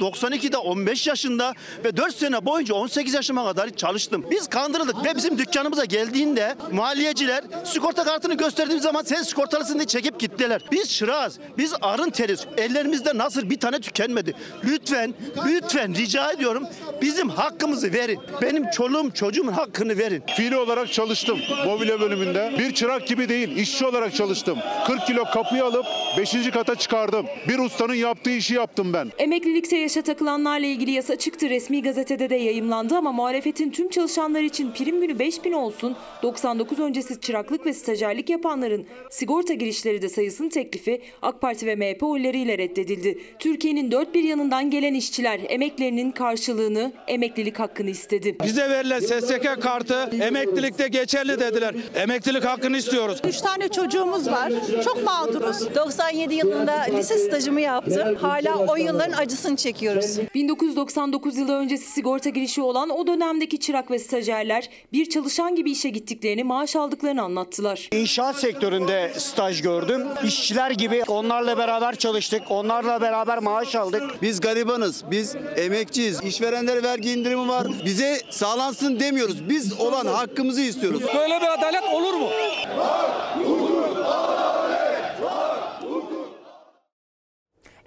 92'de 0.00 0.56
15 0.56 1.06
yaşında 1.06 1.52
ve 1.84 1.96
4 1.96 2.14
sene 2.14 2.44
boyunca 2.46 2.74
18 2.74 3.14
yaşıma 3.14 3.44
kadar 3.44 3.70
çalıştım. 3.70 4.26
Biz 4.30 4.46
kandırıldık 4.46 5.04
ve 5.04 5.16
bizim 5.16 5.38
dükkanımıza 5.38 5.84
geldiğinde 5.84 6.54
maliyeciler 6.72 7.44
sigorta 7.64 8.04
kartını 8.04 8.34
gösterdiğimiz 8.34 8.82
zaman 8.82 9.02
sen 9.02 9.22
sigortalısın 9.22 9.74
diye 9.74 9.86
çekip 9.86 10.20
gittiler. 10.20 10.64
Biz 10.72 10.90
şırağız, 10.90 11.38
biz 11.58 11.74
arın 11.82 12.10
teriz. 12.10 12.46
Ellerimizde 12.56 13.18
nasıl 13.18 13.50
bir 13.50 13.60
tane 13.60 13.80
tükenmedi. 13.80 14.34
Lütfen, 14.64 15.14
lütfen 15.46 15.94
rica 15.94 16.32
ediyorum 16.32 16.66
bizim 17.02 17.28
hakkımızı 17.28 17.92
verin. 17.92 18.18
Benim 18.42 18.70
çoluğum 18.70 19.10
çocuğumun 19.10 19.52
hakkını 19.52 19.98
verin. 19.98 20.22
Fiili 20.36 20.56
olarak 20.56 20.92
çalıştım 20.92 21.38
mobilya 21.66 22.00
bölümünde. 22.00 22.52
Bir 22.58 22.74
çırak 22.74 23.06
gibi 23.06 23.28
değil, 23.28 23.56
işçi 23.56 23.86
olarak 23.86 24.14
çalıştım. 24.14 24.58
40 24.86 25.06
kilo 25.06 25.24
kapıyı 25.24 25.64
alıp 25.64 25.86
5. 26.18 26.50
kata 26.50 26.74
çıkardım. 26.74 27.26
Bir 27.48 27.58
ustanın 27.58 27.94
yaptığı 27.94 28.30
işi 28.30 28.54
yaptım 28.54 28.92
ben. 28.92 29.12
Emeklilikte 29.18 29.76
yaşa 29.76 30.02
takılanlarla 30.02 30.66
ilgili 30.66 30.90
yasa 30.90 31.16
çıktı. 31.16 31.50
Resmi 31.50 31.82
gazetede 31.82 32.30
de 32.30 32.36
yayımlandı 32.36 32.96
ama 32.96 33.12
muhalefetin 33.12 33.70
tüm 33.70 33.88
çalışanlar 33.88 34.42
için 34.42 34.72
prim 34.72 35.00
günü 35.00 35.18
5000 35.18 35.52
olsun. 35.52 35.96
99 36.22 36.78
öncesi 36.78 37.20
çıraklık 37.20 37.66
ve 37.66 37.74
stajyerlik 37.74 38.30
yapanların 38.30 38.86
sigorta 39.10 39.54
girişleri 39.54 40.02
de 40.02 40.08
sayısının 40.08 40.48
teklifi 40.48 41.02
AK 41.22 41.40
Parti 41.40 41.66
ve 41.66 41.76
MHP 41.76 42.02
oylarıyla 42.02 42.58
reddedildi. 42.58 43.18
Türkiye'nin 43.38 43.90
dört 43.90 44.14
bir 44.14 44.24
yanından 44.24 44.70
gelen 44.70 44.94
işçiler 44.94 45.40
emeklerinin 45.48 46.10
karşılığını, 46.10 46.89
emeklilik 47.06 47.58
hakkını 47.58 47.90
istedi. 47.90 48.36
Bize 48.44 48.70
verilen 48.70 49.00
SSK 49.00 49.62
kartı 49.62 50.10
emeklilikte 50.20 50.88
geçerli 50.88 51.40
dediler. 51.40 51.74
Emeklilik 51.94 52.44
hakkını 52.44 52.76
istiyoruz. 52.76 53.20
Üç 53.28 53.40
tane 53.40 53.68
çocuğumuz 53.68 54.26
var. 54.30 54.52
Çok 54.84 55.04
mağduruz. 55.04 55.74
97 55.74 56.34
yılında 56.34 56.72
lise 56.72 57.18
stajımı 57.18 57.60
yaptım. 57.60 58.16
Hala 58.20 58.58
o 58.58 58.76
yılların 58.76 59.18
acısını 59.18 59.56
çekiyoruz. 59.56 60.18
1999 60.34 61.36
yılı 61.36 61.56
öncesi 61.56 61.90
sigorta 61.90 62.30
girişi 62.30 62.62
olan 62.62 62.90
o 62.90 63.06
dönemdeki 63.06 63.60
çırak 63.60 63.90
ve 63.90 63.98
stajyerler 63.98 64.68
bir 64.92 65.10
çalışan 65.10 65.54
gibi 65.54 65.70
işe 65.70 65.88
gittiklerini, 65.88 66.44
maaş 66.44 66.76
aldıklarını 66.76 67.22
anlattılar. 67.22 67.88
İnşaat 67.92 68.36
sektöründe 68.36 69.12
staj 69.16 69.62
gördüm. 69.62 70.02
İşçiler 70.24 70.70
gibi 70.70 71.02
onlarla 71.08 71.58
beraber 71.58 71.94
çalıştık. 71.96 72.42
Onlarla 72.50 73.00
beraber 73.00 73.38
maaş 73.38 73.74
aldık. 73.74 74.02
Biz 74.22 74.40
garibanız, 74.40 75.04
biz 75.10 75.36
emekçiyiz. 75.56 76.20
İşverenlere 76.24 76.79
vergi 76.82 77.12
indirimi 77.12 77.48
var. 77.48 77.66
Bize 77.84 78.18
sağlansın 78.30 79.00
demiyoruz. 79.00 79.48
Biz 79.48 79.80
olan 79.80 80.06
hakkımızı 80.06 80.60
istiyoruz. 80.60 81.02
Böyle 81.14 81.40
bir 81.40 81.58
adalet 81.58 81.82
olur 81.94 82.14
mu? 82.14 82.28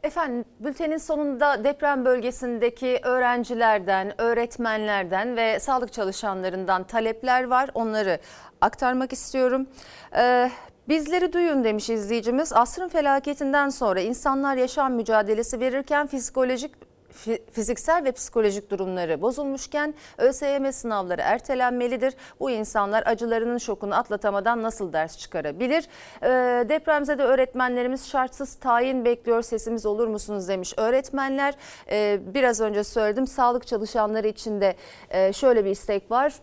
Efendim 0.04 0.46
bültenin 0.60 0.98
sonunda 0.98 1.64
deprem 1.64 2.06
bölgesindeki 2.06 3.00
öğrencilerden, 3.04 4.22
öğretmenlerden 4.22 5.38
ve 5.38 5.60
sağlık 5.60 5.94
çalışanlarından 5.94 6.84
talepler 6.84 7.44
var. 7.44 7.70
Onları 7.74 8.20
aktarmak 8.62 9.14
istiyorum. 9.14 9.68
Ee, 10.18 10.52
Bizleri 10.90 11.34
duyun 11.34 11.64
demiş 11.64 11.90
izleyicimiz. 11.90 12.54
Asrın 12.54 12.88
felaketinden 12.88 13.70
sonra 13.70 14.02
insanlar 14.02 14.56
yaşam 14.56 14.94
mücadelesi 14.94 15.60
verirken 15.60 16.08
psikolojik 16.08 16.72
fiziksel 17.52 18.04
ve 18.04 18.12
psikolojik 18.12 18.72
durumları 18.72 19.22
bozulmuşken 19.22 19.94
ÖSYM 20.18 20.72
sınavları 20.72 21.22
ertelenmelidir. 21.22 22.14
Bu 22.40 22.52
insanlar 22.52 23.04
acılarının 23.06 23.58
şokunu 23.58 23.96
atlatamadan 23.96 24.64
nasıl 24.64 24.94
ders 24.94 25.18
çıkarabilir? 25.18 25.88
Ee, 26.24 26.70
depremzede 26.70 27.24
öğretmenlerimiz 27.24 28.08
şartsız 28.08 28.56
tayin 28.56 29.06
bekliyor 29.06 29.42
sesimiz 29.42 29.86
olur 29.86 30.08
musunuz 30.08 30.48
demiş. 30.48 30.74
Öğretmenler 30.78 31.54
e, 31.92 32.20
biraz 32.34 32.62
önce 32.62 32.84
söyledim 32.84 33.28
sağlık 33.28 33.68
çalışanları 33.68 34.28
için 34.28 34.62
de 34.62 34.76
e, 35.10 35.34
şöyle 35.34 35.66
bir 35.66 35.72
istek 35.72 36.12
var. 36.12 36.34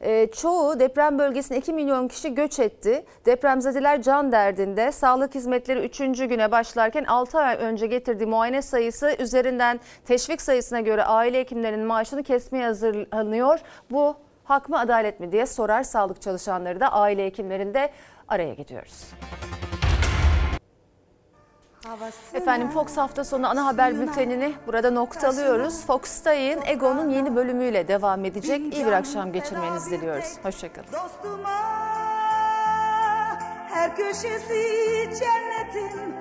E, 0.00 0.26
çoğu 0.26 0.80
deprem 0.80 1.18
bölgesine 1.18 1.58
2 1.58 1.72
milyon 1.72 2.08
kişi 2.08 2.34
göç 2.34 2.58
etti. 2.58 3.04
Depremzedeler 3.26 4.02
can 4.02 4.32
derdinde. 4.32 4.92
Sağlık 4.92 5.34
hizmetleri 5.34 5.80
3. 5.86 5.98
güne 5.98 6.50
başlarken 6.50 7.04
6 7.04 7.38
ay 7.38 7.56
önce 7.56 7.86
getirdiği 7.86 8.26
muayene 8.26 8.62
sayısı 8.62 9.16
üzerinden 9.18 9.80
teşvik 10.04 10.42
sayısına 10.42 10.80
göre 10.80 11.04
aile 11.04 11.40
hekimlerinin 11.40 11.86
maaşını 11.86 12.22
kesmeye 12.22 12.64
hazırlanıyor. 12.64 13.58
Bu 13.90 14.16
hak 14.44 14.68
mı 14.68 14.80
adalet 14.80 15.20
mi 15.20 15.32
diye 15.32 15.46
sorar 15.46 15.82
sağlık 15.82 16.22
çalışanları 16.22 16.80
da 16.80 16.92
aile 16.92 17.26
hekimlerinde 17.26 17.90
araya 18.28 18.54
gidiyoruz. 18.54 19.04
Efendim 22.34 22.68
Fox 22.70 22.96
hafta 22.96 23.24
sonu 23.24 23.48
ana 23.48 23.66
haber 23.66 24.00
bültenini 24.00 24.52
burada 24.66 24.90
noktalıyoruz. 24.90 25.86
Fox'ta 25.86 26.32
yayın 26.32 26.60
Ego'nun 26.66 27.08
yeni 27.10 27.36
bölümüyle 27.36 27.88
devam 27.88 28.24
edecek. 28.24 28.74
İyi 28.74 28.86
bir 28.86 28.92
akşam 28.92 29.32
geçirmenizi 29.32 29.90
diliyoruz. 29.90 30.36
Hoşçakalın. 30.42 30.86
Her 33.68 33.96
köşesi 33.96 34.64
cennetin 35.18 36.15